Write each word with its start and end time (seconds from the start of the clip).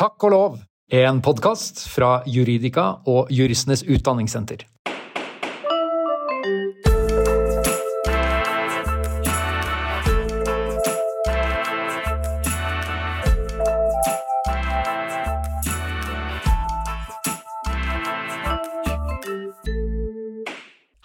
Takk 0.00 0.24
og 0.24 0.30
lov, 0.32 0.54
en 0.96 1.18
podkast 1.20 1.82
fra 1.92 2.22
Juridika 2.24 3.02
og 3.04 3.28
Juristenes 3.36 3.82
Utdanningssenter. 3.84 4.62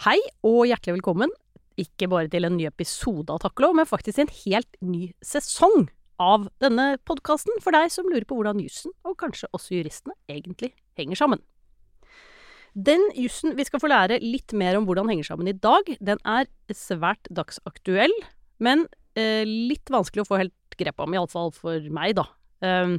Hei 0.06 0.22
og 0.40 0.70
hjertelig 0.70 0.96
velkommen, 1.02 1.36
ikke 1.76 2.08
bare 2.08 2.32
til 2.32 2.48
en 2.48 2.56
ny 2.56 2.72
episode 2.72 3.28
av 3.28 3.44
Takk 3.44 3.60
og 3.60 3.68
lov, 3.68 3.78
men 3.82 3.92
faktisk 3.92 4.24
en 4.24 4.36
helt 4.46 4.72
ny 4.80 5.10
sesong 5.20 5.90
av 6.22 6.48
denne 6.64 6.96
podkasten 7.08 7.60
for 7.64 7.76
deg 7.76 7.92
som 7.94 8.08
lurer 8.10 8.26
på 8.28 8.38
hvordan 8.38 8.62
jussen, 8.64 8.94
og 9.08 9.18
kanskje 9.22 9.50
også 9.56 9.78
juristene, 9.78 10.16
egentlig 10.32 10.74
henger 11.00 11.20
sammen. 11.20 11.44
Den 12.76 13.04
jussen 13.16 13.56
vi 13.56 13.64
skal 13.68 13.80
få 13.80 13.88
lære 13.88 14.20
litt 14.24 14.52
mer 14.58 14.76
om 14.76 14.88
hvordan 14.88 15.08
henger 15.12 15.30
sammen 15.30 15.48
i 15.48 15.56
dag, 15.56 15.88
den 16.04 16.20
er 16.28 16.50
svært 16.76 17.30
dagsaktuell, 17.32 18.14
men 18.60 18.84
eh, 19.16 19.48
litt 19.48 19.92
vanskelig 19.92 20.26
å 20.26 20.28
få 20.28 20.42
helt 20.44 20.80
grep 20.80 21.00
om, 21.00 21.16
iallfall 21.16 21.54
for 21.56 21.80
meg, 21.96 22.18
da. 22.20 22.28
Um, 22.66 22.98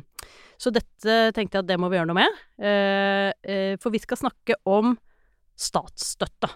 så 0.61 0.73
dette 0.73 1.17
tenkte 1.37 1.59
jeg 1.59 1.65
at 1.65 1.69
det 1.69 1.79
må 1.81 1.91
vi 1.93 1.99
gjøre 1.99 2.09
noe 2.09 2.23
med. 2.23 2.41
Uh, 2.61 3.31
uh, 3.33 3.75
for 3.83 3.93
vi 3.93 4.01
skal 4.01 4.21
snakke 4.21 4.57
om 4.69 4.95
statsstøtte. 5.57 6.51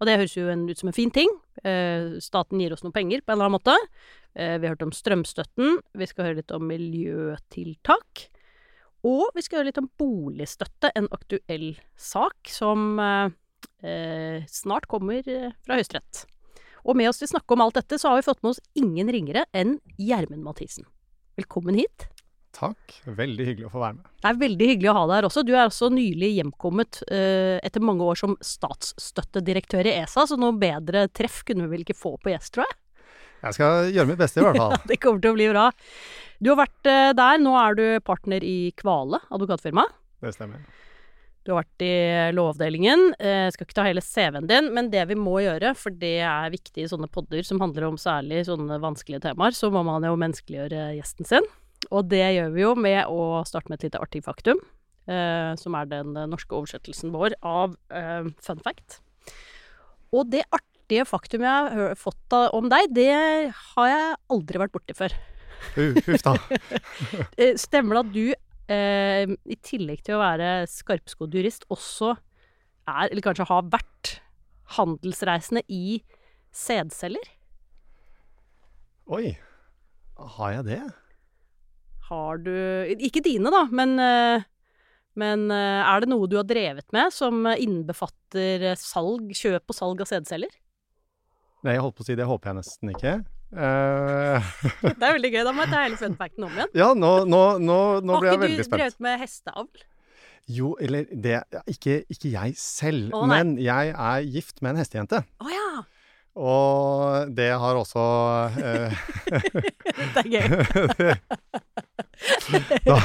Og 0.00 0.08
det 0.08 0.16
høres 0.16 0.36
jo 0.36 0.48
en, 0.48 0.64
ut 0.70 0.80
som 0.80 0.88
en 0.90 0.96
fin 0.96 1.12
ting. 1.12 1.28
Eh, 1.60 2.16
staten 2.24 2.60
gir 2.62 2.72
oss 2.72 2.84
noe 2.86 2.94
penger 2.94 3.20
på 3.20 3.32
en 3.32 3.36
eller 3.36 3.50
annen 3.50 3.58
måte. 3.58 3.76
vi 4.32 4.62
har 4.64 4.72
hørt 4.76 4.84
om 4.86 4.94
strømstøtten. 4.94 5.80
Vi 5.98 6.06
skal 6.06 6.28
høre 6.28 6.38
litt 6.38 6.52
om 6.54 6.62
miljøtiltak. 6.70 8.28
Og 9.04 9.32
vi 9.34 9.42
skal 9.42 9.60
høre 9.60 9.70
litt 9.72 9.80
om 9.80 9.90
boligstøtte, 9.98 10.92
en 10.94 11.08
aktuell 11.10 11.72
sak 11.98 12.48
som 12.48 12.94
snart 14.48 14.86
kommer 14.92 15.24
fra 15.24 15.76
Høyesterett. 15.76 16.24
Og 16.84 16.96
med 16.96 17.10
oss 17.10 17.20
til 17.20 17.28
å 17.28 17.34
snakke 17.34 17.56
om 17.56 17.64
alt 17.64 17.80
dette, 17.80 17.98
så 18.00 18.12
har 18.12 18.20
vi 18.20 18.28
fått 18.28 18.42
med 18.44 18.54
oss 18.54 18.62
ingen 18.78 19.10
ringere 19.12 19.44
enn 19.56 19.78
Gjermund 19.98 20.44
Mathisen. 20.46 20.88
Velkommen 21.40 21.76
hit. 21.80 22.08
Takk. 22.56 22.96
Veldig 23.06 23.46
hyggelig 23.46 23.68
å 23.68 23.72
få 23.72 23.82
være 23.82 23.96
med. 24.00 24.10
Det 24.20 24.28
er 24.30 24.38
veldig 24.40 24.68
hyggelig 24.72 24.90
å 24.90 24.96
ha 24.96 25.04
deg 25.06 25.16
her 25.16 25.28
også. 25.28 25.44
Du 25.46 25.52
er 25.54 25.62
også 25.62 25.90
nylig 25.94 26.32
hjemkommet 26.40 27.00
uh, 27.06 27.56
etter 27.62 27.84
mange 27.84 28.06
år 28.06 28.18
som 28.18 28.34
statsstøttedirektør 28.44 29.86
i 29.86 29.94
ESA, 30.02 30.26
så 30.28 30.38
noe 30.40 30.56
bedre 30.58 31.06
treff 31.14 31.40
kunne 31.46 31.68
vi 31.68 31.76
vel 31.76 31.86
ikke 31.86 31.98
få 31.98 32.16
på 32.20 32.34
gjest, 32.34 32.56
tror 32.56 32.66
jeg. 32.66 32.78
Jeg 33.40 33.56
skal 33.56 33.94
gjøre 33.94 34.10
mitt 34.10 34.20
beste, 34.20 34.42
i 34.42 34.44
hvert 34.44 34.60
fall. 34.60 34.76
det 34.90 34.98
kommer 35.00 35.22
til 35.22 35.32
å 35.32 35.38
bli 35.38 35.48
bra. 35.52 35.70
Du 36.42 36.52
har 36.52 36.60
vært 36.64 36.90
uh, 36.90 37.14
der. 37.16 37.40
Nå 37.40 37.54
er 37.62 37.78
du 37.78 37.86
partner 38.04 38.44
i 38.44 38.58
Kvale 38.76 39.22
advokatfirma. 39.30 39.86
Det 40.20 40.34
stemmer. 40.36 40.66
Du 41.46 41.54
har 41.54 41.62
vært 41.62 41.86
i 41.86 41.94
Lovavdelingen. 42.36 43.06
Uh, 43.16 43.46
skal 43.54 43.64
ikke 43.64 43.78
ta 43.78 43.86
hele 43.86 44.04
CV-en 44.04 44.50
din, 44.50 44.68
men 44.76 44.90
det 44.92 45.06
vi 45.08 45.16
må 45.16 45.38
gjøre, 45.46 45.72
for 45.78 45.94
det 46.02 46.18
er 46.26 46.52
viktig 46.52 46.84
i 46.84 46.90
sånne 46.90 47.08
podder 47.14 47.46
som 47.46 47.62
handler 47.62 47.88
om 47.88 47.96
særlig 48.00 48.42
sånne 48.50 48.82
vanskelige 48.82 49.24
temaer, 49.30 49.56
så 49.56 49.70
må 49.72 49.86
man 49.86 50.04
jo 50.04 50.18
menneskeliggjøre 50.20 50.90
gjesten 50.98 51.30
sin. 51.30 51.48
Og 51.88 52.10
det 52.10 52.22
gjør 52.36 52.52
vi 52.54 52.64
jo 52.64 52.74
med 52.76 53.00
å 53.08 53.40
starte 53.48 53.72
med 53.72 53.80
et 53.80 53.88
lite 53.88 54.02
artig 54.02 54.22
faktum, 54.26 54.60
eh, 55.08 55.52
som 55.58 55.76
er 55.78 55.88
den 55.90 56.12
norske 56.30 56.54
oversettelsen 56.56 57.14
vår 57.14 57.38
av 57.40 57.74
eh, 57.88 58.28
fun 58.44 58.60
fact. 58.62 59.00
Og 60.12 60.28
det 60.30 60.44
artige 60.52 61.06
faktum 61.08 61.46
jeg 61.46 61.72
har 61.72 61.98
fått 61.98 62.36
om 62.52 62.68
deg, 62.70 62.92
det 62.92 63.10
har 63.54 63.90
jeg 63.90 64.16
aldri 64.34 64.62
vært 64.62 64.74
borti 64.76 64.96
før. 64.98 65.16
Huff 65.76 66.24
da. 66.24 66.36
Eh, 67.40 67.56
stemmer 67.60 67.96
det 67.96 68.02
at 68.02 68.14
du, 68.14 68.24
eh, 68.74 69.34
i 69.44 69.56
tillegg 69.64 70.02
til 70.06 70.16
å 70.16 70.22
være 70.22 70.50
skarpskodd 70.70 71.34
jurist, 71.36 71.66
også 71.72 72.14
er, 72.14 73.08
eller 73.08 73.24
kanskje 73.24 73.48
har 73.50 73.68
vært, 73.72 74.16
handelsreisende 74.76 75.64
i 75.66 76.00
sædceller? 76.54 77.30
Oi. 79.10 79.34
Har 80.36 80.52
jeg 80.52 80.66
det? 80.68 80.82
Har 82.10 82.40
du 82.44 82.54
Ikke 82.98 83.22
dine, 83.24 83.52
da, 83.54 83.64
men, 83.70 83.96
eh, 84.02 84.46
men 85.20 85.48
eh, 85.54 85.82
er 85.82 86.02
det 86.02 86.10
noe 86.12 86.28
du 86.30 86.38
har 86.40 86.48
drevet 86.48 86.86
med 86.96 87.14
som 87.14 87.46
innbefatter 87.54 88.72
salg, 88.78 89.30
kjøp 89.36 89.70
og 89.70 89.78
salg 89.78 90.02
av 90.04 90.10
sædceller? 90.10 90.50
Nei, 91.66 91.76
jeg 91.76 91.84
holdt 91.84 91.98
på 91.98 92.06
å 92.06 92.08
si 92.08 92.16
det 92.16 92.26
håper 92.28 92.50
jeg 92.50 92.60
nesten 92.62 92.92
ikke. 92.94 93.20
Uh... 93.50 94.38
det 94.86 95.02
er 95.02 95.16
veldig 95.16 95.30
gøy. 95.34 95.42
Da 95.44 95.52
må 95.52 95.66
jeg 95.66 95.72
ta 95.74 95.84
hele 95.84 95.98
funfacten 96.00 96.46
om 96.46 96.56
igjen. 96.56 96.74
Ja, 96.78 96.90
nå, 96.96 97.12
nå, 97.28 97.42
nå, 97.60 97.78
nå 98.06 98.20
ble 98.22 98.30
jeg 98.30 98.42
veldig 98.46 98.66
spent. 98.66 98.76
Har 98.80 98.86
ikke 98.86 98.94
du 98.94 99.00
drevet 99.00 99.06
med 99.06 99.24
hesteavl? 99.24 99.86
Jo, 100.50 100.72
eller 100.82 101.06
det 101.12 101.42
Ikke, 101.70 102.00
ikke 102.10 102.32
jeg 102.32 102.54
selv, 102.58 103.12
oh, 103.14 103.26
men 103.28 103.54
jeg 103.60 103.92
er 103.92 104.24
gift 104.26 104.62
med 104.64 104.74
en 104.74 104.80
hestejente. 104.82 105.20
Å 105.20 105.46
oh, 105.46 105.52
ja. 105.52 105.70
Og 106.40 107.32
det 107.34 107.50
har 107.58 107.76
også 107.76 108.02
uh, 108.54 109.00
Det 110.14 110.24
er 110.24 110.30
gøy. 110.30 111.14
da, 112.90 112.98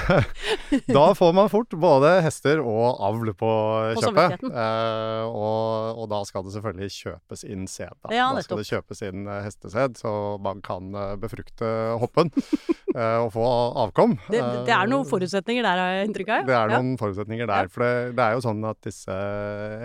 da, 0.88 1.06
får 1.18 1.34
man 1.36 1.50
fort 1.52 1.74
både 1.80 2.12
hester 2.26 2.62
og 2.64 3.00
avl 3.06 3.32
på, 3.38 3.52
kjøpet. 4.00 4.46
Eh, 4.50 5.24
og, 5.26 6.02
og, 6.02 6.06
da 6.12 6.22
skal 6.28 6.46
det 6.46 6.56
selvfølgelig 6.56 6.92
kjøpes 6.96 7.46
inn 7.48 7.68
sæd. 7.70 7.94
Da. 8.02 8.14
Ja, 8.16 8.30
da 8.36 8.44
skal 8.46 8.62
det 8.62 8.68
kjøpes 8.70 9.04
inn 9.08 9.28
eh, 9.28 9.42
hestesæd, 9.46 10.00
så 10.02 10.14
man 10.44 10.62
kan 10.66 10.92
uh, 10.96 11.16
befrukte 11.20 11.70
hoppen 12.02 12.32
eh, 12.96 13.18
og 13.24 13.32
få 13.36 13.46
avkom. 13.86 14.18
Det, 14.30 14.42
det, 14.68 14.76
er 14.76 14.92
noen 14.92 15.08
forutsetninger 15.10 15.66
der, 15.66 15.82
har 15.82 15.96
jeg 16.00 16.10
inntrykk 16.10 16.34
av? 16.38 16.50
Det 16.50 16.58
er 16.60 16.74
noen 16.76 16.94
ja. 16.94 17.00
forutsetninger 17.04 17.52
der. 17.52 17.72
For 17.74 17.86
det, 17.86 17.94
det, 18.18 18.28
er 18.28 18.38
jo 18.38 18.46
sånn 18.46 18.64
at 18.70 18.82
disse 18.86 19.20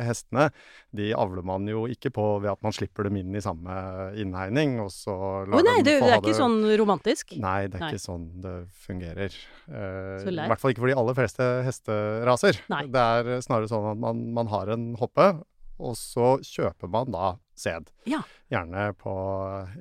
hestene, 0.06 0.50
de 0.97 1.12
avler 1.15 1.47
man 1.47 1.69
jo 1.71 1.87
ikke 1.91 2.12
på 2.15 2.27
ved 2.42 2.53
at 2.53 2.62
man 2.66 2.75
slipper 2.75 3.06
dem 3.09 3.21
inn 3.21 3.37
i 3.37 3.44
samme 3.44 3.75
innhegning, 4.19 4.78
og 4.82 4.91
så 4.94 5.15
lar 5.47 5.60
oh, 5.60 5.66
nei, 5.66 5.81
det, 5.87 5.98
det 6.03 6.12
er 6.15 6.21
ikke 6.22 6.37
sånn 6.38 6.60
romantisk? 6.81 7.37
Nei, 7.41 7.65
det 7.71 7.78
er 7.78 7.87
nei. 7.87 7.92
ikke 7.94 8.03
sånn 8.03 8.27
det 8.42 8.56
fungerer. 8.87 8.99
Eh, 9.00 10.26
I 10.28 10.48
hvert 10.50 10.60
fall 10.60 10.74
ikke 10.74 10.84
for 10.84 10.90
de 10.92 10.98
aller 11.02 11.16
fleste 11.18 11.46
hesteraser. 11.66 12.60
Nei. 12.72 12.84
Det 12.92 13.06
er 13.20 13.44
snarere 13.44 13.70
sånn 13.70 13.88
at 13.92 14.02
man, 14.02 14.26
man 14.36 14.50
har 14.52 14.72
en 14.74 14.92
hoppe, 15.00 15.32
og 15.80 15.96
så 15.96 16.34
kjøper 16.44 16.90
man 16.92 17.10
da 17.14 17.32
sæd. 17.60 17.90
Ja. 18.08 18.20
Gjerne 18.52 18.90
på 18.98 19.14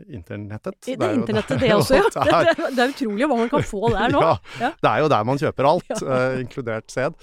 internettet. 0.08 0.78
Det, 0.86 0.98
det 1.00 1.08
er 1.08 1.20
internettet, 1.20 1.60
det 1.64 1.72
også, 1.76 2.00
ja. 2.00 2.10
Det 2.16 2.36
er, 2.36 2.52
det 2.76 2.84
er, 2.84 2.94
utrolig 2.96 3.30
hva 3.30 3.40
man 3.44 3.52
kan 3.52 3.66
få 3.68 3.94
der 3.96 4.12
nå. 4.16 4.26
Ja, 4.26 4.36
ja. 4.62 4.74
Det 4.80 4.92
er 4.92 5.06
jo 5.06 5.14
der 5.16 5.32
man 5.32 5.42
kjøper 5.42 5.72
alt, 5.74 5.96
uh, 6.04 6.40
inkludert 6.40 6.94
sæd. 6.94 7.18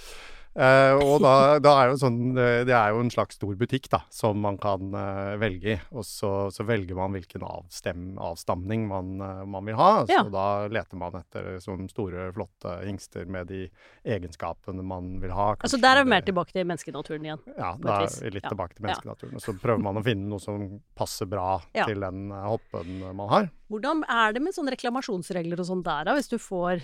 Uh, 0.56 0.97
og 1.05 1.19
da, 1.27 1.33
da, 1.61 1.72
er 1.83 1.91
jo 1.91 1.99
sånn 2.00 2.33
Det 2.33 2.72
er 2.72 2.94
jo 2.94 3.03
en 3.03 3.11
slags 3.12 3.37
stor 3.37 3.53
butikk 3.61 3.91
da, 3.93 4.00
som 4.12 4.39
man 4.41 4.56
kan 4.61 4.89
uh, 4.97 5.34
velge 5.41 5.75
i. 5.75 5.77
Og 5.93 6.06
så, 6.09 6.49
så, 6.55 6.65
velger 6.67 6.97
man 6.97 7.12
hvilken 7.17 7.44
avstem, 7.44 8.06
avstamning 8.22 8.87
man, 8.89 9.12
uh, 9.21 9.43
man, 9.44 9.67
vil 9.69 9.77
ha. 9.77 9.91
Ja. 10.09 10.22
Så 10.25 10.33
da 10.33 10.47
leter 10.72 11.00
man 11.00 11.19
etter 11.21 11.59
sånne 11.62 11.91
store, 11.93 12.31
flotte 12.37 12.78
hingster 12.87 13.28
med 13.28 13.50
de 13.53 13.67
egenskapene 14.09 14.84
man 14.87 15.17
vil 15.22 15.34
ha. 15.37 15.53
Kanskje 15.55 15.77
altså 15.77 15.83
der 15.84 16.00
er 16.00 16.09
vi 16.09 16.15
mer 16.15 16.25
tilbake 16.27 16.56
til 16.56 16.65
menneskenaturen 16.69 17.28
igjen? 17.28 17.44
Ja, 17.53 17.75
da 17.83 18.00
er 18.00 18.09
vi 18.09 18.33
litt 18.38 18.47
ja. 18.47 18.55
tilbake 18.55 18.78
til 18.78 18.88
menneskenaturen. 18.88 19.37
Og 19.37 19.44
så 19.44 19.56
prøver 19.61 19.84
man 19.84 20.00
å 20.00 20.05
finne 20.06 20.31
noe 20.31 20.43
som 20.43 20.67
passer 20.97 21.28
bra 21.28 21.59
ja. 21.77 21.84
til 21.84 22.00
den 22.00 22.31
hoppen 22.33 23.03
man 23.11 23.28
har. 23.33 23.53
Hvordan 23.73 24.06
er 24.09 24.33
det 24.33 24.41
med 24.44 24.56
sånne 24.56 24.73
reklamasjonsregler 24.77 25.61
og 25.61 25.69
sånn 25.69 25.84
der, 25.84 26.09
da? 26.09 26.17
Hvis 26.17 26.33
du 26.33 26.38
får 26.41 26.81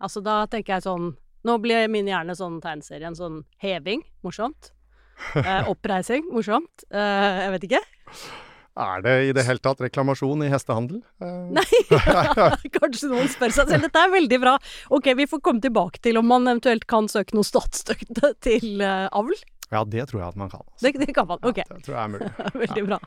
Altså 0.00 0.22
da 0.24 0.46
tenker 0.48 0.78
jeg 0.78 0.86
sånn 0.86 1.10
nå 1.46 1.56
blir 1.62 1.88
min 1.92 2.10
hjerne 2.10 2.36
sånn 2.36 2.60
tegneserie, 2.64 3.06
en 3.08 3.18
sånn 3.18 3.40
heving. 3.62 4.04
Morsomt. 4.26 4.72
Eh, 5.36 5.68
oppreising. 5.72 6.28
Morsomt. 6.34 6.86
Eh, 6.90 7.42
jeg 7.44 7.56
vet 7.56 7.68
ikke. 7.70 7.82
Er 8.80 9.02
det 9.04 9.14
i 9.26 9.32
det 9.36 9.44
hele 9.48 9.60
tatt 9.62 9.80
reklamasjon 9.82 10.44
i 10.46 10.50
hestehandel? 10.52 11.00
Eh. 11.22 11.38
Nei, 11.58 11.66
kanskje 12.78 13.10
noen 13.10 13.30
spør 13.32 13.54
seg 13.54 13.72
selv. 13.72 13.86
Dette 13.88 14.04
er 14.04 14.12
veldig 14.14 14.40
bra. 14.42 14.56
Ok, 14.96 15.12
vi 15.18 15.28
får 15.30 15.42
komme 15.44 15.64
tilbake 15.64 16.02
til 16.04 16.20
om 16.20 16.28
man 16.30 16.48
eventuelt 16.48 16.86
kan 16.90 17.10
søke 17.10 17.36
noe 17.36 17.46
statsstøtte 17.46 18.34
til 18.44 18.84
uh, 18.84 19.08
avl. 19.16 19.36
Ja, 19.70 19.84
det 19.86 20.08
tror 20.10 20.22
jeg 20.22 20.32
at 20.32 20.38
man 20.38 20.50
kan. 20.50 20.64
Altså. 20.66 20.86
Det, 20.86 21.06
det, 21.06 21.14
kan 21.14 21.28
man, 21.30 21.42
ok. 21.46 21.60
Ja, 21.62 21.68
det 21.76 21.84
tror 21.86 21.96
jeg 21.96 22.02
er 22.02 22.14
mulig. 22.14 22.30
veldig 22.64 22.86
bra. 22.88 22.98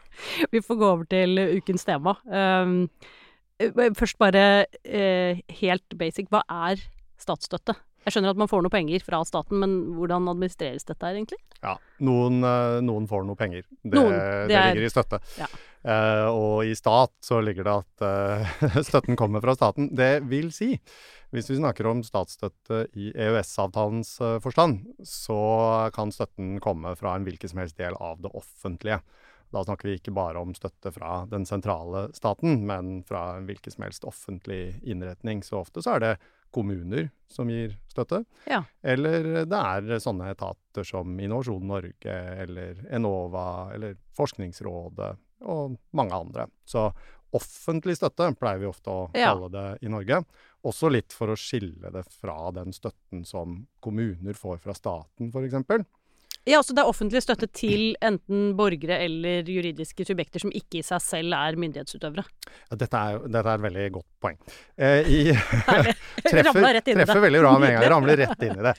Vi 0.53 0.62
får 0.63 0.79
gå 0.79 0.91
over 0.95 1.09
til 1.12 1.41
ukens 1.57 1.83
tema. 1.88 2.15
Um, 2.24 2.77
først 4.00 4.19
bare 4.19 4.45
uh, 4.71 5.41
helt 5.59 5.97
basic, 6.00 6.31
hva 6.31 6.44
er 6.69 6.83
statsstøtte? 7.19 7.75
Jeg 8.03 8.15
skjønner 8.15 8.33
at 8.33 8.39
man 8.39 8.50
får 8.51 8.63
noe 8.65 8.73
penger 8.73 9.03
fra 9.05 9.21
staten, 9.27 9.59
men 9.61 9.75
hvordan 9.95 10.27
administreres 10.31 10.88
dette 10.88 11.07
her 11.07 11.15
egentlig? 11.15 11.39
Ja, 11.63 11.77
noen, 12.03 12.41
eh, 12.44 12.79
noen 12.83 13.07
får 13.07 13.23
noe 13.27 13.39
penger. 13.39 13.63
Det, 13.81 13.95
noen, 13.95 14.17
det, 14.17 14.50
det 14.51 14.63
ligger 14.69 14.88
i 14.88 14.91
støtte. 14.91 15.21
Ja. 15.39 15.47
Uh, 15.83 16.29
og 16.31 16.57
i 16.63 16.71
stat 16.79 17.11
så 17.27 17.41
ligger 17.44 17.67
det 17.67 17.73
at 17.81 18.03
uh, 18.07 18.77
støtten 18.88 19.19
kommer 19.19 19.44
fra 19.44 19.55
staten. 19.57 19.89
Det 19.95 20.21
vil 20.31 20.47
si, 20.55 20.77
hvis 21.35 21.50
vi 21.51 21.59
snakker 21.59 21.89
om 21.89 22.03
statsstøtte 22.07 22.85
i 22.95 23.09
EØS-avtalens 23.11 24.13
uh, 24.23 24.38
forstand, 24.44 24.83
så 25.03 25.41
kan 25.95 26.13
støtten 26.15 26.55
komme 26.63 26.95
fra 27.00 27.17
en 27.17 27.27
hvilken 27.27 27.51
som 27.51 27.59
helst 27.63 27.79
del 27.79 28.00
av 28.00 28.23
det 28.23 28.31
offentlige. 28.31 29.01
Da 29.53 29.61
snakker 29.67 29.89
vi 29.89 29.97
ikke 30.00 30.15
bare 30.15 30.39
om 30.41 30.55
støtte 30.57 30.94
fra 30.95 31.25
den 31.29 31.44
sentrale 31.45 32.07
staten, 32.15 32.63
men 32.65 33.01
fra 33.05 33.33
en 33.38 33.50
hvilken 33.50 33.75
som 33.75 33.83
helst 33.85 34.07
offentlig 34.07 34.79
innretning. 34.81 35.44
Så 35.45 35.59
ofte 35.59 35.83
så 35.83 35.97
er 35.97 36.03
det 36.03 36.13
kommuner 36.53 37.09
som 37.33 37.50
gir 37.50 37.73
støtte. 37.89 38.23
Ja. 38.50 38.61
Eller 38.85 39.45
det 39.50 39.59
er 39.59 40.00
sånne 40.03 40.29
etater 40.33 40.85
som 40.85 41.15
Innovasjon 41.19 41.65
Norge 41.67 42.15
eller 42.45 42.83
Enova 42.94 43.73
eller 43.73 43.97
Forskningsrådet 44.17 45.11
og 45.50 45.77
mange 45.97 46.13
andre. 46.15 46.47
Så 46.65 46.88
offentlig 47.33 47.95
støtte 47.97 48.29
pleier 48.38 48.61
vi 48.61 48.69
ofte 48.69 48.94
å 48.94 49.09
Ja. 49.17 49.33
kalle 49.33 49.50
det 49.50 49.65
i 49.83 49.89
Norge. 49.89 50.23
Også 50.63 50.89
litt 50.91 51.11
for 51.11 51.27
å 51.33 51.35
skille 51.35 51.91
det 51.91 52.05
fra 52.13 52.51
den 52.51 52.71
støtten 52.71 53.25
som 53.25 53.67
kommuner 53.81 54.33
får 54.38 54.61
fra 54.61 54.73
staten, 54.77 55.31
f.eks. 55.33 55.85
Ja, 56.50 56.60
så 56.63 56.75
det 56.75 56.84
er 56.84 56.90
offentlig 56.92 57.22
støtte 57.24 57.48
til 57.56 57.94
enten 58.04 58.50
borgere 58.60 58.98
eller 59.06 59.48
juridiske 59.48 60.04
subjekter 60.07 60.44
som 60.44 60.51
ikke 60.51 60.81
i 60.81 60.84
seg 60.84 61.00
selv 61.04 61.38
er 61.38 61.56
myndighetsutøvere. 61.60 62.25
Ja, 62.68 62.80
dette, 62.81 63.00
er, 63.00 63.22
dette 63.30 63.45
er 63.48 63.62
et 63.62 63.66
veldig 63.69 63.86
godt 63.95 64.10
poeng. 64.24 64.42
Eh, 64.75 65.07
i, 65.07 65.22
treffer, 66.28 66.81
treffer 66.84 67.24
veldig 67.24 67.44
bra 67.45 67.56
med 67.63 67.72
en 67.72 67.80
gang. 67.80 67.90
Ramler 67.95 68.19
rett 68.25 68.44
inn 68.50 68.60
i 68.60 68.68
det. 68.68 68.75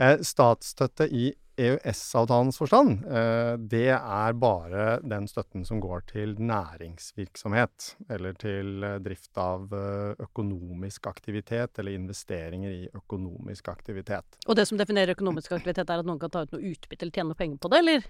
Eh, 0.00 0.16
statsstøtte 0.24 1.10
i 1.12 1.28
EØS-avtalens 1.60 2.56
forstand, 2.56 3.04
eh, 3.04 3.54
det 3.58 3.90
er 3.92 4.32
bare 4.40 4.86
den 5.04 5.26
støtten 5.28 5.66
som 5.68 5.80
går 5.82 6.06
til 6.12 6.34
næringsvirksomhet. 6.40 7.92
Eller 8.08 8.36
til 8.40 8.84
eh, 8.86 8.98
drift 9.04 9.36
av 9.40 9.68
eh, 9.76 10.24
økonomisk 10.24 11.06
aktivitet, 11.10 11.78
eller 11.78 11.98
investeringer 11.98 12.72
i 12.72 12.88
økonomisk 12.96 13.68
aktivitet. 13.68 14.38
Og 14.46 14.56
det 14.56 14.66
som 14.68 14.80
definerer 14.80 15.12
økonomisk 15.16 15.52
aktivitet, 15.52 15.90
er 15.90 16.00
at 16.00 16.08
noen 16.08 16.20
kan 16.22 16.32
ta 16.32 16.46
ut 16.46 16.56
noe 16.56 16.72
utbytte 16.72 17.04
eller 17.04 17.20
tjene 17.20 17.38
penger 17.38 17.60
på 17.60 17.72
det, 17.72 17.82
eller? 17.84 18.08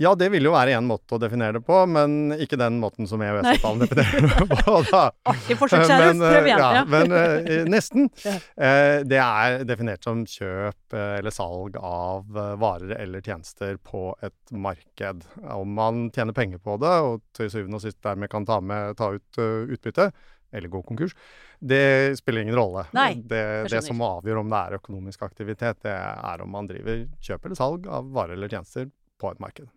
Ja, 0.00 0.14
det 0.16 0.30
vil 0.32 0.46
jo 0.48 0.54
være 0.54 0.72
én 0.72 0.86
måte 0.88 1.12
å 1.14 1.20
definere 1.20 1.58
det 1.58 1.66
på, 1.66 1.76
men 1.86 2.32
ikke 2.40 2.56
den 2.56 2.78
måten 2.80 3.04
som 3.06 3.20
EØS-avtalen 3.20 3.82
definerer 3.84 4.24
det 4.40 4.56
på. 4.64 4.76
Da. 4.88 5.02
Artig 5.32 5.56
forsøk, 5.60 5.84
eh, 5.84 6.14
Prøv 6.16 6.48
igjen. 6.48 6.62
Ja, 6.62 6.70
Ja. 6.78 6.84
men 6.88 7.12
eh, 7.18 7.66
nesten. 7.68 8.08
Ja. 8.24 8.32
Eh, 8.56 9.02
det 9.04 9.18
er 9.20 9.66
definert 9.68 10.04
som 10.08 10.22
kjøp 10.24 10.96
eh, 10.96 11.18
eller 11.18 11.34
salg 11.34 11.76
av 11.76 12.24
varer 12.62 12.94
eller 13.02 13.20
tjenester 13.20 13.76
på 13.84 14.14
et 14.24 14.54
marked. 14.56 15.26
Om 15.44 15.74
man 15.76 16.06
tjener 16.16 16.32
penger 16.36 16.62
på 16.64 16.78
det, 16.80 16.94
og 17.04 17.20
til 17.36 17.52
syvende 17.52 17.76
og 17.76 17.84
sist 17.84 18.00
dermed 18.04 18.32
kan 18.32 18.48
ta, 18.48 18.60
med, 18.64 18.96
ta 18.96 19.10
ut 19.18 19.42
utbytte, 19.42 20.08
eller 20.52 20.68
gå 20.72 20.82
konkurs, 20.88 21.12
det 21.60 22.16
spiller 22.18 22.42
ingen 22.46 22.56
rolle. 22.58 22.86
Nei, 22.96 23.12
det, 23.28 23.44
det 23.72 23.84
som 23.84 24.00
avgjør 24.04 24.40
om 24.42 24.50
det 24.52 24.58
er 24.66 24.80
økonomisk 24.80 25.22
aktivitet, 25.28 25.84
det 25.84 25.94
er 26.00 26.42
om 26.44 26.50
man 26.56 26.68
driver 26.68 27.04
kjøp 27.24 27.46
eller 27.48 27.60
salg 27.60 27.86
av 27.88 28.08
varer 28.16 28.36
eller 28.40 28.52
tjenester 28.52 28.88
på 29.22 29.30
et 29.30 29.38
marked. 29.40 29.68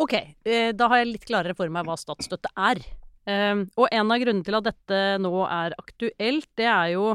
Ok, 0.00 0.14
eh, 0.48 0.70
da 0.72 0.88
har 0.88 1.02
jeg 1.02 1.12
litt 1.12 1.26
klarere 1.28 1.56
for 1.56 1.68
meg 1.72 1.84
hva 1.84 1.96
statsstøtte 2.00 2.52
er. 2.56 2.80
Um, 3.28 3.66
og 3.76 3.90
en 3.92 4.08
av 4.08 4.22
grunnene 4.22 4.46
til 4.46 4.56
at 4.56 4.64
dette 4.70 5.00
nå 5.20 5.32
er 5.44 5.74
aktuelt, 5.76 6.48
det 6.56 6.68
er 6.72 6.94
jo 6.94 7.10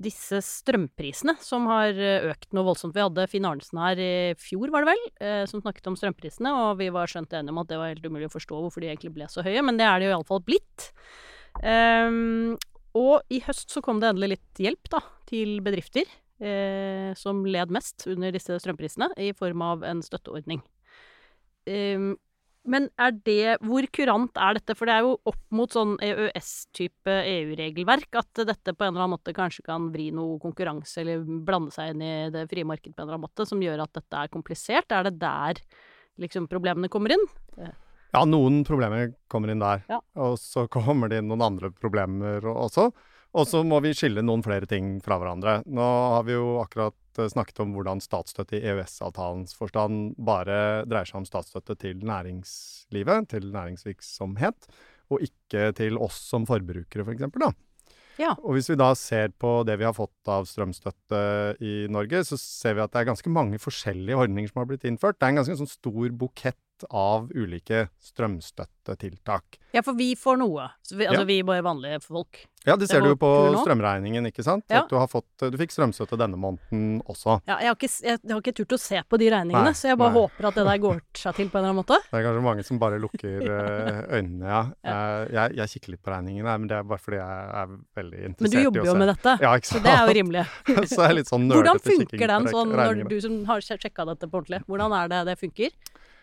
disse 0.00 0.38
strømprisene 0.40 1.34
som 1.44 1.66
har 1.68 1.92
eh, 1.92 2.24
økt 2.30 2.54
noe 2.56 2.64
voldsomt. 2.70 2.94
Vi 2.96 3.04
hadde 3.04 3.26
Finn 3.28 3.44
Arnesen 3.44 3.82
her 3.82 4.00
i 4.00 4.14
fjor, 4.40 4.72
var 4.72 4.86
det 4.86 4.94
vel, 4.94 5.04
eh, 5.20 5.42
som 5.50 5.60
snakket 5.60 5.90
om 5.90 5.98
strømprisene, 6.00 6.54
og 6.62 6.80
vi 6.80 6.88
var 6.94 7.10
skjønt 7.10 7.36
enige 7.36 7.52
om 7.52 7.60
at 7.60 7.68
det 7.68 7.82
var 7.82 7.92
helt 7.92 8.08
umulig 8.08 8.30
å 8.30 8.32
forstå 8.32 8.62
hvorfor 8.64 8.80
de 8.80 8.88
egentlig 8.94 9.12
ble 9.18 9.28
så 9.28 9.44
høye, 9.44 9.60
men 9.66 9.76
det 9.76 9.84
er 9.84 10.00
det 10.00 10.08
jo 10.08 10.16
iallfall 10.16 10.40
blitt. 10.46 10.88
Um, 11.60 12.56
og 12.96 13.28
i 13.28 13.42
høst 13.44 13.76
så 13.76 13.84
kom 13.84 14.00
det 14.00 14.08
endelig 14.08 14.38
litt 14.38 14.64
hjelp 14.64 14.88
da, 14.96 15.04
til 15.28 15.60
bedrifter 15.66 16.08
som 17.20 17.42
led 17.44 17.68
mest 17.68 18.06
under 18.08 18.32
disse 18.32 18.54
strømprisene, 18.62 19.10
i 19.20 19.34
form 19.36 19.60
av 19.60 19.82
en 19.84 19.98
støtteordning. 20.00 20.62
Um, 21.68 22.12
men 22.68 22.90
er 23.00 23.14
det 23.24 23.56
Hvor 23.64 23.86
kurant 23.94 24.36
er 24.36 24.58
dette? 24.58 24.76
For 24.76 24.88
det 24.88 24.94
er 24.94 25.06
jo 25.06 25.14
opp 25.30 25.40
mot 25.56 25.72
sånn 25.72 25.94
EØS-type 26.04 27.14
EU-regelverk 27.32 28.18
at 28.20 28.42
dette 28.50 28.74
på 28.74 28.84
en 28.84 28.92
eller 28.92 29.06
annen 29.06 29.16
måte 29.16 29.34
kanskje 29.36 29.64
kan 29.66 29.88
vri 29.94 30.10
noe 30.14 30.36
konkurranse 30.42 31.00
eller 31.02 31.24
blande 31.24 31.72
seg 31.74 31.94
inn 31.94 32.04
i 32.04 32.14
det 32.34 32.44
frie 32.52 32.68
markedet 32.68 32.94
på 32.94 33.02
en 33.02 33.08
eller 33.08 33.16
annen 33.16 33.28
måte, 33.28 33.48
som 33.48 33.62
gjør 33.64 33.84
at 33.86 33.94
dette 33.96 34.24
er 34.24 34.32
komplisert. 34.32 34.92
Er 34.92 35.08
det 35.08 35.16
der 35.22 35.62
liksom 36.20 36.50
problemene 36.52 36.92
kommer 36.92 37.16
inn? 37.16 37.24
Ja, 38.10 38.26
noen 38.28 38.60
problemer 38.66 39.14
kommer 39.30 39.52
inn 39.52 39.62
der. 39.62 39.86
Ja. 39.88 40.02
Og 40.20 40.36
så 40.42 40.66
kommer 40.70 41.08
det 41.08 41.22
inn 41.22 41.30
noen 41.30 41.46
andre 41.46 41.72
problemer 41.72 42.44
også. 42.50 42.90
Og 43.30 43.46
så 43.46 43.62
må 43.62 43.78
vi 43.84 43.94
skille 43.94 44.24
noen 44.26 44.42
flere 44.42 44.66
ting 44.66 44.96
fra 45.04 45.20
hverandre. 45.20 45.60
Nå 45.70 45.86
har 46.16 46.26
vi 46.26 46.34
jo 46.34 46.58
akkurat 46.60 46.96
snakket 47.18 47.62
om 47.64 47.72
hvordan 47.74 48.02
statsstøtte 48.04 48.58
i 48.58 48.62
EØS-avtalens 48.70 49.56
forstand 49.58 50.14
bare 50.16 50.84
dreier 50.88 51.08
seg 51.08 51.22
om 51.22 51.26
statsstøtte 51.28 51.76
til 51.80 52.04
næringslivet, 52.06 53.28
til 53.32 53.50
næringsvirksomhet, 53.54 54.70
og 55.10 55.26
ikke 55.26 55.72
til 55.74 55.98
oss 55.98 56.20
som 56.30 56.46
forbrukere, 56.46 57.04
f.eks. 57.04 57.26
da. 57.40 57.50
Ja. 58.20 58.34
Og 58.44 58.56
hvis 58.56 58.68
vi 58.68 58.76
da 58.76 58.90
ser 58.98 59.32
på 59.40 59.60
det 59.64 59.78
vi 59.80 59.86
har 59.88 59.96
fått 59.96 60.28
av 60.30 60.44
strømstøtte 60.48 61.20
i 61.64 61.74
Norge, 61.92 62.22
så 62.28 62.36
ser 62.40 62.76
vi 62.76 62.84
at 62.84 62.92
det 62.92 63.00
er 63.00 63.12
ganske 63.12 63.32
mange 63.32 63.60
forskjellige 63.62 64.18
ordninger 64.18 64.50
som 64.50 64.60
har 64.60 64.68
blitt 64.68 64.84
innført. 64.88 65.16
Det 65.18 65.26
er 65.26 65.34
en 65.34 65.40
ganske 65.40 65.56
sånn 65.62 65.70
stor 65.70 66.12
bukett 66.20 66.60
av 66.90 67.30
ulike 67.34 67.88
strømstøttetiltak. 68.00 69.58
Ja, 69.72 69.82
for 69.86 69.94
vi 69.94 70.14
får 70.18 70.40
noe. 70.40 70.70
Så 70.82 70.96
vi, 70.96 71.06
altså 71.06 71.22
Ja. 71.22 71.24
vi 71.24 71.42
bare 71.42 71.62
vanlige 71.62 72.00
folk. 72.02 72.46
Ja, 72.64 72.76
det 72.76 72.80
Det 72.80 72.88
ser 72.90 73.00
du 73.00 73.08
jo 73.08 73.16
på 73.16 73.30
strømregningen, 73.62 74.26
ikke 74.26 74.44
sant? 74.44 74.64
Ja. 74.68 74.82
At 74.82 74.90
du, 74.90 74.96
har 74.96 75.06
fått, 75.08 75.24
du 75.38 75.56
fikk 75.56 75.72
strømstøtte 75.72 76.18
denne 76.20 76.36
måneden 76.36 77.00
også. 77.08 77.38
Ja, 77.48 77.56
jeg, 77.62 77.70
har 77.70 77.76
ikke, 77.78 77.88
jeg, 77.88 78.18
jeg, 78.20 78.32
har 78.34 78.42
ikke 78.42 78.56
turt 78.58 78.74
å 78.76 78.78
se 78.78 79.00
på 79.08 79.16
de 79.16 79.30
regningene, 79.32 79.70
Nei, 79.70 79.72
så 79.78 79.88
jeg 79.88 79.96
bare 79.96 80.12
nei. 80.12 80.20
håper 80.20 80.48
at 80.50 80.58
det 80.58 80.64
der 80.68 80.82
går 80.82 81.00
seg 81.16 81.38
til 81.38 81.48
på 81.48 81.56
en 81.56 81.62
eller 81.62 81.70
annen 81.70 81.80
måte. 81.80 81.96
Det 82.10 82.18
er 82.18 82.26
kanskje 82.26 82.42
mange 82.44 82.64
som 82.66 82.80
bare 82.82 82.98
lukker 83.00 83.46
eh, 83.54 84.02
øynene, 84.18 84.44
ja. 84.44 84.60
ja. 84.84 84.98
jeg, 85.30 85.56
jeg 85.56 85.72
kikker 85.74 85.94
litt 85.94 86.02
på 86.04 86.12
regningene, 86.12 86.58
men 86.58 86.68
det 86.68 86.76
er 86.76 86.84
bare 86.90 87.00
fordi 87.00 87.22
jeg 87.22 87.48
er 87.62 87.72
veldig 88.00 88.20
interessert 88.28 88.28
i 88.28 88.34
å 88.34 88.36
se. 88.36 88.44
Men 88.44 88.52
du 88.52 88.68
jobber 88.68 88.90
jo 88.90 88.98
med 89.00 89.12
dette, 89.14 89.36
Ja, 89.40 89.54
ikke 89.56 89.70
så 89.70 89.82
det 89.86 89.94
er 89.94 90.02
jo 90.04 90.18
rimelig. 90.20 90.44
så 90.90 91.00
jeg 91.00 91.06
er 91.06 91.16
litt 91.16 91.32
sånn 91.32 91.48
Hvordan 91.48 91.80
nerdete 91.80 91.94
kikking 91.94 92.10
funker 92.10 92.34
den 92.34 92.50
sånn, 92.52 92.76
når 92.82 93.02
du 93.08 93.16
som 93.24 93.40
har 93.48 93.64
sjekka 93.64 94.08
dette 94.12 94.28
på 94.28 94.42
ordentlig? 94.42 94.62
Hvordan 94.68 94.98
er 95.00 95.12
det 95.14 95.24
det 95.30 95.38
funker? 95.40 95.72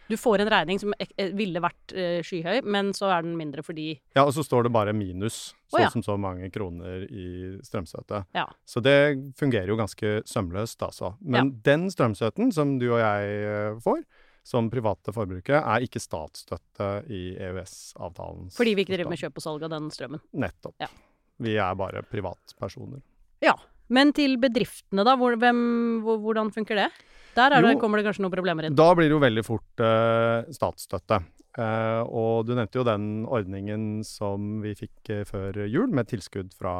Du 0.07 0.15
får 0.18 0.44
en 0.44 0.50
regning 0.51 0.80
som 0.80 0.94
eh, 1.00 1.31
ville 1.36 1.62
vært 1.63 1.94
eh, 1.95 2.19
skyhøy, 2.25 2.62
men 2.63 2.94
så 2.95 3.09
er 3.12 3.25
den 3.25 3.36
mindre 3.39 3.63
fordi 3.65 3.89
Ja, 4.15 4.24
og 4.24 4.33
så 4.36 4.45
står 4.45 4.68
det 4.68 4.74
bare 4.75 4.95
minus, 4.95 5.56
så 5.68 5.80
oh, 5.80 5.81
ja. 5.83 5.89
som 5.92 6.04
så 6.06 6.15
mange 6.19 6.50
kroner 6.54 7.04
i 7.07 7.57
strømstøtte. 7.65 8.24
Ja. 8.38 8.45
Så 8.68 8.83
det 8.83 8.98
fungerer 9.39 9.68
jo 9.71 9.80
ganske 9.80 10.21
sømløst, 10.27 10.80
altså. 10.86 11.15
Men 11.19 11.57
den 11.65 11.89
strømstøtten 11.94 12.54
som 12.56 12.77
du 12.81 12.89
og 12.94 13.01
jeg 13.01 13.36
eh, 13.51 13.81
får, 13.83 14.01
som 14.48 14.69
private 14.71 15.12
forbrukere, 15.12 15.59
er 15.59 15.83
ikke 15.83 16.00
statsstøtte 16.00 16.92
i 17.12 17.36
EØS-avtalens 17.36 18.56
Fordi 18.56 18.77
vi 18.77 18.86
ikke 18.86 18.95
driver 18.95 19.12
med 19.12 19.19
kjøp 19.19 19.42
og 19.42 19.44
salg 19.44 19.65
av 19.68 19.74
den 19.75 19.89
strømmen. 19.92 20.24
Nettopp. 20.39 20.77
Ja. 20.80 20.88
Vi 21.44 21.57
er 21.59 21.75
bare 21.77 22.06
privatpersoner. 22.07 23.04
Ja. 23.44 23.57
Men 23.94 24.12
til 24.15 24.36
bedriftene, 24.42 25.04
da? 25.07 25.13
Hvor, 25.19 25.38
hvem, 25.39 25.59
hvordan 26.04 26.51
funker 26.56 26.80
det? 26.80 26.88
Der 27.37 27.53
er 27.53 27.61
det, 27.61 27.75
Jo. 27.75 27.79
kommer 27.81 28.01
det 28.01 28.07
kanskje 28.07 28.25
noen 28.25 28.33
problemer 28.33 28.67
inn. 28.67 28.77
Da 28.77 28.91
blir 28.97 29.07
det 29.07 29.15
jo 29.15 29.23
veldig 29.23 29.44
fort 29.45 29.83
uh, 29.83 30.47
statsstøtte. 30.53 31.21
Uh, 31.57 32.03
og 32.06 32.45
du 32.45 32.53
nevnte 32.53 32.77
jo 32.77 32.85
den 32.85 33.25
ordningen 33.25 34.03
som 34.06 34.59
vi 34.61 34.75
fikk 34.77 35.11
uh, 35.13 35.23
før 35.25 35.63
jul, 35.65 35.89
med 35.94 36.09
tilskudd 36.09 36.53
fra 36.57 36.73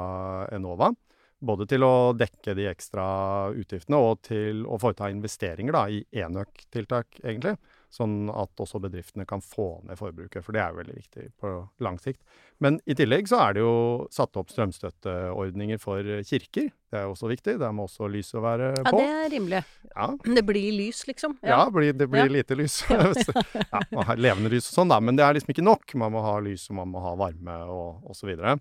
Enova. 0.54 0.92
Både 1.38 1.68
til 1.70 1.86
å 1.86 2.14
dekke 2.18 2.56
de 2.58 2.66
ekstra 2.70 3.06
utgiftene 3.54 3.98
og 4.02 4.24
til 4.26 4.64
å 4.66 4.80
foreta 4.82 5.12
investeringer 5.14 5.76
da, 5.76 5.84
i 5.94 6.02
enøktiltak, 6.26 7.20
egentlig. 7.22 7.54
Sånn 7.90 8.28
at 8.36 8.52
også 8.60 8.82
bedriftene 8.84 9.24
kan 9.26 9.40
få 9.40 9.80
ned 9.88 9.96
forbruket, 9.96 10.44
for 10.44 10.52
det 10.52 10.60
er 10.60 10.74
jo 10.74 10.80
veldig 10.82 10.96
viktig 10.98 11.22
på 11.40 11.52
lang 11.86 11.96
sikt. 12.04 12.20
Men 12.60 12.82
i 12.86 12.94
tillegg 13.00 13.30
så 13.32 13.40
er 13.46 13.54
det 13.56 13.62
jo 13.64 14.08
satt 14.12 14.36
opp 14.42 14.50
strømstøtteordninger 14.52 15.80
for 15.80 16.04
kirker. 16.28 16.68
Det 16.92 17.00
er 17.00 17.06
jo 17.08 17.14
også 17.14 17.30
viktig. 17.32 17.56
Der 17.62 17.72
må 17.76 17.86
også 17.88 18.10
lyset 18.12 18.42
være 18.44 18.74
på. 18.90 19.00
Ja, 19.00 19.08
det 19.08 19.08
er 19.08 19.32
rimelig. 19.38 19.62
Ja, 19.94 20.10
Det 20.36 20.44
blir 20.46 20.72
lys, 20.76 21.06
liksom. 21.08 21.38
ja, 21.44 21.62
blir, 21.70 21.94
det 21.94 22.10
blir 22.12 22.26
Ja. 22.26 22.32
lite 22.32 22.56
lys. 22.60 22.82
ja, 22.90 23.82
man 23.92 24.06
har 24.06 24.16
levende 24.20 24.50
lys 24.52 24.68
og 24.72 24.82
sånn, 24.82 24.90
da, 24.92 25.00
men 25.00 25.16
det 25.16 25.24
er 25.24 25.34
liksom 25.40 25.56
ikke 25.56 25.64
nok. 25.66 25.96
Man 25.96 26.12
må 26.12 26.22
ha 26.28 26.36
lys, 26.44 26.70
og 26.70 26.76
man 26.82 26.92
må 26.92 27.00
ha 27.04 27.16
varme 27.16 27.58
og 27.72 28.04
osv. 28.12 28.30
Eh, 28.36 28.56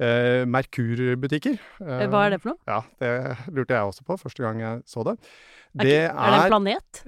Merkur-butikker. 0.00 1.58
eh, 1.80 2.06
Hva 2.08 2.26
er 2.26 2.30
det 2.34 2.40
for 2.42 2.52
noe? 2.54 2.60
Ja, 2.68 2.80
det 3.02 3.12
lurte 3.54 3.74
jeg 3.76 3.82
også 3.92 4.04
på 4.06 4.16
første 4.20 4.42
gang 4.44 4.60
jeg 4.60 4.82
så 4.88 5.04
det. 5.06 5.16
Er, 5.78 5.84
ikke, 5.86 6.08
er 6.12 6.30
det 6.34 6.40
en 6.40 6.50
planet? 6.52 7.02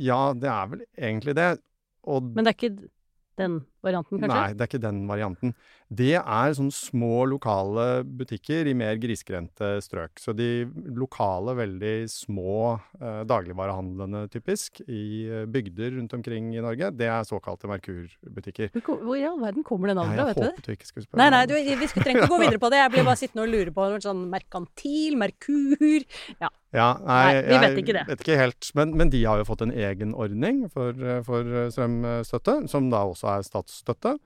Ja, 0.00 0.20
det 0.34 0.48
er 0.48 0.66
vel 0.72 0.84
egentlig 0.96 1.34
det. 1.36 1.48
Og 2.08 2.22
Men 2.34 2.44
det 2.44 2.54
er 2.54 2.58
ikke 2.58 2.88
den 3.38 3.58
varianten, 3.84 4.18
kanskje? 4.18 4.34
Nei, 4.34 4.54
det 4.54 4.64
er 4.64 4.70
ikke 4.70 4.82
den 4.82 5.02
varianten. 5.08 5.54
Det 5.88 6.14
er 6.18 6.54
sånne 6.56 6.74
små 6.74 7.22
lokale 7.30 8.02
butikker 8.04 8.68
i 8.68 8.74
mer 8.76 8.98
grisgrendte 9.00 9.78
strøk. 9.84 10.20
Så 10.20 10.34
de 10.36 10.66
lokale, 10.98 11.54
veldig 11.58 11.94
små 12.12 12.56
eh, 13.00 13.22
dagligvarehandlene 13.28 14.26
typisk 14.32 14.82
i 14.84 15.04
eh, 15.28 15.46
bygder 15.48 15.96
rundt 15.96 16.16
omkring 16.18 16.50
i 16.56 16.64
Norge, 16.64 16.92
det 16.98 17.08
er 17.08 17.24
såkalte 17.28 17.70
Merkur-butikker. 17.70 18.74
Hvor, 18.82 19.00
hvor 19.04 19.16
i 19.20 19.26
all 19.28 19.40
verden 19.40 19.66
kommer 19.66 19.92
den 19.92 20.02
jeg 20.04 20.28
vet 20.28 20.36
du 20.36 20.42
det? 20.42 20.52
håpet 20.52 20.68
du 20.68 20.76
ikke 20.76 20.90
skulle 20.90 21.08
spørre 21.08 21.22
Nei, 21.22 21.30
nei, 21.34 21.42
du, 21.48 21.56
vi 21.56 21.90
skulle 21.90 22.06
trenger 22.06 22.24
ikke 22.26 22.34
gå 22.34 22.42
videre 22.44 22.62
på 22.62 22.72
det. 22.72 22.82
Jeg 22.84 22.94
blir 22.94 23.08
bare 23.08 23.22
sittende 23.22 23.46
og 23.46 23.52
lure 23.54 23.74
på 23.74 23.90
sånn 24.04 24.24
merkantil, 24.32 25.18
Merkur 25.20 26.08
Ja. 26.42 26.52
Ja, 26.68 26.98
nei, 27.00 27.16
Nei, 27.32 27.36
vi 27.46 27.54
vet 27.54 27.62
jeg 27.64 27.80
ikke 27.80 27.94
det. 27.96 28.02
Vet 28.10 28.22
ikke 28.24 28.34
helt, 28.36 28.66
men, 28.76 28.90
men 29.00 29.12
de 29.12 29.22
har 29.24 29.40
jo 29.40 29.46
fått 29.48 29.62
en 29.64 29.72
egen 29.72 30.10
ordning 30.12 30.66
for, 30.68 30.92
eh, 30.92 31.22
for 31.24 31.48
eh, 31.48 31.70
strømstøtte, 31.72 32.58
som 32.68 32.90
da 32.92 33.06
også 33.08 33.30
er 33.32 33.46
statsstøtte. 33.68 34.18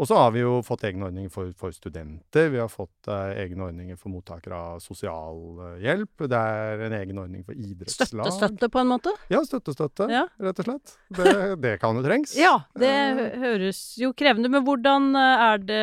Og 0.00 0.06
så 0.08 0.16
har 0.16 0.30
vi 0.32 0.40
jo 0.40 0.60
fått 0.64 0.86
egne 0.88 1.10
ordninger 1.10 1.28
for, 1.32 1.50
for 1.58 1.74
studenter. 1.76 2.46
Vi 2.48 2.60
har 2.60 2.70
fått 2.72 3.08
uh, 3.10 3.34
egne 3.36 3.66
ordninger 3.66 3.98
for 4.00 4.08
mottakere 4.08 4.56
av 4.56 4.78
sosialhjelp. 4.80 6.24
Det 6.30 6.38
er 6.38 6.84
en 6.86 6.94
egen 6.96 7.18
ordning 7.20 7.42
for 7.44 7.58
idrettslag. 7.58 8.22
Støtte-støtte, 8.30 8.70
på 8.72 8.80
en 8.80 8.88
måte? 8.94 9.12
Ja, 9.28 9.42
støtte-støtte, 9.44 10.06
Ja. 10.08 10.22
rett 10.40 10.62
og 10.62 10.68
slett. 10.70 10.94
Det, 11.18 11.34
det 11.66 11.74
kan 11.82 11.98
jo 11.98 12.04
trengs. 12.06 12.32
Ja, 12.38 12.54
det 12.80 12.94
høres 13.42 13.82
jo 14.00 14.14
krevende 14.16 14.48
Men 14.48 14.64
hvordan 14.64 15.10
eh, 15.18 15.44
er 15.50 15.60
det 15.68 15.82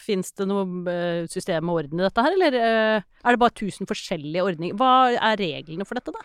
Fins 0.00 0.32
det 0.38 0.48
noe 0.48 0.64
eh, 0.88 1.28
system 1.28 1.68
og 1.68 1.82
orden 1.82 2.00
i 2.00 2.06
dette 2.06 2.24
her, 2.24 2.38
eller 2.38 2.58
eh, 2.62 3.04
er 3.20 3.36
det 3.36 3.42
bare 3.42 3.52
1000 3.58 3.90
forskjellige 3.90 4.48
ordninger? 4.48 4.80
Hva 4.80 4.94
er 5.12 5.42
reglene 5.42 5.84
for 5.84 5.98
dette, 5.98 6.14
da? 6.14 6.24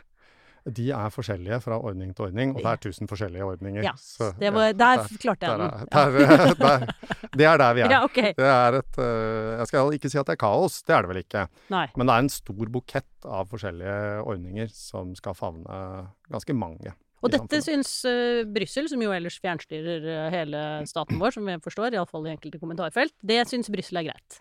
De 0.63 0.85
er 0.95 1.11
forskjellige 1.11 1.59
fra 1.65 1.75
ordning 1.75 2.13
til 2.15 2.29
ordning, 2.29 2.53
og 2.55 2.61
det 2.63 2.71
er 2.71 2.79
1000 2.91 3.09
forskjellige 3.11 3.43
ordninger. 3.43 3.83
Ja, 3.83 3.91
Så, 3.99 4.29
det 4.39 4.53
var, 4.55 4.71
der 4.71 5.03
klarte 5.19 5.49
jeg 5.49 5.59
den. 5.59 5.67
er, 5.67 5.85
der, 5.91 6.53
der, 6.63 6.85
det 7.33 7.47
er 7.49 7.57
der 7.57 7.73
vi 7.73 7.83
er. 7.83 7.91
Ja, 7.91 8.03
okay. 8.07 8.31
Det 8.37 8.47
er 8.47 8.79
et 8.79 8.99
eh, 9.03 9.59
Jeg 9.59 9.67
skal 9.67 9.99
ikke 9.99 10.09
si 10.13 10.21
at 10.21 10.31
det 10.31 10.37
er 10.37 10.41
kaos, 10.45 10.81
det 10.87 10.95
er 10.95 11.03
det 11.03 11.11
vel 11.11 11.21
ikke. 11.23 11.45
Nei. 11.73 11.87
Men 11.97 12.07
det 12.07 12.15
er 12.15 12.25
en 12.25 12.33
stor 12.39 12.73
bukett 12.77 13.27
av 13.27 13.51
forskjellige 13.51 14.23
ordninger 14.23 14.71
som 14.71 15.15
skal 15.19 15.35
favne 15.35 15.79
ganske 16.31 16.55
mange. 16.55 16.95
Og 17.23 17.31
dette 17.31 17.61
syns 17.63 17.91
uh, 18.07 18.43
Brussel, 18.51 18.89
som 18.91 19.03
jo 19.03 19.13
ellers 19.15 19.37
fjernstyrer 19.39 20.07
eh, 20.11 20.25
hele 20.33 20.63
staten 20.89 21.21
vår, 21.21 21.37
som 21.37 21.47
jeg 21.47 21.61
forstår, 21.63 21.95
iallfall 21.95 22.27
i 22.27 22.33
enkelte 22.33 22.59
kommentarfelt, 22.59 23.15
det 23.23 23.45
syns 23.47 23.71
Brussel 23.71 24.01
er 24.01 24.09
greit. 24.09 24.39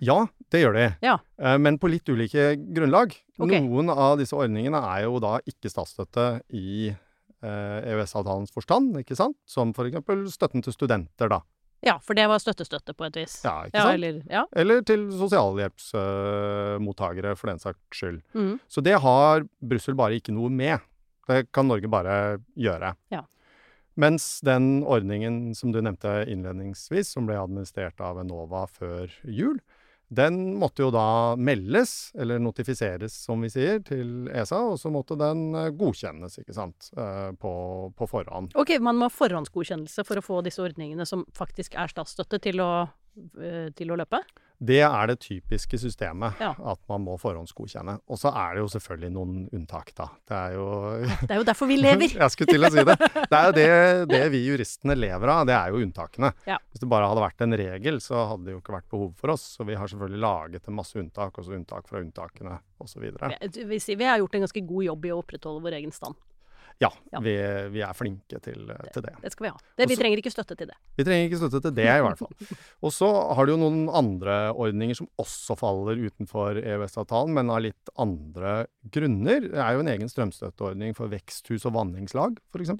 Ja, 0.00 0.26
det 0.50 0.60
gjør 0.64 0.74
de. 0.74 0.86
Ja. 1.02 1.18
Eh, 1.38 1.58
Men 1.58 1.78
på 1.78 1.88
litt 1.90 2.08
ulike 2.08 2.54
grunnlag. 2.74 3.14
Okay. 3.38 3.60
Noen 3.60 3.90
av 3.90 4.18
disse 4.18 4.34
ordningene 4.36 4.80
er 4.94 5.02
jo 5.06 5.18
da 5.22 5.38
ikke 5.46 5.70
statsstøtte 5.70 6.40
i 6.54 6.88
eh, 6.90 7.78
EØS-avtalens 7.92 8.52
forstand, 8.54 8.96
ikke 9.00 9.16
sant? 9.18 9.36
Som 9.46 9.70
f.eks. 9.74 9.96
støtten 10.34 10.62
til 10.64 10.72
studenter, 10.72 11.28
da. 11.28 11.40
Ja, 11.84 11.98
for 12.00 12.14
det 12.16 12.24
var 12.30 12.38
støttestøtte 12.40 12.94
på 12.96 13.04
et 13.10 13.16
vis. 13.20 13.42
Ja, 13.44 13.66
ikke 13.68 13.76
Ja, 13.76 13.82
sant? 13.84 13.94
eller 13.98 14.22
Ja. 14.32 14.44
Eller 14.56 14.80
til 14.88 15.10
sosialhjelpsmottakere, 16.04 17.34
for 17.36 17.50
den 17.50 17.58
saks 17.60 17.78
skyld. 17.98 18.22
Mm. 18.34 18.58
Så 18.68 18.80
det 18.82 18.96
har 19.02 19.44
Brussel 19.60 19.94
bare 19.98 20.16
ikke 20.18 20.32
noe 20.34 20.48
med. 20.50 20.80
Det 21.28 21.46
kan 21.52 21.68
Norge 21.68 21.88
bare 21.88 22.38
gjøre. 22.56 22.94
Ja. 23.12 23.22
Mens 23.96 24.40
den 24.42 24.82
ordningen 24.82 25.54
som 25.54 25.70
du 25.72 25.80
nevnte 25.80 26.24
innledningsvis, 26.28 27.12
som 27.14 27.26
ble 27.28 27.36
administrert 27.38 28.00
av 28.02 28.18
Enova 28.18 28.64
før 28.66 29.08
jul, 29.24 29.60
den 30.08 30.54
måtte 30.60 30.84
jo 30.84 30.90
da 30.94 31.34
meldes, 31.40 32.12
eller 32.18 32.42
notifiseres 32.42 33.16
som 33.26 33.42
vi 33.44 33.50
sier, 33.52 33.80
til 33.86 34.28
ESA, 34.28 34.60
og 34.74 34.78
så 34.80 34.92
måtte 34.92 35.16
den 35.18 35.46
eh, 35.56 35.70
godkjennes, 35.74 36.38
ikke 36.42 36.56
sant, 36.56 36.90
eh, 36.96 37.30
på, 37.40 37.54
på 37.96 38.08
forhånd. 38.10 38.54
Ok, 38.60 38.76
man 38.84 39.00
må 39.00 39.08
ha 39.08 39.14
forhåndsgodkjennelse 39.14 40.04
for 40.06 40.20
å 40.20 40.24
få 40.24 40.40
disse 40.44 40.62
ordningene 40.62 41.06
som 41.08 41.24
faktisk 41.36 41.78
er 41.80 41.92
statsstøtte, 41.92 42.42
til 42.44 42.62
å, 42.64 42.72
eh, 43.40 43.70
til 43.76 43.94
å 43.94 43.98
løpe? 44.00 44.20
Det 44.62 44.78
er 44.86 45.06
det 45.10 45.16
typiske 45.20 45.78
systemet, 45.82 46.38
Ja. 46.40 46.52
at 46.54 46.78
man 46.88 47.02
må 47.04 47.16
forhåndsgodkjenne. 47.20 47.98
Og 48.08 48.16
så 48.20 48.30
er 48.30 48.54
det 48.54 48.60
jo 48.62 48.68
selvfølgelig 48.70 49.10
noen 49.12 49.48
unntak, 49.52 49.90
da. 49.98 50.06
Det 50.28 50.36
er 50.38 50.54
jo 50.54 50.66
Det 51.26 51.30
er 51.30 51.40
jo 51.40 51.46
derfor 51.48 51.66
vi 51.68 51.76
lever! 51.76 52.14
Jeg 52.22 52.30
skulle 52.30 52.54
til 52.54 52.64
å 52.64 52.70
si 52.70 52.84
det. 52.86 52.96
Det 53.30 53.38
er 53.38 53.46
jo 53.48 53.54
det, 53.58 54.08
det 54.12 54.22
vi 54.32 54.42
juristene 54.46 54.96
lever 54.96 55.28
av, 55.34 55.44
det 55.50 55.56
er 55.58 55.74
jo 55.74 55.82
unntakene. 55.84 56.32
Ja. 56.46 56.58
Hvis 56.70 56.80
det 56.84 56.88
bare 56.88 57.08
hadde 57.10 57.24
vært 57.26 57.40
en 57.44 57.56
regel, 57.60 58.00
så 58.00 58.26
hadde 58.30 58.44
det 58.48 58.54
jo 58.54 58.60
ikke 58.62 58.76
vært 58.78 58.88
behov 58.94 59.10
for 59.18 59.34
oss. 59.34 59.48
Så 59.58 59.66
vi 59.66 59.74
har 59.74 59.90
selvfølgelig 59.90 60.22
laget 60.22 60.68
en 60.70 60.78
masse 60.78 60.96
unntak, 61.00 61.34
også 61.42 61.56
unntak 61.58 61.88
fra 61.90 62.00
unntakene 62.04 62.58
osv. 62.80 63.02
Vi, 63.02 63.64
vi, 63.74 63.80
vi 63.96 64.04
har 64.08 64.18
gjort 64.22 64.34
en 64.38 64.46
ganske 64.46 64.64
god 64.70 64.84
jobb 64.86 65.04
i 65.10 65.12
å 65.12 65.18
opprettholde 65.20 65.64
vår 65.66 65.80
egen 65.82 65.92
stand. 65.92 66.14
Ja, 66.82 66.88
Ja. 67.12 67.20
vi, 67.22 67.32
vi 67.70 67.80
er 67.86 67.92
flinke 67.94 68.40
til, 68.42 68.66
til 68.92 69.02
det. 69.04 69.12
Det 69.22 69.30
skal 69.32 69.44
vi 69.46 69.50
ha. 69.52 69.58
Det, 69.76 69.86
vi 69.88 69.94
Også- 69.94 70.00
trenger 70.02 70.18
ikke 70.20 70.32
støtte 70.34 70.56
til 70.58 70.66
det. 70.66 70.76
Vi 70.98 71.04
trenger 71.06 71.28
ikke 71.30 71.38
støtte 71.38 71.60
til 71.62 71.74
det, 71.76 71.86
i 71.86 72.02
hvert 72.02 72.18
fall. 72.18 72.56
Og 72.82 72.90
så 72.92 73.08
har 73.38 73.46
du 73.46 73.52
jo 73.54 73.58
noen 73.62 73.86
andre 73.94 74.50
ordninger 74.52 74.94
som 74.98 75.08
også 75.22 75.56
faller 75.56 76.02
utenfor 76.02 76.58
EØS-avtalen, 76.60 77.32
men 77.32 77.50
av 77.54 77.62
litt 77.62 77.88
andre 77.96 78.66
grunner. 78.90 79.40
Det 79.54 79.62
er 79.62 79.72
jo 79.78 79.80
en 79.86 79.92
egen 79.94 80.10
strømstøtteordning 80.10 80.94
for 80.98 81.08
veksthus 81.08 81.64
og 81.70 81.74
vanningslag, 81.78 82.36
f.eks. 82.52 82.74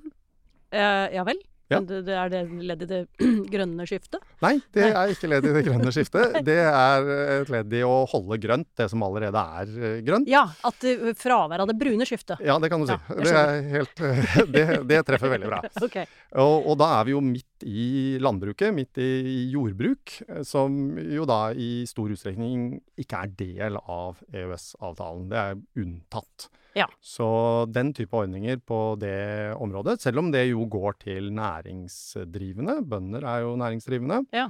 Eh, 0.74 1.14
ja 1.14 1.22
vel? 1.24 1.38
Ja. 1.72 1.80
Men 1.80 1.86
Det, 1.88 2.12
er 2.12 2.28
det 2.32 2.40
ledd 2.68 2.82
i 2.84 2.88
det 2.90 3.00
grønne 3.54 3.86
skiftet? 3.88 4.20
Nei, 4.44 4.58
det 4.76 4.90
er 4.90 5.12
ikke 5.14 5.30
ledd 5.30 5.46
i 5.48 5.54
det 5.56 5.62
grønne 5.64 5.92
skiftet. 5.94 6.36
Det 6.48 6.58
er 6.60 7.06
et 7.40 7.50
ledd 7.52 7.72
i 7.72 7.80
å 7.86 7.94
holde 8.10 8.36
grønt, 8.42 8.68
det 8.76 8.88
som 8.92 9.02
allerede 9.06 9.40
er 9.40 9.70
eh, 9.78 9.94
grønt. 10.04 10.28
Ja, 10.28 10.44
at 10.66 10.84
uh, 10.84 11.06
fravær 11.16 11.64
av 11.64 11.70
det 11.70 11.76
brune 11.80 12.04
skiftet. 12.08 12.42
Ja, 12.44 12.58
det 12.60 12.68
kan 12.72 12.82
du 12.82 12.88
si. 12.90 12.96
Ja, 12.96 13.16
det, 13.16 13.32
er 13.40 13.70
helt, 13.72 14.04
eh, 14.04 14.36
det, 14.54 14.64
det 14.90 15.00
treffer 15.08 15.32
veldig 15.32 15.48
bra. 15.48 15.62
okay. 15.86 16.04
Og, 16.36 16.68
og 16.68 16.78
da 16.82 16.90
er 16.98 17.08
vi 17.08 17.16
jo 17.16 17.24
midt 17.24 17.48
i 17.62 18.18
landbruket, 18.18 18.74
midt 18.74 18.98
i 18.98 19.50
jordbruk, 19.52 20.22
eh, 20.28 20.42
som 20.42 20.96
jo 20.98 21.24
da 21.24 21.52
i 21.54 21.84
stor 21.86 22.10
utstrekning 22.10 22.80
ikke 22.98 23.22
er 23.22 23.32
del 23.38 23.76
av 23.78 24.18
EØS-avtalen. 24.32 25.28
Det 25.30 25.38
er 25.38 25.62
unntatt. 25.84 26.48
Ja. 26.74 26.88
Så 27.00 27.70
den 27.70 27.92
type 27.94 28.10
ordninger 28.18 28.58
på 28.66 28.98
det 28.98 29.54
området, 29.62 30.00
selv 30.02 30.18
om 30.18 30.32
det 30.34 30.48
jo 30.50 30.64
går 30.66 30.98
til 31.04 31.30
næringsdrivende, 31.32 32.80
bønder 32.88 33.22
er 33.24 33.40
jo 33.44 33.54
næringsdrivende, 33.56 34.26
Ja. 34.32 34.48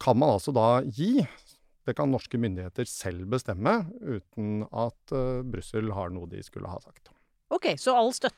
kan 0.00 0.18
man 0.18 0.30
altså 0.30 0.52
da 0.52 0.82
gi. 0.82 1.26
Det 1.86 1.94
kan 1.94 2.10
norske 2.10 2.34
myndigheter 2.36 2.84
selv 2.84 3.26
bestemme, 3.30 3.86
uten 4.02 4.64
at 4.72 5.12
uh, 5.14 5.42
Brussel 5.46 5.92
har 5.94 6.10
noe 6.10 6.26
de 6.26 6.42
skulle 6.42 6.66
ha 6.66 6.80
sagt. 6.82 7.12
Ok, 7.54 7.76
så 7.78 7.94
all 7.94 8.10
støtte 8.12 8.34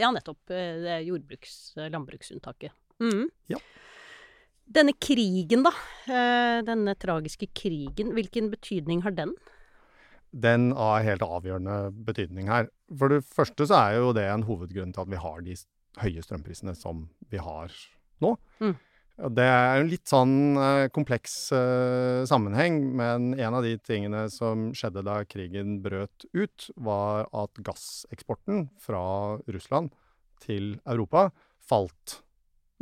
Ja, 0.00 0.08
nettopp. 0.14 0.38
eh, 0.48 0.80
Det 0.80 1.04
jordbruks- 1.08 1.74
landbruksunntaket. 1.90 2.70
Mhm. 3.02 3.28
Ja. 3.52 3.58
Denne 4.66 4.92
krigen, 4.98 5.62
da. 5.62 5.72
eh, 6.10 6.62
Denne 6.66 6.94
tragiske 6.98 7.46
krigen. 7.54 8.12
Hvilken 8.16 8.50
betydning 8.50 9.02
har 9.02 9.14
den? 9.14 9.34
Den 10.32 10.72
har 10.72 11.04
helt 11.06 11.22
avgjørende 11.22 11.92
betydning 12.04 12.48
her. 12.50 12.68
For 12.98 13.08
det 13.08 13.22
første 13.24 13.66
så 13.68 13.78
er 13.78 14.00
jo 14.00 14.12
det 14.16 14.26
en 14.28 14.42
hovedgrunn 14.48 14.92
til 14.92 15.04
at 15.04 15.12
vi 15.12 15.20
har 15.22 15.40
de 15.46 15.54
høye 16.02 16.24
strømprisene 16.24 16.74
som 16.76 17.06
vi 17.30 17.38
har 17.40 17.72
nå. 18.20 18.34
Mm. 18.60 18.74
Det 19.32 19.46
er 19.48 19.80
en 19.80 19.88
litt 19.88 20.04
sånn 20.10 20.34
eh, 20.60 20.88
kompleks 20.92 21.50
eh, 21.56 22.26
sammenheng, 22.28 22.82
men 22.98 23.30
en 23.38 23.54
av 23.56 23.64
de 23.64 23.78
tingene 23.80 24.26
som 24.28 24.74
skjedde 24.76 25.06
da 25.06 25.22
krigen 25.24 25.78
brøt 25.80 26.26
ut, 26.36 26.68
var 26.76 27.30
at 27.32 27.56
gasseksporten 27.64 28.66
fra 28.82 29.38
Russland 29.48 29.94
til 30.44 30.74
Europa 30.84 31.30
falt 31.64 32.20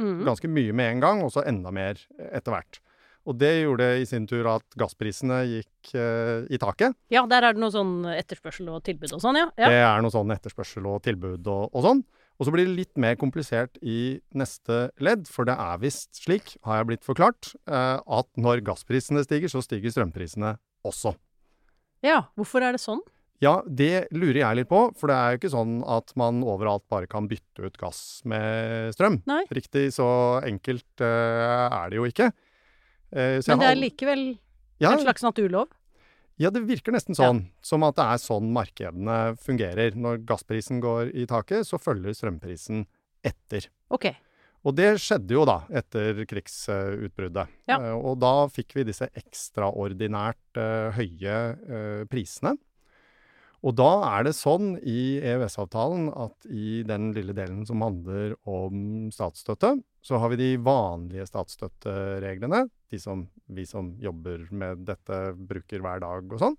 Mhm. 0.00 0.24
ganske 0.26 0.48
mye 0.50 0.72
med 0.72 0.96
en 0.96 1.00
gang, 1.00 1.22
og 1.22 1.30
så 1.32 1.44
enda 1.46 1.70
mer 1.70 2.00
etter 2.32 2.50
hvert. 2.52 2.80
Og 3.24 3.38
det 3.40 3.62
gjorde 3.62 3.86
i 4.02 4.04
sin 4.04 4.26
tur 4.28 4.44
at 4.52 4.64
gassprisene 4.76 5.38
gikk 5.48 5.94
eh, 5.96 6.44
i 6.52 6.58
taket. 6.60 6.92
Ja, 7.08 7.22
der 7.26 7.46
er 7.46 7.54
det 7.56 7.62
noe 7.62 7.72
sånn 7.72 8.04
etterspørsel 8.12 8.68
og 8.68 8.82
tilbud 8.84 9.14
og 9.16 9.22
sånn, 9.22 9.38
ja. 9.40 9.46
ja. 9.56 9.70
Det 9.72 9.80
er 9.80 10.04
noe 10.04 10.12
sånn 10.12 10.34
etterspørsel 10.34 10.84
og 10.90 11.00
tilbud 11.06 11.46
og, 11.48 11.70
og 11.72 11.86
sånn. 11.86 12.04
Og 12.34 12.48
så 12.48 12.52
blir 12.52 12.66
det 12.66 12.74
litt 12.76 12.98
mer 13.00 13.14
komplisert 13.16 13.78
i 13.80 14.18
neste 14.34 14.90
ledd, 15.00 15.28
for 15.30 15.46
det 15.48 15.54
er 15.54 15.78
visst 15.80 16.18
slik, 16.18 16.56
har 16.66 16.82
jeg 16.82 16.88
blitt 16.90 17.06
forklart, 17.06 17.54
eh, 17.70 17.96
at 18.02 18.28
når 18.36 18.64
gassprisene 18.66 19.22
stiger, 19.24 19.48
så 19.48 19.62
stiger 19.64 19.94
strømprisene 19.94 20.56
også. 20.84 21.14
Ja, 22.04 22.26
hvorfor 22.36 22.66
er 22.66 22.74
det 22.76 22.82
sånn? 22.82 23.00
Ja, 23.42 23.58
det 23.66 24.06
lurer 24.14 24.38
jeg 24.38 24.58
litt 24.60 24.70
på, 24.70 24.80
for 24.98 25.10
det 25.10 25.16
er 25.18 25.34
jo 25.34 25.40
ikke 25.40 25.52
sånn 25.52 25.78
at 25.90 26.12
man 26.18 26.42
overalt 26.46 26.84
bare 26.92 27.08
kan 27.10 27.26
bytte 27.28 27.66
ut 27.66 27.78
gass 27.80 28.22
med 28.30 28.94
strøm. 28.94 29.20
Nei. 29.28 29.42
Riktig 29.54 29.88
så 29.96 30.06
enkelt 30.46 31.02
uh, 31.02 31.66
er 31.66 31.90
det 31.90 31.98
jo 31.98 32.06
ikke. 32.08 32.30
Uh, 33.10 33.40
så 33.42 33.54
Men 33.54 33.64
det 33.64 33.70
er 33.72 33.80
likevel 33.80 34.22
ja, 34.82 34.92
en 34.92 35.02
slags 35.02 35.26
naturlov? 35.26 35.72
Ja, 36.40 36.50
det 36.50 36.64
virker 36.66 36.94
nesten 36.94 37.14
sånn. 37.14 37.44
Som 37.62 37.84
at 37.86 37.98
det 37.98 38.06
er 38.10 38.20
sånn 38.22 38.48
markedene 38.54 39.18
fungerer. 39.38 39.94
Når 39.94 40.24
gassprisen 40.26 40.80
går 40.82 41.12
i 41.14 41.26
taket, 41.30 41.66
så 41.68 41.78
følger 41.78 42.16
strømprisen 42.16 42.82
etter. 43.22 43.68
Ok. 43.94 44.08
Og 44.64 44.74
det 44.74 44.94
skjedde 45.04 45.36
jo 45.36 45.44
da, 45.46 45.60
etter 45.70 46.24
krigsutbruddet. 46.26 47.52
Ja. 47.70 47.78
Uh, 47.82 47.98
Og 47.98 48.18
da 48.22 48.32
fikk 48.50 48.78
vi 48.78 48.86
disse 48.88 49.10
ekstraordinært 49.14 50.62
høye 50.96 52.06
prisene. 52.10 52.54
Og 53.64 53.72
da 53.78 53.90
er 54.10 54.26
det 54.26 54.34
sånn 54.36 54.74
i 54.84 55.16
EØS-avtalen 55.24 56.10
at 56.12 56.48
i 56.52 56.82
den 56.84 57.08
lille 57.16 57.32
delen 57.36 57.62
som 57.64 57.80
handler 57.80 58.34
om 58.44 59.08
statsstøtte, 59.14 59.78
så 60.04 60.20
har 60.20 60.34
vi 60.34 60.40
de 60.42 60.50
vanlige 60.60 61.24
statsstøttereglene, 61.30 62.66
de 62.92 63.00
som 63.00 63.24
vi 63.48 63.64
som 63.68 63.94
jobber 64.02 64.44
med 64.52 64.84
dette 64.90 65.20
bruker 65.48 65.80
hver 65.80 66.04
dag 66.04 66.28
og 66.28 66.42
sånn. 66.42 66.58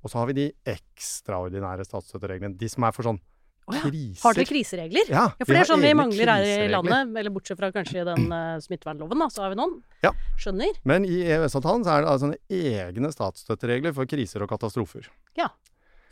Og 0.00 0.12
så 0.12 0.22
har 0.22 0.30
vi 0.30 0.38
de 0.38 0.46
ekstraordinære 0.72 1.84
statsstøttereglene, 1.84 2.56
de 2.56 2.72
som 2.72 2.88
er 2.88 2.96
for 2.96 3.10
sånn 3.10 3.20
oh 3.20 3.76
ja. 3.76 3.84
kriser. 3.84 4.24
Har 4.24 4.40
dere 4.40 4.48
kriseregler? 4.48 5.12
Ja, 5.12 5.28
Ja, 5.36 5.44
for 5.44 5.52
det 5.52 5.60
er 5.60 5.70
sånn 5.74 5.84
vi 5.84 5.92
mangler 5.98 6.32
her 6.38 6.48
i 6.48 6.72
landet, 6.72 7.12
eller 7.20 7.36
bortsett 7.36 7.60
fra 7.60 7.68
kanskje 7.74 8.08
den 8.08 8.32
uh, 8.32 8.56
smittevernloven, 8.64 9.26
da, 9.26 9.28
så 9.34 9.44
har 9.44 9.52
vi 9.52 9.60
noen. 9.60 9.76
Ja. 10.06 10.16
Skjønner. 10.40 10.80
Men 10.88 11.04
i 11.04 11.20
EØS-avtalen 11.20 11.84
så 11.84 11.98
er 11.98 12.06
det 12.06 12.12
altså 12.16 12.32
egne 12.48 13.12
statsstøtteregler 13.12 13.92
for 13.96 14.08
kriser 14.08 14.46
og 14.46 14.54
katastrofer. 14.56 15.10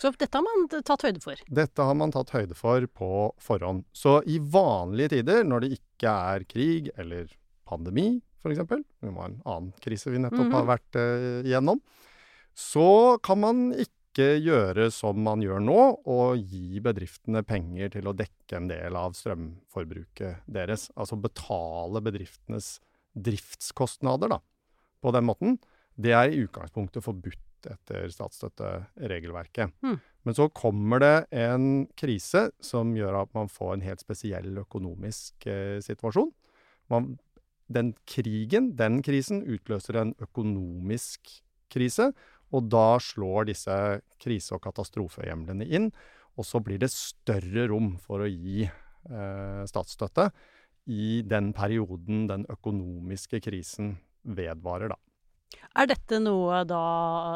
Så 0.02 0.10
dette 0.18 0.36
har 0.36 0.44
man 0.44 0.68
tatt 0.74 1.04
høyde 1.06 1.22
for. 1.22 1.40
Dette 1.46 1.86
har 1.86 1.96
man 1.96 2.12
tatt 2.12 2.32
høyde 2.34 2.56
for 2.58 2.84
på 2.90 3.10
forhånd. 3.40 3.84
Så 3.94 4.18
i 4.26 4.40
vanlige 4.42 5.16
tider, 5.16 5.44
når 5.46 5.64
det 5.64 5.74
ikke 5.78 6.12
er 6.34 6.46
krig 6.50 6.90
eller 6.98 7.30
pandemi 7.68 8.18
f.eks., 8.44 8.84
det 9.00 9.12
var 9.14 9.28
en 9.30 9.42
annen 9.48 9.72
krise 9.82 10.12
vi 10.12 10.20
nettopp 10.22 10.52
har 10.52 10.66
vært 10.68 10.98
eh, 11.00 11.42
igjennom, 11.46 11.80
så 12.54 13.16
kan 13.24 13.40
man 13.40 13.62
ikke 13.72 14.36
gjøre 14.38 14.90
som 14.94 15.18
man 15.26 15.42
gjør 15.42 15.62
nå, 15.64 15.78
og 16.06 16.38
gi 16.38 16.78
bedriftene 16.84 17.42
penger 17.46 17.96
til 17.96 18.10
å 18.10 18.14
dekke 18.14 18.60
en 18.60 18.68
del 18.70 18.98
av 18.98 19.16
strømforbruket 19.18 20.44
deres. 20.46 20.86
Altså 20.94 21.18
betale 21.18 22.02
bedriftenes 22.04 22.76
driftskostnader, 23.14 24.36
da, 24.36 24.38
på 25.02 25.14
den 25.14 25.26
måten. 25.26 25.58
Det 25.94 26.14
er 26.14 26.30
i 26.30 26.44
utgangspunktet 26.44 27.02
forbudt 27.06 27.42
etter 27.70 28.08
statsstøtteregelverket. 28.12 29.72
Mm. 29.84 29.98
Men 30.24 30.36
så 30.36 30.48
kommer 30.56 31.02
det 31.02 31.14
en 31.36 31.86
krise 31.98 32.48
som 32.64 32.94
gjør 32.96 33.22
at 33.24 33.34
man 33.36 33.50
får 33.52 33.76
en 33.76 33.86
helt 33.86 34.04
spesiell 34.04 34.58
økonomisk 34.62 35.46
eh, 35.50 35.80
situasjon. 35.84 36.32
Man, 36.92 37.14
den 37.72 37.92
krigen, 38.08 38.72
den 38.78 39.02
krisen, 39.04 39.42
utløser 39.44 40.00
en 40.00 40.14
økonomisk 40.24 41.32
krise, 41.72 42.10
og 42.54 42.68
da 42.70 42.98
slår 43.02 43.50
disse 43.50 43.76
krise- 44.22 44.56
og 44.56 44.62
katastrofehjemlene 44.64 45.66
inn. 45.66 45.90
Og 46.38 46.46
så 46.46 46.60
blir 46.62 46.80
det 46.82 46.92
større 46.92 47.68
rom 47.70 47.94
for 48.02 48.24
å 48.24 48.30
gi 48.30 48.64
eh, 48.64 49.62
statsstøtte 49.70 50.30
i 50.90 51.22
den 51.26 51.52
perioden 51.56 52.26
den 52.28 52.44
økonomiske 52.52 53.40
krisen 53.44 53.96
vedvarer, 54.24 54.92
da. 54.92 54.98
Er 55.74 55.90
dette 55.90 56.20
noe 56.22 56.62
da 56.68 56.80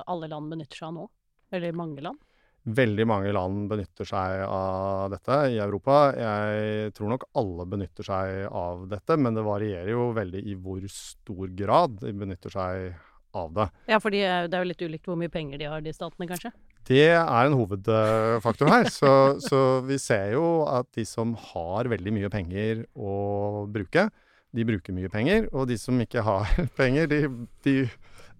alle 0.06 0.30
land 0.30 0.52
benytter 0.52 0.80
seg 0.80 0.90
av 0.90 0.96
nå? 0.96 1.06
Eller 1.54 1.76
mange 1.76 2.04
land? 2.04 2.20
Veldig 2.68 3.04
mange 3.08 3.30
land 3.32 3.68
benytter 3.70 4.04
seg 4.08 4.42
av 4.44 5.08
dette 5.12 5.36
i 5.54 5.56
Europa. 5.62 6.10
Jeg 6.18 6.92
tror 6.96 7.14
nok 7.14 7.28
alle 7.40 7.64
benytter 7.70 8.04
seg 8.04 8.42
av 8.50 8.82
dette, 8.90 9.16
men 9.16 9.38
det 9.38 9.44
varierer 9.46 9.92
jo 9.94 10.10
veldig 10.16 10.42
i 10.44 10.56
hvor 10.58 10.84
stor 10.92 11.54
grad 11.56 11.96
de 12.02 12.12
benytter 12.12 12.52
seg 12.52 12.90
av 13.38 13.54
det. 13.56 13.68
Ja, 13.88 14.00
fordi 14.02 14.20
eh, 14.24 14.46
det 14.48 14.58
er 14.58 14.64
jo 14.64 14.70
litt 14.72 14.84
ulikt 14.84 15.08
hvor 15.08 15.18
mye 15.20 15.32
penger 15.32 15.60
de 15.60 15.68
har, 15.70 15.84
de 15.84 15.94
statene, 15.94 16.28
kanskje? 16.28 16.52
Det 16.88 17.04
er 17.14 17.48
en 17.48 17.56
hovedfaktor 17.56 18.70
her. 18.72 18.88
Så, 18.92 19.10
så 19.44 19.62
vi 19.86 19.98
ser 20.00 20.32
jo 20.36 20.64
at 20.68 20.88
de 20.96 21.04
som 21.08 21.34
har 21.50 21.88
veldig 21.92 22.14
mye 22.16 22.32
penger 22.32 22.84
å 22.96 23.66
bruke, 23.68 24.08
de 24.56 24.64
bruker 24.64 24.96
mye 24.96 25.10
penger. 25.12 25.48
Og 25.52 25.68
de 25.68 25.76
som 25.80 25.98
ikke 26.00 26.24
har 26.24 26.48
penger, 26.80 27.10
de, 27.10 27.22
de 27.64 27.76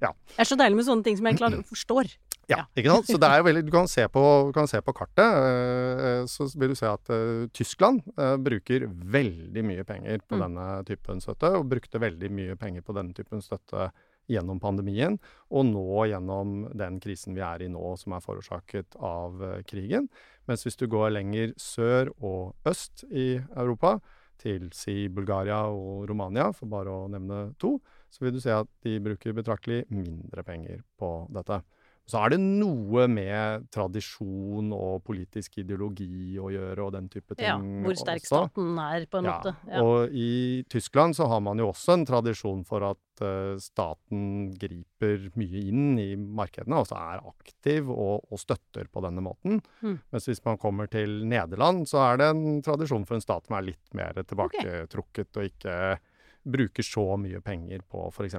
Det 0.01 0.41
er 0.45 0.49
så 0.49 0.57
deilig 0.61 0.77
med 0.81 0.87
sånne 0.89 1.07
ting 1.07 1.17
som 1.19 1.27
jeg 1.29 1.39
egentlig 1.39 1.67
forstår. 1.69 2.11
Ja, 2.49 2.63
ikke 2.81 2.95
sant? 2.95 3.09
Så 3.11 3.19
det 3.21 3.29
er 3.29 3.43
jo 3.43 3.45
veldig, 3.45 3.63
du 3.67 3.73
kan 3.75 3.89
se 3.93 4.07
på, 4.09 4.23
kan 4.57 4.69
se 4.71 4.79
på 4.81 4.95
kartet, 4.97 5.21
eh, 5.21 6.21
så 6.33 6.47
vil 6.57 6.71
du 6.73 6.79
se 6.79 6.89
at 6.89 7.11
eh, 7.13 7.43
Tyskland 7.53 8.01
eh, 8.17 8.37
bruker 8.41 8.87
veldig 8.89 9.65
mye 9.69 9.85
penger 9.85 10.23
på 10.25 10.39
Mm. 10.39 10.45
denne 10.47 10.69
typen 10.89 11.21
støtte, 11.21 11.51
og 11.59 11.69
brukte 11.69 12.01
veldig 12.01 12.31
mye 12.33 12.57
penger 12.57 12.81
på 12.87 12.95
denne 12.97 13.13
typen 13.13 13.43
støtte 13.45 13.91
gjennom 14.29 14.61
pandemien, 14.61 15.19
og 15.51 15.65
nå 15.69 16.07
gjennom 16.09 16.71
den 16.77 16.99
krisen 17.01 17.35
vi 17.37 17.41
er 17.45 17.63
i 17.65 17.69
nå, 17.69 17.97
som 18.01 18.13
er 18.17 18.25
forårsaket 18.25 18.97
av 18.97 19.43
eh, 19.43 19.63
krigen. 19.69 20.09
Mens 20.49 20.65
hvis 20.65 20.77
du 20.81 20.87
går 20.89 21.13
lenger 21.19 21.53
sør 21.61 22.15
og 22.23 22.55
øst 22.65 23.05
i 23.13 23.43
Europa, 23.57 23.99
til 24.39 24.71
si 24.73 25.09
Bulgaria 25.09 25.65
og 25.69 26.09
Romania, 26.09 26.53
for 26.55 26.71
bare 26.71 26.89
å 26.89 27.09
nevne 27.11 27.53
to, 27.59 27.81
så 28.11 28.25
vil 28.25 28.37
du 28.37 28.41
se 28.43 28.55
at 28.55 28.71
de 28.87 28.99
bruker 29.05 29.37
betraktelig 29.37 29.85
mindre 29.93 30.45
penger 30.47 30.85
på 31.01 31.13
dette. 31.35 31.63
Så 32.09 32.17
er 32.25 32.33
det 32.33 32.39
noe 32.41 33.03
med 33.13 33.67
tradisjon 33.75 34.71
og 34.73 35.03
politisk 35.05 35.59
ideologi 35.61 36.39
å 36.41 36.49
gjøre, 36.49 36.87
og 36.87 36.95
den 36.95 37.11
type 37.13 37.37
ting 37.37 37.45
Ja, 37.45 37.59
hvor 37.85 37.99
sterk 38.01 38.23
også. 38.25 38.31
staten 38.49 38.79
er, 38.81 39.05
på 39.13 39.21
en 39.21 39.29
Ja, 39.29 39.35
måte. 39.37 39.53
Ja. 39.69 39.83
Og 39.85 40.17
i 40.17 40.65
Tyskland 40.73 41.19
så 41.19 41.29
har 41.29 41.43
man 41.45 41.61
jo 41.61 41.69
også 41.69 41.99
en 41.99 42.07
tradisjon 42.09 42.65
for 42.65 42.87
at 42.89 43.21
uh, 43.21 43.61
staten 43.61 44.49
griper 44.57 45.29
mye 45.37 45.67
inn 45.69 46.01
i 46.01 46.09
markedene, 46.17 46.81
altså 46.81 46.97
er 46.97 47.21
aktiv 47.29 47.93
og, 47.93 48.25
og 48.33 48.41
støtter 48.41 48.89
på 48.89 49.05
denne 49.05 49.21
måten. 49.29 49.61
Mm. 49.85 49.99
Mens 50.09 50.33
hvis 50.33 50.41
man 50.49 50.57
kommer 50.57 50.89
til 50.89 51.27
Nederland, 51.29 51.85
så 51.93 52.07
er 52.09 52.23
det 52.23 52.33
en 52.33 52.63
tradisjon 52.65 53.05
for 53.05 53.21
en 53.21 53.27
stat 53.29 53.45
som 53.45 53.61
er 53.61 53.69
litt 53.69 53.93
mer 53.93 54.17
tilbaketrukket 54.25 55.37
og 55.37 55.53
ikke 55.53 55.99
bruker 56.43 56.87
så 56.87 57.05
mye 57.21 57.41
penger 57.45 57.83
på 57.89 58.07
f.eks. 58.13 58.39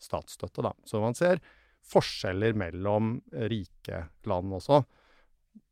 statsstøtte. 0.00 0.64
Da. 0.64 0.74
Så 0.84 1.02
man 1.02 1.16
ser 1.18 1.42
forskjeller 1.90 2.56
mellom 2.58 3.18
rike 3.32 4.06
land 4.28 4.56
også, 4.60 4.82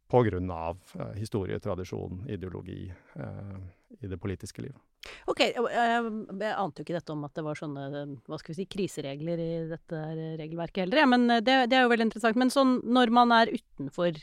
av 0.09 0.79
eh, 0.97 1.17
historie, 1.21 1.59
tradisjon, 1.61 2.23
ideologi 2.33 2.87
eh, 2.89 3.57
i 4.01 4.09
det 4.09 4.17
politiske 4.17 4.63
livet. 4.65 4.81
Ok, 5.29 5.41
eh, 5.41 5.53
jeg 5.61 6.55
ante 6.55 6.81
jo 6.81 6.87
ikke 6.87 6.97
dette 6.97 7.13
om 7.13 7.27
at 7.29 7.37
det 7.37 7.45
var 7.45 7.59
sånne 7.59 7.85
hva 8.27 8.39
skal 8.41 8.55
vi 8.55 8.59
si, 8.63 8.69
kriseregler 8.71 9.43
i 9.43 9.51
dette 9.71 10.01
regelverket 10.41 10.87
heller, 10.87 11.03
ja, 11.03 11.07
men 11.11 11.29
eh, 11.31 11.45
det, 11.45 11.59
det 11.71 11.79
er 11.79 11.87
jo 11.87 11.93
veldig 11.93 12.09
interessant. 12.09 12.41
Men 12.41 12.53
sånn 12.55 12.79
når 12.89 13.13
man 13.15 13.35
er 13.37 13.53
utenfor 13.53 14.19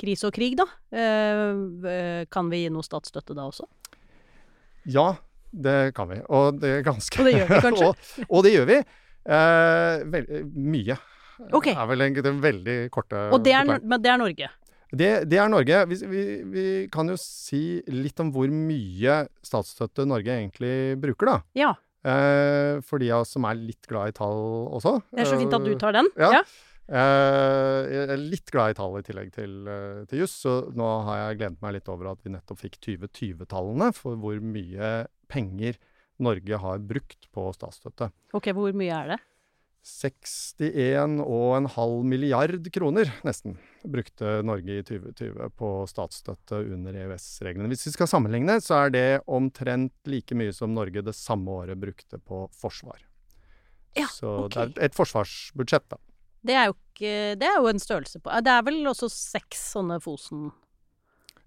krise 0.00 0.28
og 0.28 0.36
krig, 0.36 0.56
da, 0.60 0.66
eh, 0.94 2.22
kan 2.32 2.52
vi 2.52 2.62
gi 2.64 2.72
noe 2.72 2.86
statsstøtte 2.86 3.36
da 3.36 3.48
også? 3.50 3.66
Ja, 4.86 5.16
det 5.64 5.76
kan 5.96 6.10
vi. 6.10 6.20
Og 6.28 6.60
det 6.60 6.72
er 6.78 6.86
ganske 6.86 7.20
Og 7.20 7.28
det 7.28 7.34
gjør 7.36 7.50
vi 7.50 7.60
kanskje? 7.64 7.88
og, 7.90 8.28
og 8.28 8.44
det 8.46 8.52
gjør 8.54 8.68
vi. 8.70 8.78
Eh, 9.26 10.04
vel, 10.12 10.28
mye. 10.54 10.98
Det 11.36 11.72
er 11.74 11.88
vel 11.90 12.06
en, 12.06 12.14
den 12.24 12.38
veldig 12.40 12.76
korte 12.94 13.26
Og 13.34 13.42
det 13.44 13.52
er, 13.52 13.66
men 13.68 14.00
det 14.00 14.12
er 14.12 14.20
Norge? 14.20 14.52
Det, 14.96 15.08
det 15.28 15.40
er 15.42 15.50
Norge. 15.50 15.80
Vi, 15.90 15.98
vi, 16.08 16.22
vi 16.52 16.66
kan 16.92 17.10
jo 17.10 17.16
si 17.20 17.80
litt 17.90 18.20
om 18.22 18.30
hvor 18.32 18.48
mye 18.52 19.24
statsstøtte 19.44 20.06
Norge 20.08 20.32
egentlig 20.32 20.94
bruker, 21.02 21.32
da. 21.32 21.40
Ja. 21.58 21.72
Eh, 22.06 22.78
for 22.86 23.02
de 23.02 23.10
av 23.10 23.24
oss 23.24 23.34
som 23.34 23.44
er 23.48 23.58
litt 23.58 23.88
glad 23.90 24.12
i 24.12 24.16
tall 24.16 24.38
også. 24.78 25.00
Det 25.10 25.24
er 25.24 25.30
så 25.32 25.40
fint 25.40 25.56
at 25.58 25.66
du 25.66 25.74
Eh, 25.74 25.80
tar 25.82 25.96
den. 25.98 26.08
ja. 26.20 26.44
Eh, 26.86 27.80
jeg 27.90 28.08
er 28.14 28.20
litt 28.22 28.50
glad 28.54 28.70
i 28.70 28.76
tall 28.78 28.94
i 29.00 29.02
tillegg 29.02 29.32
til, 29.34 29.54
uh, 29.66 30.04
til 30.06 30.20
juss, 30.22 30.36
så 30.44 30.52
nå 30.70 30.86
har 31.08 31.16
jeg 31.18 31.40
gledet 31.40 31.62
meg 31.64 31.74
litt 31.74 31.88
over 31.90 32.12
at 32.12 32.20
vi 32.22 32.30
nettopp 32.30 32.60
fikk 32.62 32.78
2020-tallene 32.78 33.88
for 33.96 34.14
hvor 34.22 34.38
mye 34.38 34.92
penger 35.28 35.76
Norge 36.22 36.58
har 36.62 36.78
brukt 36.80 37.26
på 37.34 37.50
statsstøtte. 37.52 38.10
Ok, 38.36 38.46
hvor 38.56 38.72
mye 38.76 38.94
er 38.94 39.08
det? 39.14 39.18
61,5 39.86 42.02
milliard 42.02 42.72
kroner, 42.74 43.06
nesten, 43.22 43.54
brukte 43.86 44.42
Norge 44.42 44.80
i 44.80 44.82
2020 44.82 45.46
på 45.54 45.68
statsstøtte 45.86 46.58
under 46.74 46.96
EØS-reglene. 47.04 47.68
Hvis 47.70 47.86
vi 47.86 47.92
skal 47.94 48.10
sammenligne, 48.10 48.58
så 48.64 48.80
er 48.80 48.90
det 48.96 49.22
omtrent 49.30 49.94
like 50.10 50.34
mye 50.34 50.50
som 50.56 50.74
Norge 50.74 51.04
det 51.06 51.14
samme 51.14 51.54
året 51.62 51.78
brukte 51.78 52.18
på 52.18 52.50
forsvar. 52.58 52.98
Ja, 53.94 54.10
så 54.10 54.48
okay. 54.48 54.74
det 54.74 54.82
er 54.82 54.90
et 54.90 54.98
forsvarsbudsjett, 54.98 55.86
da. 55.94 56.02
Det 56.46 56.54
er 56.54 56.68
jo 56.68 56.74
ikke 56.76 57.14
Det 57.40 57.46
er 57.48 57.56
jo 57.58 57.66
en 57.66 57.80
størrelse 57.82 58.20
på 58.22 58.30
Det 58.44 58.52
er 58.52 58.60
vel 58.62 58.76
også 58.86 59.08
seks 59.10 59.62
sånne 59.72 59.96
Fosen 60.04 60.52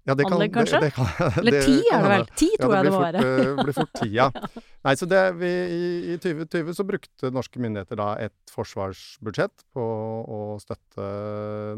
Ja, 0.08 0.14
det 0.16 0.24
kan, 0.24 0.38
Anlegg, 0.38 0.54
kanskje? 0.54 0.80
Det, 0.80 0.86
det 0.90 0.94
kan, 0.96 1.38
Eller 1.42 1.56
ti 1.66 1.76
er 1.92 2.04
det 2.04 2.10
vel? 2.12 2.26
Ti 2.40 2.48
tror 2.56 2.74
jeg 2.74 2.86
det 2.86 2.92
må 2.94 3.00
være. 3.02 3.24
eh, 3.24 3.50
blir 3.60 3.76
fort 3.76 3.92
ti, 4.00 4.08
ja. 4.16 4.28
Nei, 4.86 4.94
så 4.96 5.08
det, 5.10 5.20
vi, 5.36 5.50
i, 5.76 5.80
I 6.14 6.18
2020 6.22 6.76
så 6.78 6.86
brukte 6.88 7.30
norske 7.36 7.60
myndigheter 7.60 7.98
da 8.00 8.08
et 8.24 8.54
forsvarsbudsjett 8.54 9.66
på 9.76 9.84
å 10.24 10.38
støtte 10.62 11.08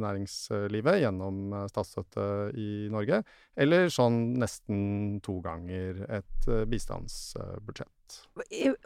næringslivet 0.02 1.00
gjennom 1.02 1.40
eh, 1.58 1.66
statsstøtte 1.72 2.26
i 2.58 2.68
Norge, 2.92 3.22
eller 3.58 3.90
sånn 3.92 4.20
nesten 4.42 5.18
to 5.24 5.40
ganger 5.44 6.04
et 6.08 6.48
eh, 6.48 6.62
bistandsbudsjett. 6.70 8.20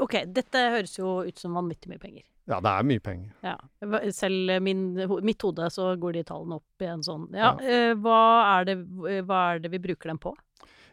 Ok, 0.01 0.23
dette 0.33 0.65
høres 0.79 0.97
jo 0.99 1.19
ut 1.27 1.39
som 1.45 1.57
vanvittig 1.59 1.93
mye 1.93 2.03
penger. 2.03 2.25
Ja, 2.47 2.61
det 2.63 2.71
er 2.71 2.87
mye 2.87 3.03
penger. 3.03 3.31
Ja. 3.43 3.57
Selv 4.15 4.53
min, 4.63 4.93
mitt 5.27 5.43
hode 5.43 5.67
så 5.75 5.91
går 5.99 6.21
de 6.21 6.25
tallene 6.29 6.61
opp 6.61 6.85
i 6.85 6.89
en 6.91 7.03
sånn 7.03 7.27
Ja, 7.35 7.57
Ja. 7.59 7.67
eh, 7.67 7.95
hva, 7.99 8.21
er 8.61 8.69
det, 8.69 8.77
hva 9.27 9.41
er 9.55 9.63
det 9.65 9.73
vi 9.73 9.83
bruker 9.83 10.13
dem 10.13 10.21
på? 10.23 10.35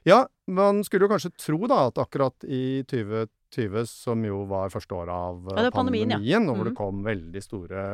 Ja, 0.03 0.25
man 0.47 0.81
skulle 0.83 1.05
jo 1.05 1.13
kanskje 1.13 1.31
tro 1.39 1.61
da 1.69 1.87
at 1.87 1.99
akkurat 2.01 2.43
i 2.43 2.83
2020, 2.89 3.85
som 3.87 4.25
jo 4.25 4.41
var 4.49 4.73
første 4.73 4.97
året 4.97 5.13
av 5.13 5.45
Ja, 5.53 5.69
pandemien, 5.71 6.09
pandemien, 6.17 6.49
og 6.49 6.57
hvor 6.57 6.65
mm. 6.65 6.71
det 6.71 6.75
kom 6.79 7.03
veldig 7.05 7.43
store 7.45 7.85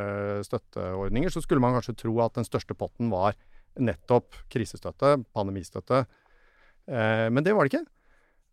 støtteordninger, 0.47 1.29
så 1.29 1.43
skulle 1.43 1.61
man 1.61 1.75
kanskje 1.77 1.97
tro 1.99 2.15
at 2.23 2.39
den 2.39 2.47
største 2.47 2.73
potten 2.73 3.11
var 3.11 3.37
nettopp 3.77 4.39
krisestøtte, 4.49 5.19
pandemistøtte. 5.35 6.05
Eh, 6.89 7.27
men 7.29 7.43
det 7.45 7.53
var 7.53 7.67
det 7.67 7.75
ikke. 7.75 7.85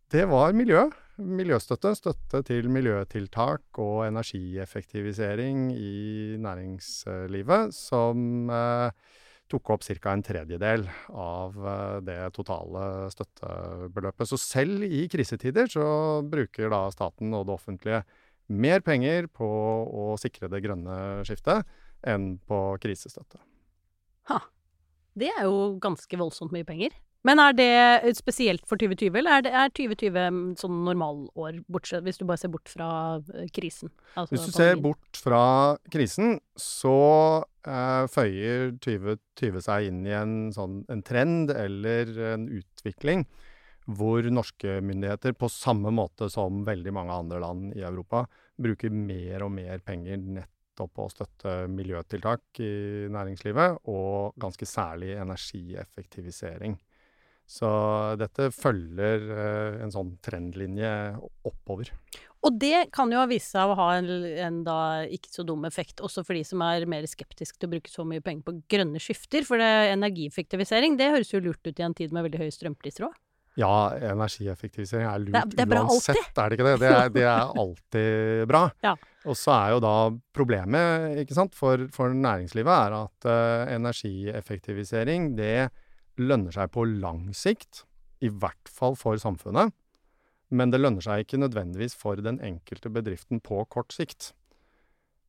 Det 0.07 0.23
var 0.23 0.53
miljø. 0.55 0.85
Miljøstøtte. 1.19 1.91
Støtte 1.97 2.39
til 2.47 2.69
miljøtiltak 2.71 3.79
og 3.83 4.05
energieffektivisering 4.05 5.65
i 5.75 6.37
næringslivet, 6.39 7.73
som 7.75 8.51
eh, 8.53 8.93
tok 9.51 9.73
opp 9.75 9.83
ca. 9.83 10.13
en 10.13 10.23
tredjedel 10.23 10.85
av 11.11 11.57
eh, 11.59 11.97
det 12.07 12.19
totale 12.37 13.09
støttebeløpet. 13.11 14.29
Så 14.31 14.39
selv 14.39 14.85
i 14.87 15.03
krisetider 15.11 15.67
så 15.67 15.87
bruker 16.23 16.71
da 16.71 16.85
staten 16.95 17.35
og 17.35 17.49
det 17.49 17.57
offentlige 17.57 17.99
mer 18.47 18.79
penger 18.79 19.27
på 19.27 19.49
å 19.91 20.13
sikre 20.21 20.47
det 20.47 20.63
grønne 20.63 21.25
skiftet 21.27 21.67
enn 22.07 22.37
på 22.47 22.61
krisestøtte. 22.79 23.41
Det 25.17 25.31
er 25.33 25.47
jo 25.49 25.75
ganske 25.81 26.19
voldsomt 26.19 26.53
mye 26.53 26.67
penger. 26.67 26.93
Men 27.27 27.41
er 27.43 27.55
det 27.57 28.13
spesielt 28.15 28.63
for 28.69 28.79
2020, 28.79 29.17
eller 29.19 29.39
er, 29.39 29.43
det, 29.43 29.51
er 29.51 29.73
2020 29.75 30.55
sånn 30.61 30.77
normalår, 30.85 31.59
bortsett, 31.67 32.05
hvis 32.05 32.21
du 32.21 32.23
bare 32.29 32.39
ser 32.39 32.53
bort 32.53 32.71
fra 32.71 32.89
eh, 33.35 33.49
krisen? 33.53 33.91
Altså 34.13 34.35
Hvis 34.35 34.45
du 34.47 34.55
ser 34.55 34.79
bort 34.79 35.19
fra 35.19 35.41
krisen, 35.91 36.37
så 36.55 36.95
eh, 37.67 38.05
føyer 38.13 38.71
2020 38.85 39.65
seg 39.67 39.89
inn 39.89 40.01
i 40.07 40.15
en, 40.15 40.37
sånn, 40.55 40.81
en 40.93 41.03
trend 41.03 41.51
eller 41.51 42.15
en 42.31 42.47
utvikling 42.61 43.27
hvor 43.87 44.25
norske 44.31 44.79
myndigheter, 44.83 45.35
på 45.39 45.47
samme 45.51 45.91
måte 45.95 46.27
som 46.31 46.63
veldig 46.67 46.91
mange 46.95 47.15
andre 47.15 47.39
land 47.43 47.75
i 47.77 47.83
Europa, 47.87 48.25
bruker 48.59 48.91
mer 48.91 49.45
og 49.45 49.53
mer 49.55 49.83
penger 49.85 50.19
nettopp 50.19 50.91
på 50.95 51.05
å 51.07 51.11
støtte 51.11 51.53
miljøtiltak 51.71 52.59
i 52.63 53.07
næringslivet, 53.13 53.87
og 53.87 54.35
ganske 54.39 54.67
særlig 54.67 55.15
energieffektivisering. 55.15 56.75
Så 57.47 57.67
dette 58.19 58.49
følger 58.51 59.21
eh, 59.31 59.77
en 59.85 59.91
sånn 59.93 60.09
trendlinje 60.25 60.89
oppover. 61.47 61.93
Og 62.45 62.57
det 62.59 62.89
kan 62.93 63.09
jo 63.11 63.17
ha 63.21 63.27
vist 63.29 63.53
seg 63.55 63.71
å 63.71 63.77
ha 63.79 63.85
en, 63.97 64.09
en 64.43 64.57
da 64.67 64.75
ikke 65.09 65.31
så 65.31 65.45
dum 65.47 65.63
effekt, 65.65 66.03
også 66.03 66.25
for 66.27 66.35
de 66.37 66.43
som 66.45 66.61
er 66.67 66.83
mer 66.91 67.07
skeptiske 67.09 67.57
til 67.57 67.69
å 67.69 67.71
bruke 67.71 67.89
så 67.91 68.03
mye 68.07 68.21
penger 68.23 68.43
på 68.45 68.57
grønne 68.69 68.99
skifter. 69.01 69.47
For 69.47 69.57
det, 69.63 69.69
energieffektivisering, 69.95 70.99
det 70.99 71.07
høres 71.15 71.31
jo 71.33 71.41
lurt 71.41 71.63
ut 71.65 71.79
i 71.81 71.87
en 71.87 71.95
tid 71.97 72.13
med 72.13 72.27
veldig 72.27 72.43
høye 72.43 72.53
strømpriser 72.53 73.07
òg. 73.07 73.15
Ja, 73.57 73.71
energieffektivisering 74.11 75.07
er 75.09 75.23
lurt 75.23 75.33
Det 75.33 75.39
er- 75.41 75.55
det 75.55 75.63
er 75.63 75.71
bra 75.71 75.81
uansett, 75.87 76.29
er 76.37 76.49
det 76.51 76.59
ikke 76.59 76.67
det? 76.67 76.75
Det 76.83 76.91
er, 76.93 77.09
det 77.15 77.23
er 77.25 77.55
alltid 77.63 78.47
bra. 78.51 78.63
Ja. 78.85 78.93
Og 79.25 79.35
så 79.39 79.55
er 79.55 79.71
jo 79.73 79.79
da 79.87 79.95
problemet 80.37 81.33
for, 81.57 81.87
for 81.95 82.13
næringslivet 82.13 82.69
er 82.75 82.99
at 82.99 83.25
uh, 83.31 83.73
energieffektivisering 83.73 85.31
det 85.39 85.69
lønner 86.19 86.53
seg 86.55 86.71
på 86.73 86.85
lang 86.87 87.29
sikt, 87.37 87.83
i 88.23 88.29
hvert 88.33 88.69
fall 88.71 88.95
for 88.97 89.19
samfunnet. 89.21 89.73
Men 90.49 90.71
det 90.71 90.79
lønner 90.79 91.03
seg 91.03 91.25
ikke 91.25 91.41
nødvendigvis 91.41 91.95
for 91.99 92.19
den 92.23 92.39
enkelte 92.43 92.89
bedriften 92.93 93.41
på 93.43 93.65
kort 93.69 93.91
sikt. 93.95 94.31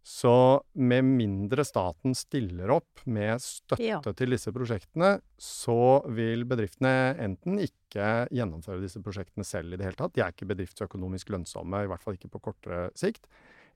Så 0.08 0.62
med 0.72 1.04
mindre 1.04 1.66
staten 1.68 2.14
stiller 2.16 2.70
opp 2.72 3.02
med 3.04 3.42
støtte 3.44 3.84
Ja. 3.84 3.98
til 4.00 4.30
disse 4.30 4.48
prosjektene, 4.54 5.20
så 5.36 6.00
vil 6.08 6.46
bedriftene 6.48 7.12
enten 7.18 7.58
ikke 7.60 8.28
gjennomføre 8.32 8.80
disse 8.80 9.02
prosjektene 9.04 9.44
selv 9.44 9.74
i 9.74 9.76
det 9.76 9.84
hele 9.84 9.96
tatt, 9.98 10.14
de 10.14 10.22
er 10.22 10.32
ikke 10.32 10.48
bedriftsøkonomisk 10.48 11.28
lønnsomme, 11.28 11.84
i 11.84 11.86
hvert 11.90 12.00
fall 12.00 12.14
ikke 12.16 12.30
på 12.30 12.40
kortere 12.40 12.90
sikt, 12.96 13.26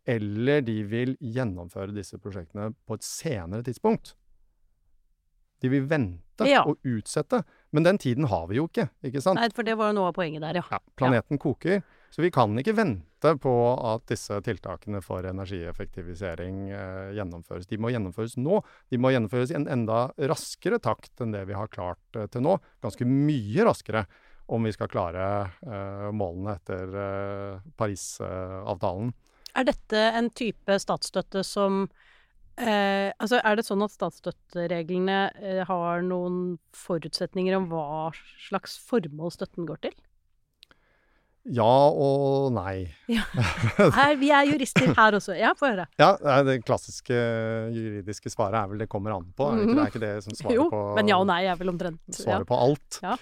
eller 0.06 0.62
de 0.62 0.82
vil 0.88 1.16
gjennomføre 1.20 1.92
disse 1.92 2.16
prosjektene 2.16 2.72
på 2.86 2.94
et 2.94 3.02
senere 3.04 3.62
tidspunkt. 3.62 4.14
De 5.60 5.68
vil 5.68 5.84
vente 5.86 6.31
Ja. 6.48 6.62
og 6.68 6.78
utsette, 6.86 7.42
men 7.72 7.86
den 7.86 7.98
tiden 8.02 8.28
har 8.30 8.46
vi 8.50 8.58
jo 8.58 8.68
ikke, 8.68 8.88
ikke 9.06 9.22
sant? 9.24 9.40
Nei, 9.40 9.48
for 9.54 9.66
det 9.66 9.76
var 9.80 9.92
jo 9.92 9.98
noe 10.00 10.12
av 10.12 10.16
poenget 10.16 10.44
der, 10.44 10.60
ja. 10.60 10.64
Ja, 10.72 10.80
planeten 10.98 11.40
koker, 11.42 11.82
så 12.12 12.24
vi 12.24 12.32
kan 12.34 12.52
ikke 12.60 12.74
vente 12.76 13.32
på 13.40 13.52
at 13.88 14.04
disse 14.10 14.36
tiltakene 14.44 15.00
for 15.04 15.24
energieffektivisering 15.24 16.66
eh, 16.68 17.14
gjennomføres. 17.16 17.68
De 17.70 17.78
må 17.80 17.92
gjennomføres 17.94 18.36
nå. 18.36 18.58
De 18.92 19.00
må 19.00 19.14
gjennomføres 19.14 19.54
i 19.54 19.56
en 19.56 19.70
enda 19.70 20.10
raskere 20.32 20.80
takt 20.82 21.22
enn 21.24 21.32
det 21.32 21.46
vi 21.48 21.56
har 21.56 21.72
klart 21.72 22.18
eh, 22.18 22.28
til 22.28 22.44
nå. 22.44 22.58
Ganske 22.84 23.08
mye 23.08 23.64
raskere 23.68 24.04
om 24.52 24.68
vi 24.68 24.72
skal 24.74 24.90
klare 24.92 25.26
eh, 25.64 26.08
målene 26.12 26.58
etter 26.58 26.96
eh, 27.06 27.68
Parisavtalen. 27.78 29.12
Er 29.56 29.68
dette 29.68 30.02
en 30.16 30.30
type 30.32 30.76
statsstøtte 30.80 31.44
som 31.44 31.86
eh, 32.60 33.10
Altså, 33.18 33.40
er 33.40 33.58
det 33.58 33.66
sånn 33.66 33.84
at 33.84 33.94
statsstøttereglene 33.94 35.18
eh, 35.40 35.62
har 35.68 36.02
noen 36.06 36.58
forutsetninger 36.76 37.56
om 37.58 37.68
hva 37.72 38.10
slags 38.48 38.78
formål 38.88 39.34
støtten 39.34 39.68
går 39.68 39.84
til? 39.88 39.94
Ja 41.50 41.66
og 41.90 42.52
nei. 42.54 42.86
Her, 43.98 44.12
vi 44.20 44.28
er 44.30 44.46
jurister 44.46 44.92
her 44.94 45.16
også. 45.18 45.34
Ja, 45.34 45.50
få 45.58 45.72
høre. 45.72 45.88
Ja, 45.98 46.12
det 46.46 46.60
klassiske 46.62 47.16
juridiske 47.74 48.30
svaret 48.30 48.60
er 48.60 48.68
vel 48.70 48.84
'det 48.84 48.88
kommer 48.92 49.16
an 49.16 49.26
på'. 49.34 49.50
Er 49.50 49.58
det 49.58 49.64
ikke, 49.66 49.74
det 49.74 49.82
er 49.82 49.90
ikke 49.90 50.04
det 50.04 50.12
som 50.22 50.36
svarer 50.38 50.54
Jo, 50.54 50.68
på 50.70 50.82
men 50.94 51.10
ja 51.10 51.18
og 51.18 51.26
nei 51.26 51.42
er 51.50 51.58
vel 51.58 51.74
omtrent 51.74 52.22
ja. 52.22 52.38
på 52.46 52.54
alt. 52.54 53.00
Ja. 53.02 53.16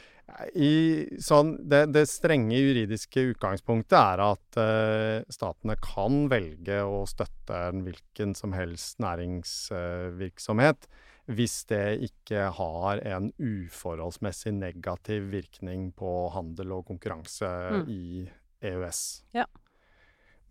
I, 0.55 1.07
sånn, 1.23 1.57
det, 1.69 1.85
det 1.95 2.07
strenge 2.09 2.57
juridiske 2.59 3.23
utgangspunktet 3.33 3.97
er 3.99 4.23
at 4.25 4.59
uh, 4.61 5.27
statene 5.33 5.77
kan 5.83 6.25
velge 6.33 6.81
å 6.87 7.03
støtte 7.09 7.59
en 7.71 7.85
hvilken 7.87 8.35
som 8.39 8.55
helst 8.57 9.01
næringsvirksomhet 9.03 10.91
hvis 11.31 11.65
det 11.71 11.85
ikke 12.09 12.49
har 12.57 13.01
en 13.07 13.31
uforholdsmessig 13.39 14.53
negativ 14.57 15.29
virkning 15.31 15.91
på 15.95 16.31
handel 16.35 16.79
og 16.79 16.89
konkurranse 16.91 17.51
Mm. 17.71 17.85
i 17.89 18.31
EØS. 18.67 19.03
Ja. 19.37 19.47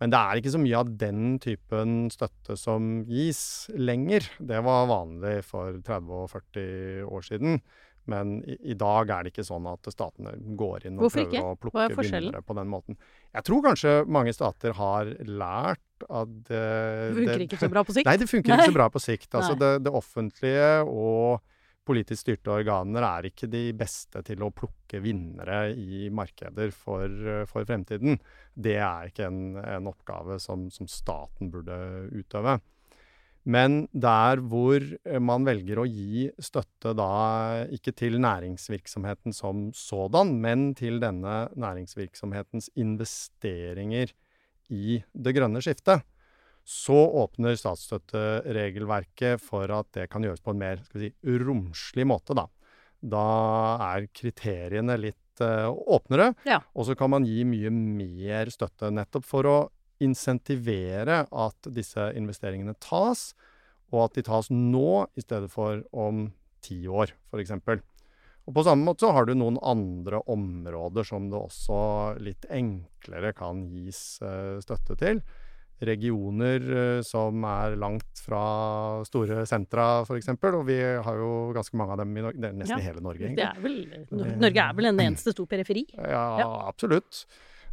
Men 0.00 0.10
det 0.10 0.16
er 0.18 0.40
ikke 0.40 0.54
så 0.54 0.62
mye 0.62 0.78
av 0.80 0.94
den 0.96 1.38
typen 1.38 2.08
støtte 2.08 2.56
som 2.56 3.04
gis 3.04 3.68
lenger. 3.76 4.24
Det 4.40 4.62
var 4.64 4.88
vanlig 4.88 5.44
for 5.44 5.76
30 5.84 6.22
og 6.22 6.30
40 6.32 7.04
år 7.04 7.26
siden. 7.26 7.60
Men 8.08 8.38
i, 8.48 8.56
i 8.72 8.76
dag 8.78 9.10
er 9.12 9.26
det 9.26 9.34
ikke 9.34 9.44
sånn 9.46 9.68
at 9.70 9.90
statene 9.92 10.32
går 10.58 10.88
inn 10.88 10.96
og 10.98 11.06
Hvorfor 11.06 11.26
prøver 11.26 11.36
ikke? 11.36 11.44
å 11.44 11.60
plukke 11.60 11.84
er 11.84 11.94
vinnere 12.00 12.42
på 12.46 12.56
den 12.56 12.70
måten. 12.72 12.98
Jeg 13.36 13.46
tror 13.46 13.62
kanskje 13.68 13.94
mange 14.08 14.34
stater 14.36 14.74
har 14.78 15.12
lært 15.28 16.06
at 16.08 16.34
det, 16.48 16.64
Det 17.12 17.14
funker 17.20 17.46
ikke 17.46 17.60
så 17.60 17.70
bra 17.72 17.84
på 17.84 17.96
sikt. 17.96 18.08
Nei, 18.08 18.16
det 18.20 18.28
funker 18.30 18.56
ikke 18.56 18.72
så 18.72 18.78
bra 18.78 18.90
på 18.90 19.02
sikt. 19.04 19.30
Altså, 19.36 19.56
det, 19.60 19.72
det 19.84 19.92
offentlige 20.00 20.70
og 20.88 21.42
politisk 21.90 22.22
styrte 22.22 22.52
organer 22.54 23.04
er 23.06 23.28
ikke 23.30 23.48
de 23.50 23.62
beste 23.76 24.22
til 24.26 24.42
å 24.44 24.52
plukke 24.54 25.00
vinnere 25.02 25.70
i 25.74 26.08
markeder 26.14 26.72
for, 26.74 27.08
for 27.50 27.66
fremtiden. 27.68 28.20
Det 28.54 28.76
er 28.78 29.10
ikke 29.10 29.26
en, 29.28 29.56
en 29.60 29.88
oppgave 29.90 30.38
som, 30.42 30.68
som 30.72 30.88
staten 30.90 31.50
burde 31.52 31.76
utøve. 32.14 32.58
Men 33.50 33.80
der 33.90 34.38
hvor 34.46 34.84
man 35.24 35.46
velger 35.48 35.80
å 35.82 35.88
gi 35.88 36.28
støtte 36.42 36.92
da 36.98 37.08
ikke 37.74 37.94
til 37.98 38.18
næringsvirksomheten 38.22 39.34
som 39.34 39.68
sådan, 39.76 40.36
men 40.44 40.70
til 40.78 41.00
denne 41.02 41.48
næringsvirksomhetens 41.58 42.70
investeringer 42.78 44.12
i 44.70 45.00
det 45.10 45.34
grønne 45.34 45.62
skiftet, 45.64 46.04
så 46.70 46.94
åpner 47.24 47.56
statsstøtteregelverket 47.58 49.40
for 49.42 49.70
at 49.74 49.88
det 49.96 50.06
kan 50.12 50.22
gjøres 50.22 50.42
på 50.44 50.52
en 50.54 50.60
mer 50.60 50.82
si, 50.92 51.10
romslig 51.24 52.06
måte. 52.06 52.36
Da, 52.38 52.46
da 53.00 53.24
er 53.88 54.06
kriteriene 54.14 54.98
litt 55.00 55.42
eh, 55.42 55.66
åpnere, 55.66 56.34
Ja. 56.46 56.60
og 56.76 56.86
så 56.86 56.94
kan 56.98 57.10
man 57.16 57.26
gi 57.26 57.42
mye 57.48 57.72
mer 57.74 58.52
støtte 58.52 58.92
nettopp 58.94 59.26
for 59.26 59.48
å 59.50 59.58
insentivere 60.00 61.22
at 61.30 61.70
disse 61.74 62.10
investeringene 62.16 62.74
tas, 62.82 63.30
og 63.92 64.04
at 64.08 64.14
de 64.18 64.22
tas 64.26 64.50
nå 64.54 65.06
i 65.18 65.24
stedet 65.24 65.50
for 65.50 65.82
om 65.92 66.28
ti 66.62 66.82
år, 66.90 67.12
f.eks. 67.32 67.52
Og 68.48 68.54
på 68.56 68.64
samme 68.66 68.86
måte 68.86 69.04
så 69.04 69.12
har 69.14 69.26
du 69.28 69.34
noen 69.36 69.58
andre 69.62 70.22
områder 70.30 71.04
som 71.06 71.28
det 71.30 71.38
også 71.38 71.80
litt 72.24 72.46
enklere 72.50 73.32
kan 73.36 73.66
gis 73.70 74.18
eh, 74.24 74.56
støtte 74.64 74.96
til. 74.98 75.20
Regioner 75.80 76.60
eh, 76.76 77.02
som 77.06 77.44
er 77.48 77.76
langt 77.80 78.20
fra 78.20 78.40
store 79.08 79.44
sentra, 79.48 80.02
f.eks. 80.04 80.28
Og 80.50 80.64
vi 80.68 80.76
har 80.80 81.20
jo 81.22 81.30
ganske 81.56 81.78
mange 81.80 81.94
av 81.96 82.02
dem 82.02 82.16
i 82.20 82.24
Norge. 82.26 82.40
Det 82.42 82.50
er 82.50 82.58
nesten 82.58 82.76
Ja, 82.82 82.88
hele 82.90 83.04
Norge, 83.04 83.22
Det 83.22 83.30
egentlig. 83.30 83.46
er 83.48 83.62
vel, 83.64 84.36
Norge 84.44 84.66
er 84.66 84.76
vel 84.80 84.90
en 84.92 85.00
eneste 85.06 85.32
stor 85.36 85.48
periferi? 85.50 85.86
Ja, 85.96 86.24
Ja. 86.42 86.50
absolutt. 86.68 87.24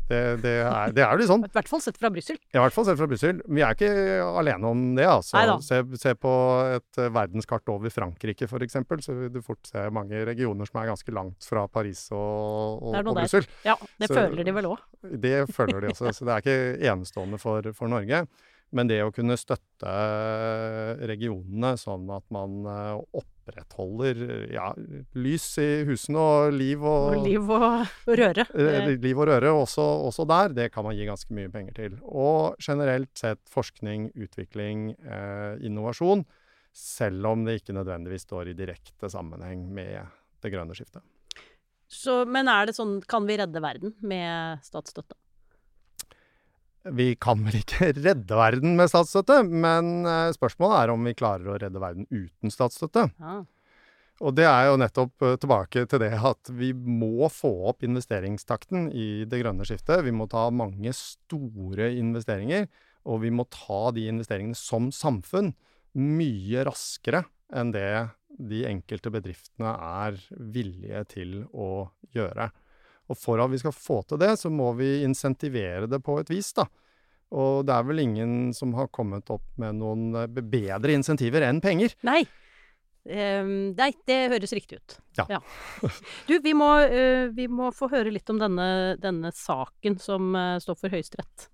Det, 0.08 0.20
det, 0.40 0.54
er, 0.64 0.94
det 0.96 1.04
er 1.04 1.12
jo 1.12 1.20
litt 1.20 1.30
sånn. 1.30 1.44
I 1.44 1.52
hvert 1.58 1.68
fall 1.72 1.82
sett 1.84 1.98
fra 2.00 2.10
Brussel. 2.14 2.38
I 2.56 2.60
hvert 2.62 2.76
fall 2.76 2.86
sett 2.88 3.00
fra 3.00 3.08
Brussel. 3.12 3.42
Vi 3.52 3.64
er 3.66 3.76
ikke 3.76 3.90
alene 4.40 4.70
om 4.72 4.84
det, 4.96 5.06
altså. 5.12 5.42
Se, 5.66 5.82
se 6.00 6.14
på 6.16 6.34
et 6.78 7.02
eh, 7.04 7.10
verdenskart 7.12 7.68
over 7.74 7.92
Frankrike, 7.92 8.48
f.eks., 8.48 8.78
så 9.04 9.16
vil 9.18 9.32
du 9.36 9.42
fort 9.44 9.68
se 9.68 9.84
mange 9.92 10.24
regioner 10.30 10.70
som 10.70 10.80
er 10.82 10.92
ganske 10.94 11.16
langt 11.16 11.48
fra 11.48 11.66
Paris 11.68 12.06
og, 12.16 12.84
og, 12.88 12.96
og. 13.04 13.14
Brussel. 13.20 13.48
Ja, 13.68 13.76
det 14.00 14.08
Så- 14.12 14.16
føler 14.22 14.48
de 14.48 14.56
vel 14.56 14.70
òg. 14.72 14.86
Det 15.28 15.36
føler 15.54 15.82
de 15.84 15.92
også, 15.92 16.14
så 16.16 16.28
det 16.28 16.36
er 16.38 16.46
ikke 16.46 16.92
enestående 16.94 17.40
for, 17.42 17.68
for 17.76 17.92
Norge. 17.92 18.24
Men 18.76 18.90
det 18.90 18.98
å 19.04 19.12
kunne 19.16 19.38
støtte 19.40 19.92
regionene 21.08 21.76
sånn 21.80 22.08
at 22.16 22.26
man 22.34 22.58
eh, 22.68 23.22
opprettholder 23.48 24.52
ja, 24.52 24.68
lys 25.16 25.46
i 25.62 25.68
husene 25.88 26.20
og 26.20 26.56
liv 26.56 26.84
og, 26.84 27.16
Og 27.16 27.28
liv 27.28 27.50
og, 27.50 27.86
og 28.08 28.20
røre. 28.20 28.46
Eh, 28.54 28.90
Liv 29.02 29.20
og 29.20 29.28
røre 29.30 29.52
også, 29.52 29.84
også 30.08 30.26
der, 30.28 30.54
det 30.54 30.72
kan 30.74 30.84
man 30.84 30.96
gi 30.98 31.08
ganske 31.08 31.34
mye 31.34 31.52
penger 31.54 31.74
til. 31.78 31.98
Og 32.04 32.58
generelt 32.62 33.12
sett 33.18 33.42
forskning, 33.50 34.12
utvikling, 34.16 34.92
eh, 35.06 35.58
innovasjon, 35.66 36.26
selv 36.74 37.26
om 37.28 37.46
det 37.46 37.62
ikke 37.62 37.76
nødvendigvis 37.78 38.28
står 38.28 38.52
i 38.52 38.58
direkte 38.58 39.10
sammenheng 39.10 39.66
med 39.74 40.04
det 40.44 40.52
grønne 40.54 40.76
skiftet. 40.78 41.06
Så, 41.88 42.26
men 42.28 42.50
er 42.52 42.68
det 42.68 42.76
sånn, 42.76 43.00
kan 43.08 43.26
vi 43.28 43.38
redde 43.40 43.64
verden 43.64 43.96
med 44.04 44.60
statsstøtte? 44.66 45.16
Vi 46.96 47.12
kan 47.20 47.44
vel 47.46 47.60
ikke 47.62 47.92
redde 48.06 48.40
verden 48.40 48.78
med 48.80 48.92
statsstøtte, 48.92 49.42
men 49.48 50.08
eh, 50.08 50.32
spørsmålet 50.36 50.80
er 50.80 50.94
om 50.94 51.08
vi 51.08 51.16
klarer 51.18 51.54
å 51.54 51.60
redde 51.62 51.84
verden 51.84 52.08
uten 52.12 52.54
statsstøtte. 52.54 53.08
Ja. 53.20 53.38
Og 54.26 54.34
det 54.34 54.48
er 54.50 54.72
jo 54.72 54.78
nettopp 54.82 55.26
eh, 55.26 55.38
tilbake 55.42 55.86
til 55.90 56.02
det 56.02 56.14
at 56.16 56.52
vi 56.58 56.72
må 56.74 57.30
få 57.34 57.52
opp 57.72 57.86
investeringstakten 57.86 58.90
i 58.90 59.26
det 59.30 59.44
grønne 59.44 59.68
skiftet. 59.68 60.06
Vi 60.08 60.14
må 60.16 60.30
ta 60.32 60.48
mange 60.50 60.94
store 60.98 61.92
investeringer, 62.00 62.68
og 63.08 63.22
vi 63.24 63.32
må 63.34 63.46
ta 63.54 63.92
de 63.96 64.08
investeringene 64.10 64.58
som 64.58 64.90
samfunn 64.96 65.54
mye 65.98 66.66
raskere 66.68 67.24
enn 67.56 67.72
det 67.74 67.90
de 68.38 68.66
enkelte 68.70 69.12
bedriftene 69.14 69.72
er 69.74 70.18
villige 70.54 71.04
til 71.14 71.38
å 71.54 71.88
gjøre. 72.14 72.50
Og 73.08 73.20
for 73.20 73.40
at 73.40 73.52
vi 73.52 73.60
skal 73.62 73.76
få 73.76 74.02
til 74.08 74.20
det, 74.22 74.34
så 74.40 74.52
må 74.52 74.74
vi 74.78 75.02
insentivere 75.06 75.88
det 75.90 76.02
på 76.04 76.18
et 76.22 76.32
vis, 76.32 76.52
da. 76.58 76.68
Og 77.38 77.66
det 77.68 77.76
er 77.76 77.88
vel 77.88 78.04
ingen 78.04 78.36
som 78.56 78.74
har 78.78 78.92
kommet 78.94 79.28
opp 79.34 79.48
med 79.60 79.80
noen 79.82 80.12
eh, 80.16 80.28
bedre 80.28 80.96
insentiver 80.96 81.44
enn 81.48 81.60
penger. 81.64 81.96
Nei. 82.08 82.22
Um, 83.08 83.72
nei, 83.78 83.94
det 84.08 84.18
høres 84.34 84.52
riktig 84.56 84.82
ut. 84.82 84.98
Ja. 85.16 85.40
Du, 86.28 86.34
vi 86.44 86.52
må, 86.58 86.68
uh, 86.92 87.30
vi 87.36 87.46
må, 87.48 87.70
få 87.76 87.88
høre 87.94 88.12
litt 88.12 88.28
om 88.32 88.40
denne, 88.42 88.98
denne 89.00 89.32
saken 89.36 89.96
som 90.04 90.36
uh, 90.36 90.58
står 90.60 90.80
for 90.80 90.92
Høyesterett. 90.92 91.48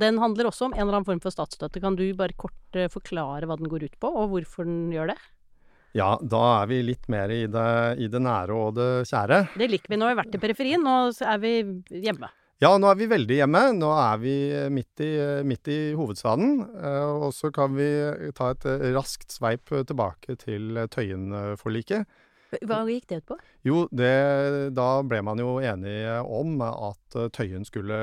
Den 0.00 0.18
handler 0.20 0.50
også 0.50 0.66
om 0.66 0.74
en 0.74 0.82
eller 0.82 0.98
annen 0.98 1.06
form 1.08 1.22
for 1.22 1.34
statsstøtte. 1.34 1.80
Kan 1.82 1.94
du 1.98 2.04
bare 2.18 2.34
kort 2.36 2.78
uh, 2.78 2.90
forklare 2.92 3.46
hva 3.46 3.58
den 3.60 3.70
går 3.70 3.86
ut 3.86 3.96
på, 4.02 4.10
og 4.10 4.34
hvorfor 4.34 4.66
den 4.66 4.90
gjør 4.94 5.14
det? 5.14 5.18
Ja, 5.94 6.16
da 6.18 6.42
er 6.60 6.70
vi 6.72 6.80
litt 6.82 7.06
mer 7.12 7.30
i 7.30 7.44
det, 7.46 7.68
i 8.02 8.08
det 8.10 8.20
nære 8.22 8.54
og 8.58 8.72
det 8.74 8.88
kjære. 9.06 9.44
Det 9.54 9.68
liker 9.70 9.92
vi. 9.92 9.98
Nå 10.00 10.08
har 10.08 10.16
vi 10.16 10.22
vært 10.24 10.34
i 10.34 10.40
periferien, 10.42 10.82
nå 10.82 10.96
er 11.22 11.38
vi 11.42 11.52
hjemme. 12.02 12.30
Ja, 12.62 12.72
nå 12.80 12.88
er 12.90 12.98
vi 12.98 13.06
veldig 13.10 13.36
hjemme. 13.38 13.62
Nå 13.78 13.90
er 13.94 14.18
vi 14.22 14.34
midt 14.74 15.02
i, 15.06 15.12
midt 15.46 15.70
i 15.70 15.78
hovedstaden. 15.94 16.64
Eh, 16.78 17.14
og 17.26 17.30
så 17.36 17.50
kan 17.54 17.74
vi 17.78 17.88
ta 18.34 18.52
et 18.54 18.66
raskt 18.96 19.34
sveip 19.34 19.70
tilbake 19.70 20.34
til 20.40 20.82
Tøyen-forliket. 20.90 22.10
Hva 22.62 22.84
gikk 22.86 23.08
det 23.10 23.20
ut 23.22 23.30
på? 23.32 23.38
Jo, 23.66 23.84
det, 23.90 24.14
da 24.74 24.88
ble 25.06 25.20
man 25.26 25.42
jo 25.42 25.56
enige 25.62 26.20
om 26.22 26.58
at 26.62 27.18
Tøyen 27.34 27.66
skulle 27.66 27.98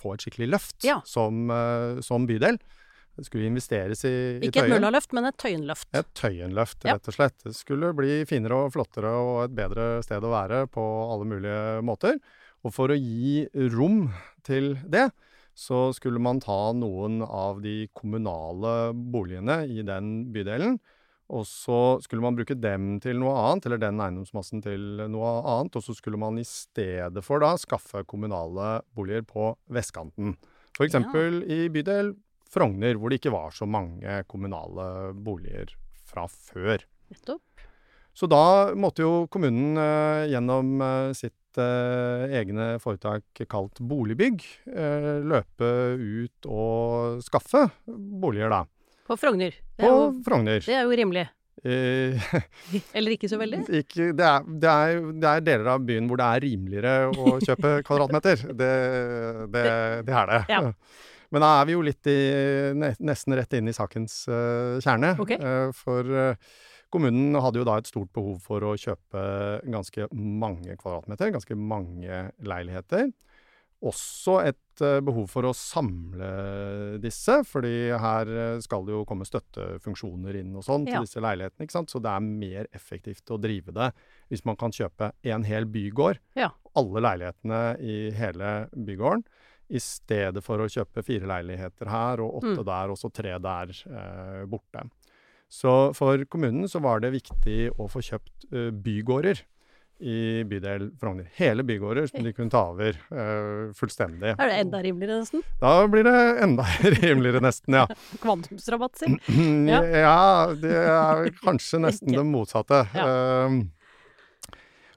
få 0.00 0.16
et 0.16 0.24
skikkelig 0.24 0.50
løft 0.56 0.84
ja. 0.84 0.98
som, 1.08 1.48
som, 2.04 2.28
bydel. 2.28 2.60
Det 3.16 3.24
skulle 3.28 3.46
investeres 3.46 4.04
i, 4.04 4.10
i 4.10 4.48
Ikke 4.48 4.60
Tøyen. 4.64 4.72
et 4.72 4.74
møllaløft, 4.74 5.12
men 5.14 5.24
et 5.28 5.36
Tøyenløft. 5.38 5.86
Et 5.94 6.08
Tøyenløft, 6.18 6.84
Ja. 6.84 6.94
rett 6.96 7.08
og 7.08 7.14
slett. 7.14 7.36
Det 7.44 7.54
skulle 7.54 7.92
bli 7.94 8.24
finere 8.26 8.64
og 8.66 8.72
flottere 8.74 9.12
og 9.14 9.44
et 9.44 9.54
bedre 9.54 10.02
sted 10.02 10.22
å 10.26 10.32
være 10.32 10.64
på 10.66 10.82
alle 11.12 11.24
mulige 11.30 11.82
måter. 11.86 12.18
Og 12.64 12.72
for 12.74 12.88
å 12.88 12.96
gi 12.98 13.46
rom 13.70 14.08
til 14.42 14.74
det, 14.88 15.10
så 15.54 15.92
skulle 15.94 16.18
man 16.18 16.40
ta 16.40 16.72
noen 16.74 17.22
av 17.22 17.60
de 17.62 17.86
kommunale 17.94 18.92
boligene 18.92 19.60
i 19.70 19.82
den 19.86 20.32
bydelen. 20.34 20.80
Og 21.30 21.46
så 21.46 22.02
skulle 22.02 22.20
man 22.20 22.34
bruke 22.36 22.56
dem 22.60 22.98
til 23.00 23.16
noe 23.22 23.32
annet, 23.38 23.64
eller 23.66 23.78
den 23.80 23.96
eiendomsmassen 24.02 24.60
til 24.64 24.80
noe 25.08 25.38
annet. 25.46 25.76
Og 25.78 25.82
så 25.86 25.94
skulle 25.96 26.18
man 26.20 26.36
i 26.38 26.44
stedet 26.44 27.22
for 27.24 27.38
da 27.40 27.54
skaffe 27.56 28.02
kommunale 28.04 28.82
boliger 28.94 29.22
på 29.22 29.54
vestkanten. 29.72 30.34
F.eks. 30.76 30.94
i 31.46 31.68
bydel 31.70 32.16
Frogner, 32.54 32.94
hvor 33.00 33.10
det 33.10 33.18
ikke 33.20 33.34
var 33.34 33.54
så 33.54 33.66
mange 33.66 34.20
kommunale 34.30 35.12
boliger 35.26 35.74
fra 36.06 36.28
før. 36.30 36.84
Nettopp. 37.10 37.42
Så 38.14 38.28
da 38.30 38.70
måtte 38.78 39.02
jo 39.02 39.24
kommunen 39.32 39.74
eh, 39.80 40.28
gjennom 40.30 40.76
eh, 40.86 41.08
sitt 41.18 41.58
eh, 41.58 42.30
egne 42.38 42.76
foretak 42.82 43.42
kalt 43.50 43.80
Boligbygg 43.82 44.44
eh, 44.70 45.16
løpe 45.26 45.70
ut 45.98 46.46
og 46.46 47.24
skaffe 47.26 47.64
boliger, 47.90 48.54
da. 48.54 48.60
På 49.04 49.18
Frogner. 49.18 49.56
Det 49.74 49.82
På 49.82 49.88
er 49.88 49.96
jo, 49.98 50.12
Frogner. 50.24 50.62
det 50.62 50.76
er 50.78 50.86
jo 50.86 51.00
rimelig. 51.02 51.24
Eh, 51.64 52.30
Eller 52.96 53.16
ikke 53.16 53.28
så 53.32 53.40
veldig. 53.40 53.64
ikke, 53.82 54.12
det, 54.14 54.28
er, 54.30 54.46
det, 54.46 54.70
er, 54.70 55.10
det 55.18 55.32
er 55.32 55.44
deler 55.50 55.72
av 55.74 55.82
byen 55.90 56.06
hvor 56.10 56.22
det 56.22 56.28
er 56.30 56.46
rimeligere 56.46 56.94
å 57.10 57.34
kjøpe 57.42 57.74
kvadratmeter. 57.88 58.46
Det, 58.54 58.70
det, 59.58 59.66
det 60.06 60.16
er 60.22 60.32
det. 60.36 60.40
Ja. 60.54 60.62
Men 61.34 61.42
da 61.42 61.50
er 61.58 61.66
vi 61.66 61.74
jo 61.74 61.82
litt 61.82 62.06
i, 62.06 62.18
nesten 62.78 63.34
rett 63.34 63.56
inn 63.58 63.70
i 63.70 63.74
sakens 63.74 64.20
uh, 64.30 64.78
kjerne. 64.84 65.16
Okay. 65.24 65.40
Uh, 65.42 65.72
for 65.74 66.06
eh, 66.06 66.36
kommunen 66.94 67.34
hadde 67.42 67.58
jo 67.58 67.66
da 67.66 67.80
et 67.80 67.90
stort 67.90 68.12
behov 68.14 68.36
for 68.44 68.62
å 68.62 68.76
kjøpe 68.78 69.22
ganske 69.66 70.06
mange 70.14 70.76
kvadratmeter, 70.78 71.32
ganske 71.34 71.56
mange 71.58 72.20
leiligheter. 72.46 73.08
Også 73.84 74.36
et 74.46 74.84
eh, 74.86 75.00
behov 75.04 75.26
for 75.32 75.48
å 75.48 75.52
samle 75.58 76.28
disse, 77.02 77.40
fordi 77.50 77.90
her 77.98 78.30
skal 78.64 78.86
det 78.86 78.94
jo 78.94 79.02
komme 79.08 79.26
støttefunksjoner 79.26 80.38
inn 80.38 80.54
og 80.54 80.62
sånn 80.68 80.86
til 80.86 81.00
Ja. 81.00 81.02
disse 81.02 81.20
leilighetene. 81.24 81.66
ikke 81.66 81.78
sant? 81.80 81.90
Så 81.90 81.98
det 82.04 82.14
er 82.14 82.22
mer 82.28 82.70
effektivt 82.72 83.34
å 83.34 83.40
drive 83.42 83.74
det 83.74 83.90
hvis 84.30 84.46
man 84.46 84.56
kan 84.60 84.70
kjøpe 84.72 85.10
en 85.34 85.48
hel 85.50 85.66
bygård. 85.66 86.22
Ja. 86.38 86.52
Alle 86.78 87.02
leilighetene 87.08 87.64
i 87.82 87.98
hele 88.14 88.54
bygården. 88.70 89.26
I 89.74 89.80
stedet 89.82 90.42
for 90.46 90.62
å 90.62 90.68
kjøpe 90.70 91.02
fire 91.06 91.26
leiligheter 91.26 91.90
her 91.90 92.22
og 92.22 92.38
åtte 92.42 92.60
Mm. 92.60 92.66
der, 92.68 92.92
og 92.94 93.00
så 93.00 93.10
tre 93.12 93.32
der 93.42 93.72
eh, 93.90 94.44
borte. 94.46 94.84
Så 95.50 95.92
for 95.94 96.22
kommunen 96.30 96.68
så 96.70 96.80
var 96.82 97.00
det 97.02 97.12
viktig 97.14 97.72
å 97.78 97.88
få 97.90 98.00
kjøpt 98.02 98.46
eh, 98.52 98.70
bygårder 98.70 99.42
i 100.04 100.42
bydel 100.50 100.88
Frogner. 100.98 101.28
Hele 101.38 101.62
bygårder 101.64 102.08
som 102.10 102.24
de 102.26 102.32
kunne 102.34 102.50
ta 102.50 102.64
over 102.72 102.96
eh, 102.98 103.70
fullstendig. 103.78 104.32
Er 104.34 104.50
det 104.50 104.56
enda 104.64 104.80
rimeligere, 104.82 105.20
nesten? 105.22 105.44
Da 105.62 105.74
blir 105.88 106.04
det 106.08 106.16
enda 106.44 106.66
rimeligere, 106.98 107.40
nesten, 107.44 107.76
ja. 107.78 107.84
Kvantumsrabatt, 108.24 108.98
si. 108.98 109.12
ja. 109.70 109.80
Ja. 110.04 110.18
det 110.58 110.74
er 110.82 111.30
kanskje 111.44 111.80
nesten 111.86 112.12
det 112.18 112.26
motsatte. 112.26 112.82
Ja. 112.94 113.06
Ehm, 113.46 113.60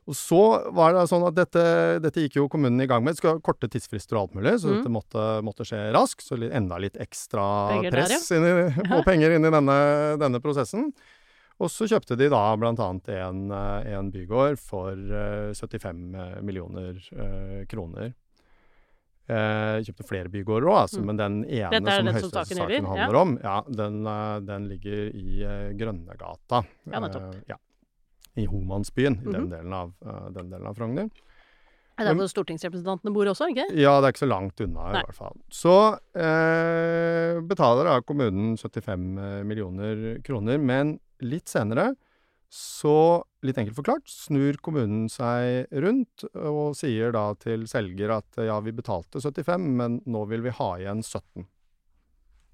og 0.07 0.15
så 0.15 0.39
var 0.71 0.93
det 0.95 1.01
sånn 1.11 1.25
at 1.27 1.35
dette, 1.35 1.63
dette 1.99 2.21
gikk 2.23 2.37
jo 2.39 2.45
kommunen 2.47 2.79
i 2.79 2.87
gang 2.87 3.03
med. 3.03 3.13
Det 3.13 3.19
skulle 3.19 3.33
ha 3.37 3.43
korte 3.43 3.67
tidsfrister 3.67 4.15
og 4.15 4.21
alt 4.29 4.37
mulig, 4.39 4.53
så 4.63 4.69
Mm. 4.71 4.77
dette 4.79 4.93
måtte, 4.95 5.25
måtte 5.43 5.65
skje 5.67 5.81
raskt. 5.91 6.23
Så 6.23 6.37
enda 6.47 6.77
litt 6.79 6.95
ekstra 6.95 7.43
Penger 7.75 7.91
der, 7.91 8.05
press 8.07 8.31
inn 8.31 8.45
i, 8.47 8.53
og 8.95 9.03
penger 9.03 9.35
inn 9.35 9.45
i 9.45 9.51
denne, 9.51 9.77
denne 10.17 10.39
prosessen. 10.39 10.93
Og 11.59 11.71
så 11.73 11.87
kjøpte 11.89 12.15
de 12.15 12.29
da 12.29 12.53
annet 12.53 13.09
en, 13.17 13.51
eh, 13.51 13.91
en 13.97 14.11
bygård 14.13 14.59
for 14.61 14.93
eh, 14.93 15.51
75 15.57 16.15
millioner 16.45 17.01
eh, 17.11 17.65
kroner. 17.67 18.13
Eh, 19.27 19.81
kjøpte 19.83 20.05
flere 20.07 20.29
bygårder 20.31 20.69
òg, 20.71 20.77
altså, 20.85 21.01
Mm. 21.01 21.05
men 21.09 21.17
den 21.17 21.37
ene 21.51 21.81
som 21.83 22.07
høyesterettssaken 22.15 22.85
handler 22.87 23.11
ja. 23.11 23.21
om, 23.21 23.37
ja, 23.43 23.61
den, 23.67 24.05
eh, 24.07 24.39
den 24.39 24.69
ligger 24.69 25.09
i 25.13 25.41
eh, 25.43 25.73
Grønnegata. 25.75 26.63
Ja, 26.87 26.99
nettopp. 27.03 27.33
Eh, 27.35 27.41
ja. 27.49 27.57
I 28.37 28.45
Homansbyen, 28.45 29.19
i 29.23 29.31
den 29.31 29.47
Mhm. 29.47 29.49
delen 29.49 29.73
av, 29.73 29.93
uh, 30.05 30.29
den 30.29 30.49
delen 30.51 30.67
av 30.69 30.75
Frogner. 30.77 31.09
Er 31.97 32.05
det 32.05 32.13
hvor 32.19 32.29
stortingsrepresentantene 32.29 33.09
bor 33.11 33.25
også, 33.25 33.47
ikke? 33.49 33.63
Ja, 33.73 33.95
det 33.99 34.05
er 34.05 34.13
ikke 34.13 34.25
så 34.27 34.29
langt 34.29 34.61
unna, 34.61 34.83
i 34.91 35.01
hvert 35.01 35.15
fall. 35.17 35.33
Så 35.49 35.71
eh, 36.13 37.39
betaler 37.41 37.85
da 37.89 37.95
kommunen 38.05 38.51
75 38.55 39.17
millioner 39.49 40.21
kroner, 40.21 40.59
men 40.61 40.99
litt 41.25 41.49
senere 41.49 41.95
så, 42.53 43.23
litt 43.43 43.57
enkelt 43.57 43.75
forklart, 43.75 44.05
snur 44.07 44.55
kommunen 44.61 45.09
seg 45.09 45.65
rundt 45.73 46.23
og 46.37 46.75
sier 46.77 47.11
da 47.11 47.33
til 47.41 47.65
selger 47.67 48.13
at 48.19 48.39
ja, 48.45 48.59
vi 48.61 48.71
betalte 48.77 49.19
75, 49.19 49.65
men 49.81 49.97
nå 50.05 50.21
vil 50.29 50.45
vi 50.45 50.53
ha 50.53 50.69
igjen 50.77 51.01
17. 51.01 51.47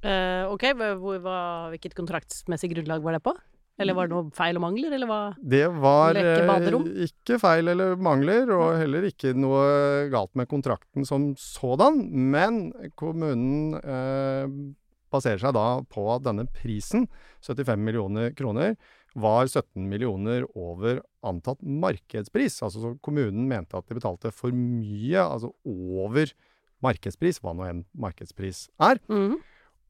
Eh, 0.04 0.48
ok, 0.52 0.66
hvilket 0.74 1.94
kontraktsmessig 2.00 2.72
grunnlag 2.74 3.04
var 3.06 3.20
det 3.20 3.24
på? 3.28 3.36
Eller 3.82 3.96
var 3.98 4.08
det 4.08 4.14
noe 4.14 4.30
feil 4.38 4.60
og 4.60 4.64
mangler, 4.68 4.94
eller 4.94 5.10
hva? 5.10 5.20
Det 5.42 5.66
var 5.82 6.18
eh, 6.20 7.08
ikke 7.08 7.40
feil 7.42 7.72
eller 7.74 7.96
mangler, 7.98 8.52
og 8.54 8.78
heller 8.78 9.08
ikke 9.10 9.32
noe 9.34 9.64
galt 10.14 10.34
med 10.38 10.50
kontrakten 10.52 11.08
som 11.10 11.32
sådan. 11.42 12.04
Men 12.34 12.68
kommunen 13.00 13.74
eh, 13.82 14.46
baserer 15.14 15.42
seg 15.42 15.56
da 15.58 15.68
på 15.90 16.06
at 16.14 16.26
denne 16.28 16.46
prisen, 16.54 17.08
75 17.42 17.82
millioner 17.82 18.36
kroner, 18.38 18.76
var 19.14 19.46
17 19.50 19.90
millioner 19.90 20.46
over 20.58 21.02
antatt 21.26 21.62
markedspris. 21.62 22.60
Altså 22.66 22.82
så 22.82 22.94
kommunen 23.06 23.48
mente 23.50 23.78
at 23.78 23.90
de 23.90 23.98
betalte 23.98 24.34
for 24.34 24.54
mye, 24.54 25.18
altså 25.22 25.50
over 25.66 26.30
markedspris, 26.84 27.42
hva 27.42 27.54
nå 27.56 27.68
enn 27.70 27.84
markedspris 27.98 28.68
er. 28.82 29.02
Mhm. 29.10 29.42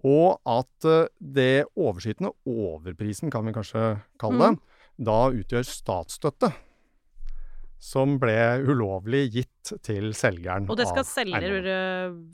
Og 0.03 0.39
at 0.49 0.89
eh, 0.89 1.09
det 1.19 1.65
overskytende, 1.79 2.33
overprisen 2.49 3.33
kan 3.33 3.47
vi 3.47 3.55
kanskje 3.55 3.87
kalle 4.21 4.53
det, 4.53 4.79
da 5.09 5.19
utgjør 5.31 5.67
statsstøtte. 5.67 6.53
Som 7.83 8.15
ble 8.19 8.63
ulovlig 8.63 9.25
gitt 9.33 9.73
til 9.83 10.13
selgeren 10.15 10.69
Og 10.71 10.77
det 10.79 10.85
skal 10.87 11.03
selger 11.03 11.73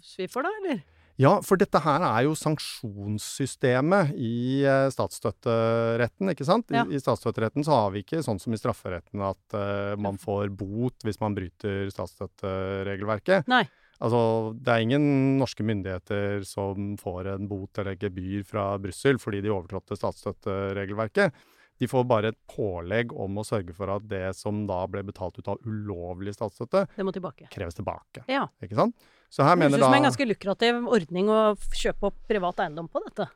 svi 0.05 0.27
for, 0.29 0.45
da, 0.45 0.51
eller? 0.61 0.83
Ja, 1.19 1.33
for 1.43 1.59
dette 1.59 1.81
her 1.83 2.03
er 2.07 2.21
jo 2.29 2.35
sanksjonssystemet 2.39 4.13
i 4.15 4.61
eh, 4.63 4.85
statsstøtteretten, 4.93 6.31
ikke 6.31 6.47
sant? 6.47 6.69
I, 6.71 6.77
Ja. 6.79 6.85
I 6.87 7.01
statsstøtteretten 7.01 7.65
så 7.67 7.75
har 7.75 7.91
vi 7.91 8.05
ikke 8.05 8.21
sånn 8.23 8.39
som 8.39 8.55
i 8.55 8.59
strafferetten 8.59 9.25
at 9.27 9.57
uh, 9.57 9.99
man 9.99 10.15
får 10.21 10.47
bot 10.55 11.03
hvis 11.03 11.19
man 11.19 11.35
bryter 11.35 11.91
statsstøtteregelverket. 11.91 13.51
Nei. 13.51 13.65
Altså, 13.99 14.19
det 14.55 14.71
er 14.71 14.83
ingen 14.85 15.05
norske 15.41 15.63
myndigheter 15.67 16.43
som 16.47 16.93
får 16.99 17.33
en 17.33 17.47
bot 17.51 17.81
eller 17.81 17.97
gebyr 17.99 18.45
fra 18.47 18.71
Brussel 18.79 19.19
fordi 19.19 19.41
de 19.43 19.51
overtrådte 19.51 19.97
statsstøtteregelverket. 19.99 21.35
De 21.79 21.87
får 21.87 22.05
bare 22.07 22.31
et 22.33 22.37
pålegg 22.51 23.11
om 23.15 23.39
å 23.39 23.45
sørge 23.47 23.73
for 23.75 23.91
at 23.93 24.03
det 24.11 24.33
som 24.35 24.65
da 24.67 24.81
ble 24.91 25.03
betalt 25.07 25.37
ut 25.39 25.47
av 25.51 25.61
ulovlig 25.67 26.33
statsstøtte, 26.35 26.85
Det 26.95 27.13
tilbake. 27.15 27.47
kreves 27.51 27.75
tilbake. 27.75 28.23
Ja. 28.27 28.47
Ikke 28.63 28.75
sant? 28.75 28.95
Så 29.31 29.43
her 29.43 29.55
Det 29.55 29.59
mener 29.59 29.77
høres 29.77 29.83
ut 29.83 29.85
som 29.87 29.93
en 29.93 30.07
ganske 30.09 30.27
lukrativ 30.27 30.87
ordning 30.87 31.29
å 31.29 31.55
kjøpe 31.55 32.03
opp 32.11 32.17
privat 32.27 32.59
eiendom 32.59 32.89
på 32.91 32.99
dette. 33.07 33.29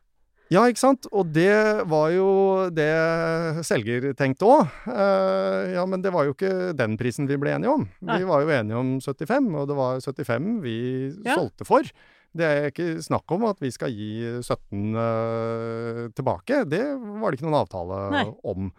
Ja, 0.51 0.65
ikke 0.69 0.81
sant? 0.81 1.07
Og 1.15 1.29
det 1.33 1.85
var 1.89 2.09
jo 2.13 2.69
det 2.75 2.89
selger 3.65 4.09
tenkte 4.19 4.45
òg. 4.45 4.73
ja, 5.73 5.85
men 5.89 6.01
det 6.03 6.11
var 6.13 6.25
jo 6.27 6.33
ikke 6.35 6.73
den 6.77 6.97
prisen 6.99 7.25
vi 7.29 7.37
ble 7.41 7.55
enige 7.55 7.71
om. 7.73 7.87
Nei. 8.01 8.19
Vi 8.21 8.27
var 8.29 8.43
jo 8.43 8.51
enige 8.53 8.77
om 8.77 8.91
75, 9.01 9.47
og 9.55 9.67
det 9.71 9.77
var 9.79 10.01
75 10.03 10.61
vi 10.61 10.75
Ja. 11.25 11.35
solgte 11.39 11.65
for. 11.65 11.81
Det 12.35 12.45
er 12.45 12.71
ikke 12.71 12.97
snakk 13.05 13.29
om 13.31 13.45
at 13.45 13.59
vi 13.61 13.69
skal 13.71 13.91
gi 13.93 14.41
17 14.41 14.95
eh, 14.97 16.07
tilbake. 16.17 16.63
Det 16.69 16.81
var 16.97 17.29
det 17.31 17.39
ikke 17.39 17.45
noen 17.49 17.61
avtale 17.61 17.99
Nei. 18.11 18.23
om. 18.43 18.71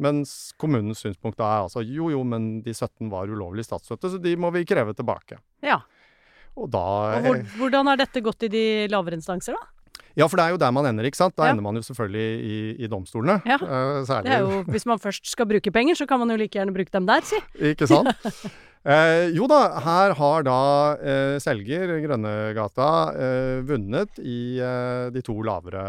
Mens 0.00 0.52
kommunens 0.56 1.02
synspunkt 1.04 1.36
da 1.36 1.44
er 1.44 1.64
altså 1.66 1.82
jo 1.84 2.08
jo, 2.10 2.22
men 2.24 2.62
de 2.64 2.72
17 2.72 3.10
var 3.10 3.26
ulovlig 3.28 3.66
statsstøtte, 3.66 4.08
så 4.14 4.20
de 4.22 4.34
må 4.40 4.50
vi 4.54 4.64
kreve 4.64 4.94
tilbake. 4.96 5.36
Ja. 5.62 5.80
Og 6.56 6.70
da 6.72 6.78
Og 7.18 7.26
hvor, 7.26 7.42
hvordan 7.58 7.86
har 7.90 7.96
dette 8.00 8.22
gått 8.24 8.42
i 8.48 8.48
de 8.48 8.64
lavere 8.88 9.18
instanser, 9.18 9.54
da? 9.58 9.66
Ja, 10.18 10.26
for 10.26 10.36
det 10.40 10.44
er 10.46 10.54
jo 10.56 10.60
der 10.62 10.72
man 10.74 10.86
ender, 10.90 11.04
ikke 11.06 11.16
sant? 11.20 11.36
Da 11.36 11.46
Ja. 11.46 11.52
ender 11.54 11.62
man 11.62 11.76
jo 11.78 11.82
selvfølgelig 11.86 12.26
i, 12.42 12.56
i 12.84 12.88
domstolene. 12.90 13.40
Ja. 13.46 13.58
Uh, 13.62 14.00
særlig. 14.08 14.24
Det 14.26 14.32
er 14.38 14.40
jo, 14.46 14.62
hvis 14.66 14.86
man 14.86 14.98
først 14.98 15.26
skal 15.30 15.46
bruke 15.46 15.70
penger, 15.70 15.94
så 15.94 16.06
kan 16.10 16.18
man 16.18 16.30
jo 16.30 16.36
like 16.40 16.58
gjerne 16.58 16.74
bruke 16.74 16.90
dem 16.92 17.06
der, 17.06 17.20
si. 17.22 17.38
Ikke 17.72 17.86
sant? 17.86 18.08
Eh, 18.80 19.28
jo 19.36 19.44
da, 19.44 19.58
her 19.84 20.14
har 20.16 20.42
da 20.46 20.56
eh, 21.04 21.34
selger, 21.44 21.90
Grønnegata, 22.00 22.86
eh, 23.12 23.58
vunnet 23.68 24.16
i 24.24 24.56
de 25.12 25.20
to 25.26 25.34
lavere 25.44 25.82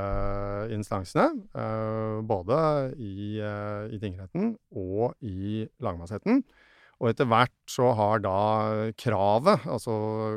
instansene. 0.76 1.30
Eh, 1.56 2.18
både 2.28 2.58
i, 3.00 3.40
i 3.40 3.98
tingretten 4.02 4.58
og 4.76 5.16
i 5.24 5.64
lagmannsretten. 5.80 6.44
Og 7.02 7.10
etter 7.10 7.26
hvert 7.32 7.56
så 7.72 7.94
har 7.98 8.20
da 8.22 8.36
kravet, 9.00 9.64
altså 9.66 9.96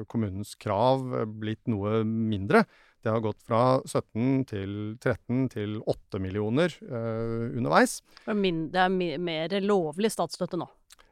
kommunens 0.09 0.55
krav, 0.57 1.03
blitt 1.29 1.67
noe 1.69 2.05
mindre. 2.07 2.63
Det 3.05 3.13
har 3.13 3.21
gått 3.21 3.43
fra 3.45 3.83
17 3.85 4.47
til 4.49 4.71
13 4.97 5.49
til 5.53 5.75
8 5.93 6.21
millioner 6.25 6.73
eh, 6.89 7.51
underveis. 7.59 7.99
Det 8.25 8.33
er 8.33 8.39
er 8.87 9.19
mer 9.21 9.57
lovlig 9.61 10.09
statsstøtte 10.15 10.57
nå. 10.57 10.69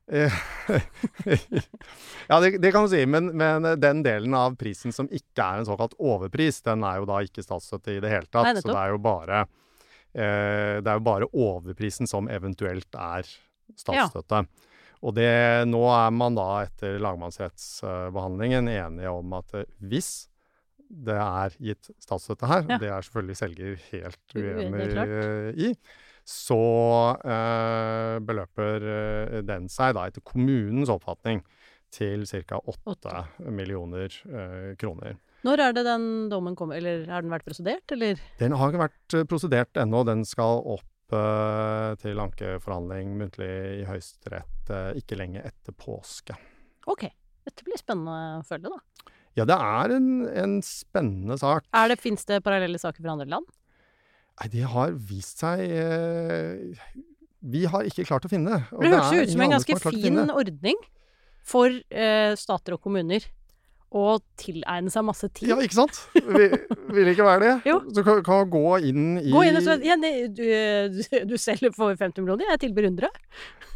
Eh, 0.08 0.38
ja, 2.30 2.40
det, 2.40 2.56
det 2.64 2.72
kan 2.72 2.88
du 2.88 2.94
si, 2.94 3.02
men, 3.04 3.28
men 3.36 3.68
den 3.80 4.00
delen 4.06 4.32
av 4.34 4.56
prisen 4.56 4.96
som 4.96 5.10
ikke 5.12 5.44
er 5.44 5.60
en 5.60 5.68
såkalt 5.68 5.92
overpris, 6.00 6.62
den 6.64 6.80
er 6.88 7.02
jo 7.02 7.10
da 7.12 7.20
ikke 7.28 7.44
statsstøtte 7.44 7.98
i 7.98 8.00
det 8.00 8.14
hele 8.14 8.30
tatt. 8.30 8.48
Nei, 8.48 8.64
så 8.64 8.72
det 8.72 8.80
er 8.80 8.96
bare 9.04 9.44
eh, 9.44 10.80
Det 10.80 10.88
er 10.88 10.96
jo 10.96 11.06
bare 11.12 11.28
overprisen 11.28 12.08
som 12.08 12.32
eventuelt 12.32 12.96
er 12.96 13.28
statsstøtte. 13.76 14.46
Og 15.02 15.12
det, 15.20 15.30
nå 15.68 15.84
er 15.92 16.12
man 16.14 16.40
da 16.40 16.50
etter 16.64 16.96
lagmannsrettsbehandlingen 17.02 18.68
enige 18.70 19.12
om 19.12 19.32
at 19.36 19.58
hvis 19.82 20.30
det 20.92 21.16
er 21.16 21.54
gitt 21.58 21.88
statsstøtte 22.04 22.48
her, 22.50 22.64
Ja. 22.68 22.78
det 22.82 22.88
er 22.92 23.04
selvfølgelig 23.06 23.36
selger 23.40 23.76
helt 23.90 24.34
Uenig, 24.36 24.96
eh, 25.02 25.50
i, 25.56 25.72
så 26.28 26.58
eh, 27.24 28.18
beløper 28.22 28.84
eh, 28.92 29.40
den 29.48 29.68
seg 29.72 29.94
da 29.96 30.04
etter 30.10 30.22
kommunens 30.26 30.92
oppfatning 30.92 31.40
til 31.92 32.22
ca. 32.28 32.60
8 32.60 33.50
millioner 33.52 34.12
eh, 34.28 34.72
kroner. 34.80 35.16
Når 35.42 35.58
er 35.64 35.72
det 35.74 35.82
den 35.88 36.04
dommen 36.30 36.54
kommer, 36.56 36.76
eller 36.78 37.02
har 37.10 37.24
den 37.24 37.32
vært 37.34 37.44
prosedert, 37.48 37.90
eller? 37.96 38.20
Den 38.38 38.54
har 38.54 38.70
ikke 38.70 38.84
vært 38.84 39.16
eh, 39.18 39.24
prosedert 39.28 39.80
ennå. 39.82 40.04
Den 40.06 40.22
skal 40.28 40.60
opp 40.76 41.16
eh, 41.16 41.96
til 42.04 42.20
ankeforhandling 42.22 43.16
muntlig 43.18 43.50
i 43.80 43.84
Høyesterett 43.88 44.70
ikke 45.02 45.18
lenge 45.18 45.42
etter 45.44 45.74
påske. 45.76 46.36
Ok, 46.88 47.08
dette 47.44 47.66
blir 47.66 47.76
spennende 47.80 48.38
å 48.38 48.46
følge, 48.46 48.70
da. 48.70 48.78
Ja, 49.38 49.46
det 49.48 49.56
er 49.56 49.94
en, 49.96 50.08
en 50.28 50.54
spennende 50.66 51.38
sak. 51.40 51.64
Er 51.72 51.92
det, 51.92 51.98
Fins 52.02 52.26
det 52.28 52.42
parallelle 52.44 52.80
saker 52.80 53.00
fra 53.00 53.14
andre 53.14 53.28
land? 53.30 53.48
Nei, 54.40 54.48
det 54.52 54.64
har 54.72 54.92
vist 54.96 55.42
seg 55.42 55.60
eh, 55.60 56.96
Vi 57.52 57.64
har 57.68 57.88
ikke 57.88 58.06
klart 58.08 58.26
å 58.26 58.32
finne. 58.32 58.62
og 58.72 58.84
Det 58.84 58.92
høres 58.92 59.12
jo 59.12 59.22
ut 59.22 59.32
som 59.34 59.44
en 59.46 59.54
ganske 59.56 59.78
fin 59.88 60.20
ordning 60.32 60.82
for 61.42 61.72
eh, 61.72 62.32
stater 62.38 62.76
og 62.76 62.84
kommuner 62.84 63.24
å 63.92 64.16
tilegne 64.40 64.88
seg 64.92 65.04
masse 65.04 65.28
tid. 65.36 65.50
Ja, 65.52 65.56
ikke 65.60 65.76
sant? 65.76 65.98
Vil, 66.16 66.54
vil 66.96 67.10
ikke 67.12 67.26
være 67.26 67.42
det? 67.44 67.54
Jo. 67.70 67.78
Så 67.92 68.04
kan, 68.06 68.22
kan 68.24 68.48
gå 68.52 68.62
inn 68.88 69.18
i 69.20 69.30
Gå 69.34 69.42
inn 69.48 69.58
og 69.60 69.66
si 69.66 69.74
ja, 69.88 69.96
du, 70.00 70.42
du, 70.96 71.02
du 71.28 71.34
selger 71.40 71.74
for 71.76 71.92
50 71.92 72.24
millioner, 72.24 72.48
jeg 72.54 72.62
tilbyr 72.66 72.88
100. 72.90 73.10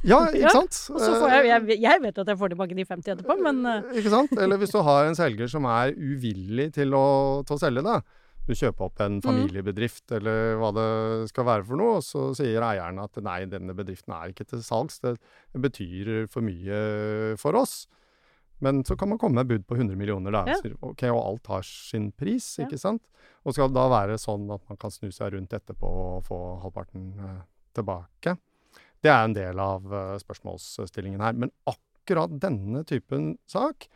Ja, 0.07 0.22
ikke 0.31 0.42
Ja, 0.44 0.52
sant? 0.57 0.79
Og 0.94 1.00
så 1.02 1.12
får 1.20 1.35
jeg, 1.37 1.46
jeg 1.72 1.81
Jeg 1.85 2.02
vet 2.05 2.20
at 2.24 2.31
jeg 2.33 2.40
får 2.40 2.52
tilbake 2.55 2.76
de 2.79 2.85
50 2.88 3.14
etterpå, 3.16 3.37
men 3.44 3.61
eh, 3.66 3.83
Eh, 3.90 3.98
Ikke 4.00 4.12
sant? 4.12 4.33
Eller 4.40 4.61
hvis 4.61 4.72
du 4.72 4.81
har 4.87 5.09
en 5.09 5.16
selger 5.18 5.50
som 5.52 5.68
er 5.68 5.92
uvillig 5.96 6.70
til 6.76 6.94
å, 6.96 7.07
til 7.48 7.57
å 7.57 7.61
selge 7.61 7.85
da. 7.87 8.00
Du 8.46 8.52
kjøper 8.55 8.87
opp 8.87 9.00
Mm. 9.00 9.05
en 9.07 9.16
familiebedrift 9.24 10.12
eller 10.14 10.55
hva 10.61 10.68
det 10.76 11.29
skal 11.33 11.44
være 11.48 11.64
for 11.66 11.81
noe, 11.81 11.96
og 11.98 12.05
så 12.07 12.29
sier 12.38 12.62
eieren 12.62 13.00
at 13.02 13.18
nei, 13.26 13.40
denne 13.50 13.74
bedriften 13.74 14.14
er 14.14 14.31
ikke 14.31 14.46
til 14.46 14.62
salgs, 14.62 15.00
det 15.02 15.16
betyr 15.59 16.29
for 16.31 16.46
mye 16.46 17.35
for 17.42 17.59
oss. 17.59 17.88
Men 18.64 18.85
så 18.88 18.97
kan 18.97 19.11
man 19.12 19.19
komme 19.21 19.42
med 19.42 19.51
bud 19.51 19.66
på 19.69 19.77
100 19.77 19.97
millioner, 20.01 20.33
da. 20.33 20.45
Ja. 20.49 20.57
Ok, 20.81 21.03
og 21.11 21.21
alt 21.21 21.47
har 21.53 21.62
sin 21.66 22.11
pris, 22.16 22.59
Ja. 22.59 22.64
ikke 22.66 22.79
sant? 22.81 23.03
Og 23.45 23.55
skal 23.55 23.69
det 23.69 23.77
da 23.77 23.87
være 23.92 24.16
sånn 24.19 24.49
at 24.55 24.62
man 24.69 24.79
kan 24.81 24.90
snu 24.90 25.11
seg 25.12 25.35
rundt 25.35 25.53
etterpå 25.53 25.87
og 25.87 26.25
få 26.27 26.38
halvparten 26.64 27.12
eh, 27.21 27.40
tilbake? 27.77 28.37
Det 29.05 29.12
er 29.12 29.25
en 29.29 29.37
del 29.37 29.61
av 29.61 29.85
eh, 29.92 30.16
spørsmålsstillingen 30.23 31.21
her. 31.21 31.37
Men 31.37 31.53
akkurat 31.69 32.33
denne 32.42 32.83
typen 32.88 33.37
sak 33.47 33.87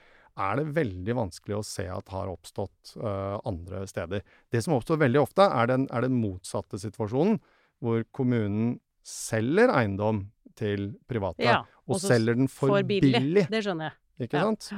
er 0.40 0.60
det 0.60 0.68
veldig 0.76 1.16
vanskelig 1.18 1.56
å 1.58 1.64
se 1.66 1.86
at 1.90 2.12
har 2.14 2.30
oppstått 2.30 2.94
eh, 3.00 3.38
andre 3.48 3.86
steder. 3.90 4.22
Det 4.52 4.62
som 4.64 4.76
oppstår 4.76 5.00
veldig 5.02 5.22
ofte, 5.24 5.48
er 5.48 5.66
den, 5.72 5.88
er 5.90 6.06
den 6.06 6.20
motsatte 6.20 6.78
situasjonen, 6.80 7.40
hvor 7.80 8.04
kommunen 8.12 8.78
selger 9.02 9.72
eiendom 9.72 10.26
til 10.60 10.90
private, 11.08 11.42
ja. 11.42 11.62
og 11.88 11.96
og 11.96 12.02
selger 12.04 12.36
den 12.36 12.48
for, 12.52 12.68
For 12.68 12.84
billig. 12.86 13.14
billig. 13.16 13.46
Det 13.50 13.62
skjønner 13.64 13.88
jeg. 13.88 13.96
Ikke 14.20 14.38
Ja. 14.38 14.44
sant? 14.50 14.70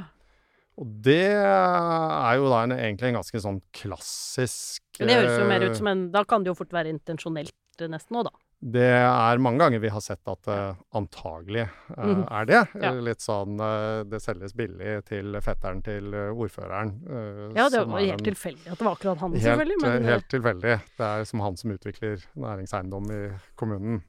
Og 0.79 0.87
det 1.05 1.19
er 1.37 2.37
jo 2.39 2.47
da 2.49 2.63
en, 2.65 2.73
egentlig 2.73 3.11
en 3.11 3.19
ganske 3.21 3.41
sånn 3.45 3.59
klassisk 3.77 4.81
Men 5.01 5.09
det 5.11 5.17
høres 5.19 5.39
jo 5.43 5.49
mer 5.51 5.63
eh, 5.67 5.69
ut 5.71 5.77
som 5.77 5.87
en 5.93 6.07
Da 6.15 6.23
kan 6.25 6.43
det 6.45 6.49
jo 6.53 6.55
fort 6.57 6.73
være 6.73 6.89
intensjonelt 6.95 7.53
eh, 7.81 7.89
nesten 7.93 8.17
òg, 8.17 8.25
da. 8.31 8.33
Det 8.63 8.85
er 8.95 9.41
mange 9.43 9.59
ganger 9.59 9.81
vi 9.83 9.91
har 9.91 10.01
sett 10.01 10.21
at 10.31 10.43
det 10.47 10.59
antagelig 10.95 11.65
eh, 11.67 12.05
Mhm. 12.07 12.21
er 12.31 12.45
det. 12.47 12.61
Ja. 12.81 12.93
Eh, 12.93 13.01
Litt 13.03 13.19
sånn 13.21 13.59
uh, 13.61 14.05
det 14.05 14.21
selges 14.23 14.55
billig 14.55 15.05
til 15.05 15.35
fetteren 15.43 15.83
til 15.83 16.15
eh, 16.15 16.31
ordføreren. 16.31 16.93
eh, 17.11 17.59
Ja, 17.59 17.69
det 17.69 17.83
var 17.89 17.99
helt 18.01 18.21
en- 18.21 18.27
tilfeldig 18.33 18.71
at 18.71 18.79
det 18.79 18.87
var 18.87 18.95
akkurat 18.97 19.19
han, 19.19 19.33
helt, 19.33 19.43
selvfølgelig. 19.43 19.81
Men, 19.83 19.91
eh, 19.91 20.07
eh, 20.07 20.13
helt 20.15 20.29
tilfeldig. 20.31 20.81
Det 20.97 21.07
er 21.11 21.25
som 21.25 21.41
han 21.41 21.57
som 21.57 21.71
utvikler 21.75 22.25
næringseiendom 22.37 23.11
i 23.11 23.23
kommunen. 23.57 24.03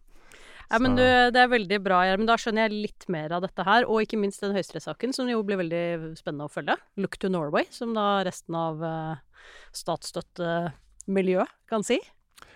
Ja, 0.71 0.79
men 0.81 0.95
du, 0.97 1.03
det 1.03 1.39
er 1.39 1.51
veldig 1.51 1.79
bra, 1.85 1.99
Gjermund. 2.07 2.29
Da 2.31 2.37
skjønner 2.39 2.67
jeg 2.67 2.85
litt 2.87 3.07
mer 3.11 3.35
av 3.35 3.43
dette 3.45 3.65
her. 3.67 3.87
Og 3.89 4.05
ikke 4.05 4.19
minst 4.21 4.43
den 4.43 4.55
høyesterettssaken, 4.55 5.13
som 5.15 5.29
jo 5.29 5.43
blir 5.45 5.59
veldig 5.61 6.15
spennende 6.19 6.47
å 6.47 6.53
følge. 6.53 6.77
Look 7.01 7.19
to 7.21 7.31
Norway, 7.31 7.67
som 7.73 7.93
da 7.97 8.23
resten 8.25 8.57
av 8.57 8.83
uh, 8.83 9.45
statsstøttemiljøet 9.75 11.55
kan 11.69 11.85
si. 11.85 11.99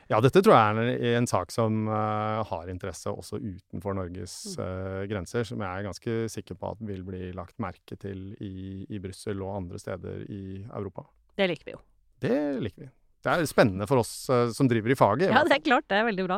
Ja, 0.08 0.22
dette 0.24 0.40
tror 0.40 0.56
jeg 0.56 0.64
er 0.64 0.78
en, 0.80 1.06
en 1.20 1.28
sak 1.28 1.52
som 1.52 1.90
uh, 1.92 2.40
har 2.48 2.70
interesse 2.72 3.12
også 3.12 3.42
utenfor 3.44 3.98
Norges 3.98 4.56
eh, 4.56 5.04
grenser, 5.12 5.44
som 5.48 5.60
jeg 5.60 5.68
er 5.68 5.88
ganske 5.90 6.16
sikker 6.32 6.56
på 6.60 6.72
at 6.72 6.84
vil 6.88 7.04
bli 7.08 7.34
lagt 7.36 7.58
merke 7.60 8.00
til 8.00 8.30
i, 8.40 8.86
i 8.88 9.02
Brussel 9.04 9.44
og 9.44 9.58
andre 9.58 9.82
steder 9.84 10.24
i 10.32 10.62
Europa. 10.64 11.04
Det 11.36 11.50
liker 11.52 11.68
vi 11.68 11.76
jo. 11.76 11.84
Det 12.24 12.40
liker 12.64 12.86
vi. 12.86 12.90
Det 13.26 13.34
er 13.34 13.48
spennende 13.50 13.88
for 13.90 14.00
oss 14.04 14.12
eh, 14.32 14.50
som 14.56 14.70
driver 14.70 14.94
i 14.94 14.98
faget. 14.98 15.28
i 15.30 15.34
Ja, 15.34 15.44
det 15.48 15.58
er 15.58 15.64
klart. 15.66 15.88
Det 15.90 15.98
er 15.98 16.06
veldig 16.08 16.26
bra. 16.28 16.38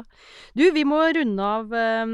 Du, 0.57 0.63
vi 0.73 0.85
må 0.87 1.01
runde 1.15 1.43
av 1.59 1.73
eh, 1.75 2.13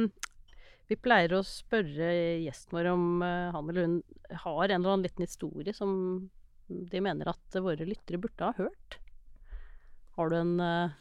Vi 0.89 0.97
pleier 1.01 1.38
å 1.38 1.43
spørre 1.45 2.10
gjesten 2.43 2.75
vår 2.78 2.89
om 2.91 3.06
eh, 3.25 3.54
han 3.54 3.69
eller 3.71 3.88
hun 3.88 3.95
har 4.43 4.65
en 4.69 4.75
eller 4.82 4.91
annen 4.95 5.06
liten 5.06 5.25
historie 5.25 5.73
som 5.78 5.95
de 6.65 7.01
mener 7.06 7.30
at 7.30 7.58
våre 7.62 7.86
lyttere 7.86 8.17
burde 8.21 8.47
ha 8.49 8.56
hørt. 8.58 8.97
Har 10.17 10.32
du 10.34 10.38
en 10.39 10.54
eh, 10.65 10.95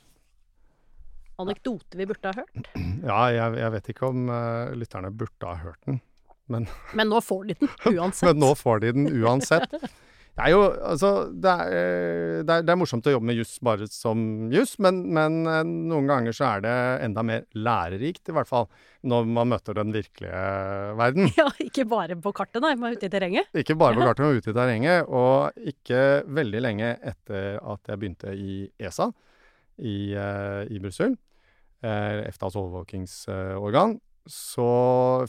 anekdote 1.41 1.97
vi 1.99 2.07
burde 2.13 2.31
ha 2.33 2.43
hørt? 2.45 2.73
Ja, 3.05 3.27
jeg, 3.33 3.59
jeg 3.61 3.73
vet 3.75 3.89
ikke 3.93 4.09
om 4.09 4.29
lytterne 4.81 5.11
burde 5.13 5.49
ha 5.51 5.59
hørt 5.61 5.81
den, 5.85 5.99
Men 6.49 6.69
nå 7.11 7.19
får 7.21 7.51
de 7.51 7.57
den 7.61 7.73
uansett. 7.99 8.29
men 8.31 8.41
nå 8.41 8.55
får 8.57 8.81
de 8.85 8.93
den 8.97 9.11
uansett. 9.21 9.75
Det 10.35 10.43
er 10.43 10.51
jo 10.51 10.63
altså 10.67 11.11
Det 11.31 11.51
er, 11.51 11.69
eh, 11.79 12.39
det 12.43 12.55
er, 12.57 12.65
det 12.67 12.73
er 12.73 12.79
morsomt 12.79 13.07
å 13.07 13.13
jobbe 13.15 13.29
med 13.29 13.39
juss 13.39 13.53
bare 13.63 13.87
som 13.91 14.19
juss, 14.53 14.75
men, 14.83 15.05
men 15.15 15.45
eh, 15.47 15.61
noen 15.63 16.09
ganger 16.11 16.35
så 16.35 16.49
er 16.49 16.65
det 16.65 16.75
enda 17.07 17.23
mer 17.27 17.45
lærerikt, 17.55 18.27
i 18.29 18.35
hvert 18.35 18.51
fall, 18.51 18.67
når 19.07 19.29
man 19.31 19.53
møter 19.53 19.79
den 19.79 19.95
virkelige 19.95 20.41
verden. 20.99 21.31
Ja, 21.39 21.47
ikke 21.63 21.87
bare 21.91 22.19
på 22.19 22.33
kartet, 22.35 22.63
nei, 22.65 22.75
men 22.81 22.97
ute 22.99 23.07
i 23.07 23.13
terrenget. 23.13 23.51
Ikke 23.55 23.77
bare 23.79 23.95
på 23.99 24.09
kartet, 24.09 24.27
men 24.27 24.43
ute 24.43 24.51
i 24.51 24.57
terrenget. 24.57 25.07
Og 25.07 25.71
ikke 25.75 26.01
veldig 26.27 26.63
lenge 26.67 26.91
etter 27.13 27.61
at 27.63 27.93
jeg 27.93 28.01
begynte 28.01 28.35
i 28.35 28.65
ESA 28.83 29.11
i, 29.79 29.97
eh, 30.19 30.63
i 30.67 30.83
Brussel, 30.83 31.15
EFTAs 31.85 32.55
overvåkingsorgan, 32.57 33.99
så 34.31 34.69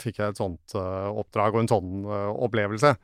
fikk 0.00 0.22
jeg 0.22 0.32
et 0.32 0.38
sånt 0.40 0.72
oppdrag 0.74 1.52
og 1.52 1.66
en 1.66 1.68
sånn 1.68 2.06
opplevelse. 2.08 2.94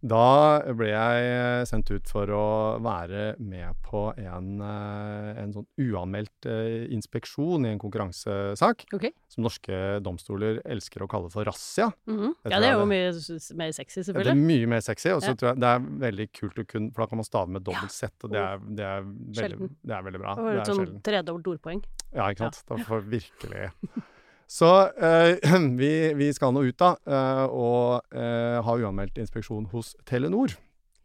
Da 0.00 0.62
ble 0.72 0.88
jeg 0.88 1.24
eh, 1.28 1.62
sendt 1.68 1.90
ut 1.92 2.06
for 2.08 2.30
å 2.32 2.44
være 2.80 3.34
med 3.36 3.76
på 3.84 4.06
en, 4.16 4.46
eh, 4.64 5.40
en 5.42 5.50
sånn 5.52 5.66
uanmeldt 5.76 6.48
eh, 6.48 6.86
inspeksjon 6.96 7.66
i 7.68 7.74
en 7.74 7.80
konkurransesak, 7.82 8.86
Okay. 8.96 9.12
som 9.28 9.44
norske 9.44 10.00
domstoler 10.00 10.62
elsker 10.64 11.04
å 11.04 11.08
kalle 11.10 11.28
for 11.30 11.44
razzia. 11.44 11.90
Mm 12.08 12.16
-hmm. 12.16 12.32
Ja, 12.48 12.60
det 12.60 12.68
er 12.70 12.78
jo 12.78 12.86
mye 12.86 13.12
mer 13.60 13.72
sexy, 13.72 14.00
selvfølgelig. 14.00 14.24
Det 14.24 14.30
er 14.30 14.46
mye 14.48 14.66
mer 14.66 14.80
sexy, 14.80 15.10
og 15.10 15.20
så 15.22 15.28
Ja. 15.30 15.34
tror 15.34 15.48
jeg 15.52 15.60
det 15.60 15.68
er 15.68 15.80
veldig 15.80 16.28
kult 16.32 16.56
å 16.58 16.64
kunne 16.66 16.92
For 16.94 17.02
da 17.02 17.06
kan 17.06 17.16
man 17.18 17.24
stave 17.24 17.48
med 17.48 17.62
dobbelt 17.62 17.92
Z, 17.92 18.10
og 18.24 18.30
det 18.30 18.38
er, 18.40 18.58
det 18.58 18.84
er, 18.84 19.02
veldig, 19.02 19.70
det 19.84 19.94
er 19.96 20.02
veldig 20.02 20.18
bra. 20.20 20.32
Og 20.32 20.44
Det 20.54 20.68
er 20.68 20.74
sånn 20.74 21.02
tredobbelt 21.02 21.46
ordpoeng. 21.46 21.84
Ja, 22.14 22.30
ikke 22.30 22.38
sant. 22.50 22.64
Da 22.66 22.76
får 22.76 23.02
virkelig 23.04 23.70
Så 24.50 24.70
eh, 24.98 25.38
vi, 25.80 25.90
vi 26.18 26.30
skal 26.34 26.54
nå 26.54 26.64
ut, 26.66 26.78
da, 26.80 26.94
eh, 27.06 27.44
og 27.46 28.16
eh, 28.16 28.58
ha 28.66 28.78
uanmeldt 28.82 29.20
inspeksjon 29.22 29.68
hos 29.70 29.94
Telenor. 30.08 30.56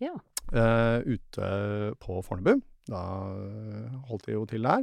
Ja. 0.02 0.16
Eh, 0.50 1.06
ute 1.06 1.50
på 2.02 2.22
Fornebu. 2.26 2.58
Da 2.90 3.04
eh, 3.34 3.94
holdt 4.10 4.26
de 4.28 4.34
jo 4.38 4.48
til 4.50 4.66
der. 4.66 4.82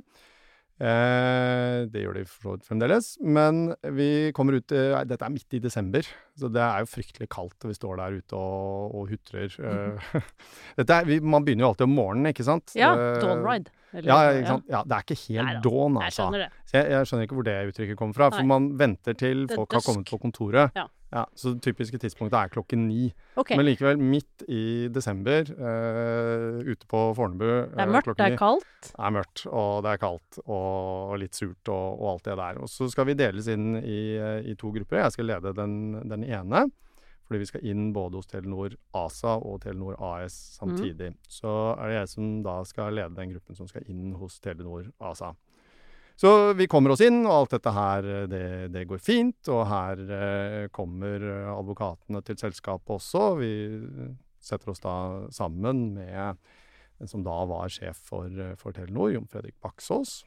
Eh, 0.80 1.84
det 1.92 2.00
gjør 2.02 2.16
de 2.16 2.22
for 2.26 2.42
så 2.46 2.54
vidt 2.56 2.66
fremdeles. 2.66 3.08
Men 3.22 3.60
vi 3.94 4.08
kommer 4.34 4.56
ut 4.58 4.72
eh, 4.74 4.96
Dette 5.08 5.26
er 5.26 5.32
midt 5.34 5.54
i 5.54 5.60
desember, 5.62 6.06
så 6.38 6.50
det 6.52 6.62
er 6.64 6.82
jo 6.82 6.88
fryktelig 6.90 7.28
kaldt. 7.32 7.66
Vi 7.68 7.76
står 7.76 8.00
der 8.00 8.16
ute 8.22 8.38
og, 8.38 8.96
og 9.02 9.12
hutrer. 9.12 9.52
Mm. 9.62 10.88
Er, 10.88 11.04
vi, 11.04 11.18
man 11.20 11.44
begynner 11.44 11.66
jo 11.66 11.68
alltid 11.72 11.84
om 11.84 11.92
morgenen, 11.96 12.30
ikke 12.32 12.44
sant? 12.46 12.72
Ja, 12.76 12.88
Dawn 13.20 13.42
Ride. 13.44 13.70
eller- 13.92 14.08
Ja, 14.08 14.46
sant? 14.48 14.64
ja, 14.72 14.80
det 14.88 14.96
er 14.96 15.04
ikke 15.04 15.16
helt 15.20 15.46
Neida, 15.46 15.60
dawn, 15.66 15.94
Jeg 16.00 16.08
altså. 16.08 16.22
skjønner 16.22 16.42
det. 16.42 16.48
Jeg, 16.72 16.90
jeg 16.94 17.06
skjønner 17.10 17.26
ikke 17.28 17.36
hvor 17.36 17.46
det 17.48 17.56
uttrykket 17.68 17.98
kommer 18.00 18.16
fra. 18.16 18.28
For 18.32 18.40
Nei. 18.42 18.48
man 18.52 18.68
venter 18.80 19.14
til 19.20 19.44
folk 19.52 19.76
har 19.76 19.84
kommet 19.84 20.08
på 20.08 20.18
kontoret. 20.22 20.72
Ja. 20.78 20.86
Så 21.12 21.52
det 21.52 21.62
typiske 21.66 21.98
tidspunktet 22.00 22.38
er 22.38 22.52
klokken 22.52 22.86
ni. 22.88 23.10
Okay. 23.36 23.58
Men 23.58 23.66
likevel, 23.68 24.00
midt 24.00 24.44
i 24.48 24.88
desember, 24.92 25.48
uh, 25.58 26.62
ute 26.64 26.88
på 26.88 27.02
Fornebu 27.18 27.44
Det 27.44 27.76
er 27.76 27.84
eh, 27.84 27.92
mørkt, 27.92 28.12
det 28.16 28.28
er 28.30 28.38
kaldt. 28.40 28.68
Det 28.86 28.94
er 28.96 29.14
mørkt, 29.18 29.42
og 29.50 29.72
det 29.84 29.92
er 29.92 30.02
kaldt, 30.02 30.38
og, 30.46 31.16
litt 31.20 31.36
surt, 31.36 31.68
og, 31.68 32.00
og 32.00 32.06
alt 32.14 32.30
det 32.30 32.38
der. 32.40 32.62
Og 32.64 32.72
så 32.72 32.88
skal 32.92 33.10
vi 33.10 33.18
deles 33.18 33.50
inn 33.52 33.76
i, 33.82 34.00
eh, 34.16 34.38
i 34.48 34.56
to 34.58 34.72
grupper. 34.72 35.02
Jeg 35.04 35.18
skal 35.18 35.28
lede 35.34 35.52
den, 35.58 35.76
den 36.08 36.24
ene. 36.24 36.66
Fordi 37.28 37.38
vi 37.38 37.48
skal 37.48 37.62
inn 37.64 37.92
både 37.96 38.18
hos 38.18 38.28
Telenor 38.28 38.74
ASA 38.98 39.38
og 39.40 39.62
Telenor 39.62 39.94
AS 40.04 40.34
samtidig. 40.58 41.14
Så 41.30 41.48
er 41.78 41.88
det 41.88 41.94
jeg 41.94 42.10
som 42.12 42.34
da 42.44 42.58
skal 42.68 42.92
lede 42.98 43.16
den 43.16 43.32
gruppen 43.32 43.56
som 43.56 43.68
skal 43.70 43.86
inn 43.88 44.10
hos 44.20 44.40
Telenor 44.42 44.90
ASA. 45.00 45.30
Så 46.22 46.52
vi 46.54 46.68
kommer 46.70 46.92
oss 46.94 47.00
inn, 47.02 47.24
og 47.26 47.34
alt 47.34 47.54
dette 47.56 47.70
her, 47.74 48.06
eh, 48.06 48.26
det, 48.30 48.44
det 48.70 48.84
går 48.86 49.00
fint. 49.02 49.48
Og 49.50 49.64
her 49.66 50.02
eh, 50.06 50.66
kommer 50.74 51.18
eh, 51.18 51.48
advokatene 51.50 52.22
til 52.22 52.38
selskapet 52.38 52.94
også. 52.94 53.24
Vi 53.40 53.50
setter 54.42 54.70
oss 54.70 54.82
da 54.84 54.94
sammen 55.34 55.88
med 55.96 56.38
den 57.02 57.10
som 57.10 57.24
da 57.26 57.40
var 57.50 57.72
sjef 57.74 57.98
for, 58.12 58.30
eh, 58.30 58.54
for 58.60 58.76
Telenor, 58.76 59.10
Jon 59.16 59.26
Fredrik 59.32 59.58
Baksås. 59.62 60.20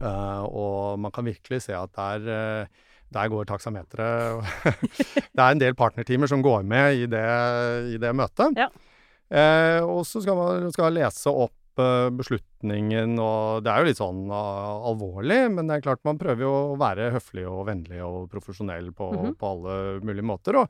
Uh, 0.00 0.44
og 0.48 1.00
man 1.00 1.12
kan 1.12 1.26
virkelig 1.26 1.58
se 1.66 1.74
at 1.76 1.90
der, 1.92 2.68
der 3.12 3.32
går 3.32 3.48
taksameteret. 3.48 4.46
det 5.36 5.42
er 5.44 5.50
en 5.50 5.60
del 5.60 5.76
partnertimer 5.76 6.30
som 6.30 6.44
går 6.44 6.64
med 6.64 7.02
i 7.02 7.08
det, 7.10 7.26
i 7.96 7.98
det 8.00 8.14
møtet. 8.16 8.56
Ja. 8.56 8.70
Eh, 9.30 9.78
og 9.86 10.02
så 10.08 10.18
skal 10.24 10.34
man 10.34 10.72
skal 10.74 10.96
lese 10.96 11.30
opp 11.30 11.54
beslutningen, 11.76 13.16
og 13.22 13.62
det 13.64 13.70
er 13.72 13.80
jo 13.82 13.88
litt 13.90 14.00
sånn 14.00 14.22
ah, 14.34 14.80
alvorlig, 14.90 15.40
men 15.54 15.66
det 15.70 15.78
er 15.78 15.84
klart 15.86 16.02
man 16.04 16.18
prøver 16.20 16.44
jo 16.46 16.52
å 16.74 16.78
være 16.80 17.10
høflig 17.14 17.46
og 17.48 17.66
vennlig 17.70 18.00
og 18.04 18.28
profesjonell 18.32 18.92
på, 18.96 19.10
Mhm. 19.14 19.34
på 19.40 19.50
alle 19.54 20.00
mulige 20.04 20.26
måter. 20.26 20.56
Og 20.56 20.68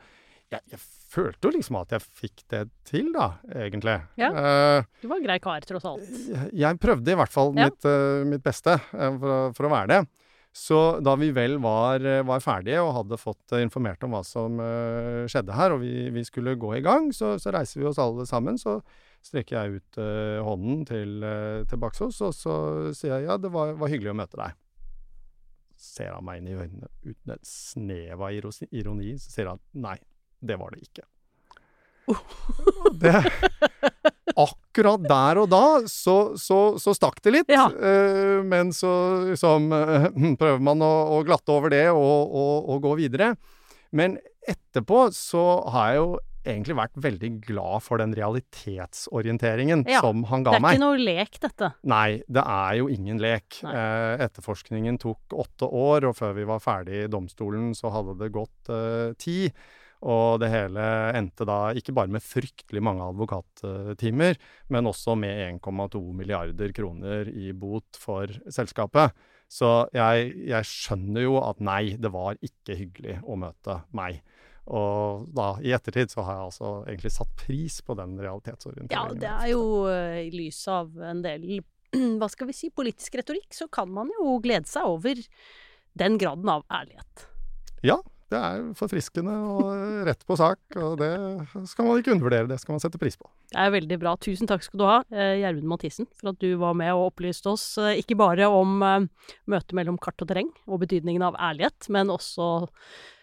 jeg, 0.51 0.61
jeg 0.71 0.81
følte 1.11 1.49
jo 1.49 1.51
liksom 1.57 1.77
at 1.81 1.91
jeg 1.91 2.01
fikk 2.21 2.43
det 2.51 2.63
til, 2.85 3.13
da, 3.13 3.33
egentlig. 3.55 4.01
Ja. 4.19 4.31
Eh, 4.31 4.83
Du 5.03 5.09
var 5.09 5.17
en 5.19 5.25
grei 5.27 5.39
kar, 5.39 5.61
tross 5.61 5.85
alt. 5.85 6.03
jeg- 6.07 6.51
jeg 6.55 6.79
prøvde 6.81 7.09
i 7.13 7.15
hvert 7.19 7.31
fall 7.33 7.55
Ja. 7.57 7.65
mitt, 7.67 7.85
eh, 7.85 8.25
mitt 8.25 8.43
beste 8.43 8.73
eh, 8.93 9.19
for, 9.19 9.53
for 9.53 9.67
å 9.67 9.71
være 9.71 9.89
det. 9.89 10.09
Så 10.53 11.01
da 11.01 11.15
vi 11.15 11.31
vel 11.31 11.59
var, 11.61 12.01
eh, 12.05 12.23
var 12.23 12.41
ferdige 12.41 12.83
og 12.83 12.93
hadde 12.95 13.17
fått 13.19 13.53
eh, 13.53 13.63
informert 13.63 14.03
om 14.03 14.11
hva 14.11 14.25
som 14.25 14.59
eh, 14.59 15.27
skjedde 15.31 15.55
her, 15.55 15.71
og 15.73 15.81
vi, 15.81 16.11
vi 16.11 16.25
skulle 16.25 16.57
gå 16.59 16.77
i 16.77 16.81
gang, 16.83 17.11
så, 17.13 17.37
så 17.39 17.53
reiser 17.53 17.79
vi 17.81 17.87
oss 17.87 17.99
alle 17.99 18.27
sammen. 18.27 18.59
Så 18.59 18.81
strekker 19.25 19.57
jeg 19.57 19.81
ut 19.81 20.01
uh, 20.01 20.41
hånden 20.47 20.83
til, 20.89 21.21
uh, 21.25 21.63
til 21.69 21.81
Baksås, 21.83 22.21
og 22.25 22.35
så 22.37 22.55
sier 22.97 23.19
jeg 23.19 23.29
ja, 23.29 23.37
det 23.41 23.53
var, 23.53 23.75
var 23.81 23.93
hyggelig 23.93 24.15
å 24.15 24.19
møte 24.23 24.41
deg. 24.41 24.57
Ser 25.81 26.15
han 26.15 26.27
meg 26.27 26.41
inn 26.41 26.51
i 26.51 26.57
øynene 26.57 26.91
uten 27.07 27.35
et 27.35 27.47
snev 27.49 28.21
av 28.21 28.35
ironi, 28.35 29.15
så 29.21 29.33
sier 29.33 29.53
han 29.53 29.63
nei, 29.77 29.97
det 30.41 30.57
var 30.61 30.75
det 30.75 30.85
ikke. 30.89 31.07
Det, 33.01 33.13
akkurat 34.35 35.03
der 35.05 35.39
og 35.39 35.51
da 35.53 35.65
så, 35.87 36.33
så, 36.41 36.59
så 36.81 36.95
stakk 36.97 37.21
det 37.23 37.35
litt. 37.37 37.53
Ja. 37.53 37.69
Uh, 37.71 38.41
men 38.47 38.75
så 38.77 38.91
liksom, 39.29 39.71
prøver 40.41 40.65
man 40.65 40.83
å, 40.85 40.93
å 41.19 41.23
glatte 41.29 41.55
over 41.55 41.73
det 41.73 41.87
og, 41.93 42.01
og, 42.25 42.73
og 42.73 42.83
gå 42.89 42.97
videre. 43.05 43.35
Men 43.95 44.19
etterpå 44.49 45.09
så 45.15 45.45
har 45.75 45.93
jeg 45.93 46.01
jo 46.01 46.11
egentlig 46.45 46.77
vært 46.79 47.01
veldig 47.05 47.31
glad 47.45 47.85
for 47.85 48.01
den 48.01 48.15
realitetsorienteringen 48.17 49.85
Ja, 49.91 50.01
som 50.05 50.25
han 50.31 50.45
ga 50.47 50.57
meg. 50.57 50.63
Det 50.63 50.71
er 50.71 50.79
ikke 50.79 50.85
noe 50.87 51.03
lek, 51.03 51.41
dette. 51.43 51.73
Nei, 51.91 52.09
det 52.29 52.45
er 52.45 52.79
jo 52.81 52.89
ingen 52.93 53.21
lek. 53.23 53.61
Eh, 53.67 54.25
etterforskningen 54.27 55.01
tok 55.03 55.37
åtte 55.37 55.69
år, 55.69 56.09
og 56.11 56.17
før 56.19 56.35
vi 56.39 56.49
var 56.49 56.65
ferdig 56.65 57.05
i 57.05 57.11
domstolen, 57.13 57.75
så 57.77 57.93
hadde 57.95 58.17
det 58.21 58.33
gått 58.35 58.73
eh, 58.73 59.13
ti. 59.21 59.39
Og 60.01 60.39
det 60.41 60.49
hele 60.49 60.85
endte 61.13 61.45
da 61.45 61.75
ikke 61.77 61.93
bare 61.97 62.13
med 62.15 62.25
fryktelig 62.25 62.81
mange 62.81 63.05
advokattimer, 63.05 64.39
men 64.73 64.89
også 64.89 65.17
med 65.21 65.61
1,2 65.61 66.01
milliarder 66.17 66.73
kroner 66.73 67.29
i 67.29 67.53
bot 67.53 68.01
for 68.01 68.33
selskapet. 68.49 69.13
Så 69.51 69.69
jeg, 69.93 70.31
jeg 70.47 70.69
skjønner 70.69 71.27
jo 71.27 71.37
at 71.43 71.61
nei, 71.61 71.97
det 72.01 72.13
var 72.15 72.39
ikke 72.41 72.79
hyggelig 72.79 73.19
å 73.27 73.37
møte 73.41 73.81
meg. 73.99 74.23
Og 74.71 75.27
da, 75.35 75.49
i 75.67 75.73
ettertid, 75.75 76.13
så 76.13 76.23
har 76.23 76.37
jeg 76.37 76.49
altså 76.51 76.71
egentlig 76.85 77.11
satt 77.15 77.33
pris 77.41 77.81
på 77.83 77.97
den 77.99 78.15
realitetsorienteringen. 78.23 78.95
Ja, 78.95 79.19
det 79.25 79.33
er 79.33 79.51
jo 79.51 79.65
eh, 79.91 80.21
i 80.29 80.31
lys 80.35 80.61
av 80.71 80.95
en 81.11 81.25
del 81.25 81.49
hva 82.21 82.29
skal 82.31 82.51
vi 82.51 82.55
si, 82.55 82.71
politisk 82.71 83.19
retorikk, 83.19 83.51
så 83.57 83.67
kan 83.73 83.91
man 83.91 84.13
jo 84.15 84.39
glede 84.43 84.71
seg 84.71 84.87
over 84.87 85.19
den 85.99 86.17
graden 86.23 86.51
av 86.53 86.63
ærlighet. 86.71 87.27
Ja, 87.83 87.99
det 88.31 88.39
er 88.39 88.67
forfriskende 88.79 89.33
og 89.51 89.71
rett 90.07 90.21
på 90.29 90.37
sak, 90.39 90.61
og 90.79 91.01
det 91.01 91.11
skal 91.67 91.89
man 91.89 91.99
ikke 91.99 92.13
undervurdere. 92.15 92.47
Det 92.47 92.61
skal 92.63 92.77
man 92.77 92.83
sette 92.83 93.01
pris 93.01 93.19
på. 93.19 93.27
Det 93.51 93.59
er 93.59 93.73
veldig 93.75 93.99
bra. 93.99 94.13
Tusen 94.23 94.47
takk 94.51 94.63
skal 94.63 94.79
du 94.79 94.85
ha, 94.87 94.99
eh, 95.11 95.41
Gjermund 95.41 95.67
Mathisen, 95.73 96.07
for 96.15 96.31
at 96.31 96.39
du 96.39 96.55
var 96.61 96.77
med 96.79 96.93
og 96.95 97.09
opplyste 97.09 97.51
oss 97.51 97.65
eh, 97.83 97.99
ikke 97.99 98.19
bare 98.21 98.47
om 98.47 98.85
eh, 98.87 99.09
møtet 99.51 99.75
mellom 99.75 99.99
kart 99.99 100.23
og 100.23 100.31
terreng 100.31 100.53
og 100.69 100.85
betydningen 100.85 101.27
av 101.27 101.39
ærlighet, 101.43 101.91
men 101.91 102.15
også 102.15 102.69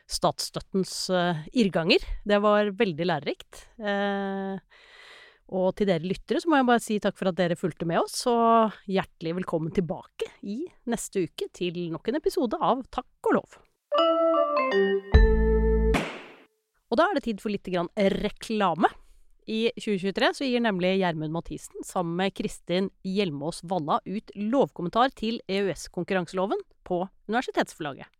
statsstøttens 0.07 0.93
eh, 1.11 1.43
irrganger. 1.59 2.03
Det 2.27 2.39
var 2.43 2.71
veldig 2.79 3.07
lærerikt. 3.09 3.63
Eh, 3.79 4.85
og 5.47 5.69
til 5.79 5.87
dere 5.87 6.03
lyttere 6.03 6.41
så 6.43 6.51
må 6.51 6.59
jeg 6.59 6.67
bare 6.67 6.83
si 6.83 6.97
takk 7.03 7.15
for 7.19 7.29
at 7.29 7.37
dere 7.37 7.59
fulgte 7.59 7.87
med 7.87 8.01
oss, 8.01 8.19
og 8.27 8.75
hjertelig 8.91 9.37
velkommen 9.39 9.71
tilbake 9.75 10.27
i 10.43 10.59
neste 10.91 11.23
uke 11.27 11.47
til 11.55 11.79
nok 11.93 12.09
en 12.11 12.19
episode 12.19 12.59
av 12.59 12.83
Takk 12.91 13.31
og 13.31 13.37
lov. 13.39 13.57
Og 16.87 16.99
da 16.99 17.07
er 17.07 17.17
det 17.17 17.25
tid 17.27 17.43
for 17.43 17.51
litt 17.51 17.67
grann 17.67 17.91
reklame. 17.95 18.91
I 19.47 19.69
2023 19.79 20.33
så 20.35 20.47
gir 20.47 20.63
nemlig 20.63 20.97
Gjermund 20.99 21.31
Mathisen 21.31 21.85
sammen 21.87 22.17
med 22.19 22.35
Kristin 22.35 22.89
Hjelmås 23.07 23.61
Valla 23.63 24.01
ut 24.03 24.35
lovkommentar 24.35 25.15
til 25.15 25.39
EØS-konkurranseloven 25.47 26.59
på 26.87 27.05
Universitetsforlaget. 27.31 28.11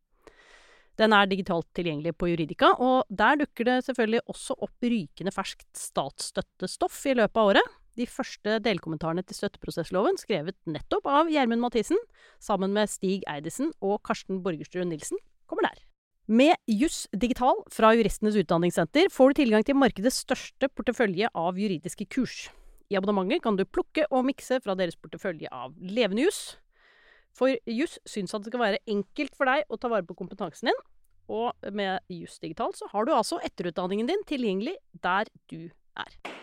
Den 0.98 1.14
er 1.14 1.28
digitalt 1.30 1.68
tilgjengelig 1.78 2.16
på 2.18 2.32
Juridika, 2.32 2.72
og 2.82 3.06
der 3.14 3.38
dukker 3.44 3.68
det 3.68 3.82
selvfølgelig 3.86 4.24
også 4.34 4.56
opp 4.66 4.88
rykende 4.88 5.34
ferskt 5.34 5.68
statsstøttestoff 5.78 7.04
i 7.06 7.18
løpet 7.20 7.38
av 7.38 7.52
året. 7.52 7.76
De 7.98 8.06
første 8.10 8.58
delkommentarene 8.66 9.24
til 9.26 9.38
støtteprosessloven, 9.38 10.18
skrevet 10.22 10.58
nettopp 10.70 11.06
av 11.10 11.30
Gjermund 11.34 11.64
Mathisen, 11.64 12.02
sammen 12.42 12.74
med 12.74 12.90
Stig 12.90 13.26
Eidesen 13.30 13.72
og 13.82 14.02
Karsten 14.06 14.42
Borgerstrø 14.46 14.86
Nilsen, 14.86 15.22
kommer 15.50 15.70
der. 15.70 15.82
Med 16.28 16.58
Juss 16.68 17.06
Digital 17.16 17.62
fra 17.72 17.94
Juristenes 17.96 18.36
Utdanningssenter 18.36 19.08
får 19.14 19.32
du 19.32 19.42
tilgang 19.42 19.64
til 19.64 19.78
markedets 19.80 20.26
største 20.26 20.68
portefølje 20.76 21.30
av 21.32 21.58
juridiske 21.62 22.10
kurs. 22.12 22.50
I 22.92 22.98
abonnementet 23.00 23.46
kan 23.46 23.56
du 23.56 23.64
plukke 23.64 24.06
og 24.12 24.26
mikse 24.28 24.60
fra 24.64 24.76
deres 24.76 24.98
portefølje 25.00 25.48
av 25.54 25.72
levende 25.80 26.26
juss. 26.26 26.58
For 27.38 27.54
juss 27.70 28.00
syns 28.10 28.34
at 28.34 28.46
det 28.46 28.52
skal 28.52 28.64
være 28.64 28.84
enkelt 28.90 29.36
for 29.38 29.50
deg 29.50 29.68
å 29.70 29.78
ta 29.78 29.92
vare 29.94 30.08
på 30.08 30.18
kompetansen 30.18 30.72
din, 30.72 30.80
og 31.28 31.70
med 31.76 32.00
Juss 32.10 32.40
Digital 32.40 32.72
så 32.74 32.88
har 32.94 33.06
du 33.06 33.14
altså 33.14 33.42
etterutdanningen 33.44 34.08
din 34.10 34.24
tilgjengelig 34.30 34.78
der 35.04 35.30
du 35.52 35.68
er. 36.00 36.37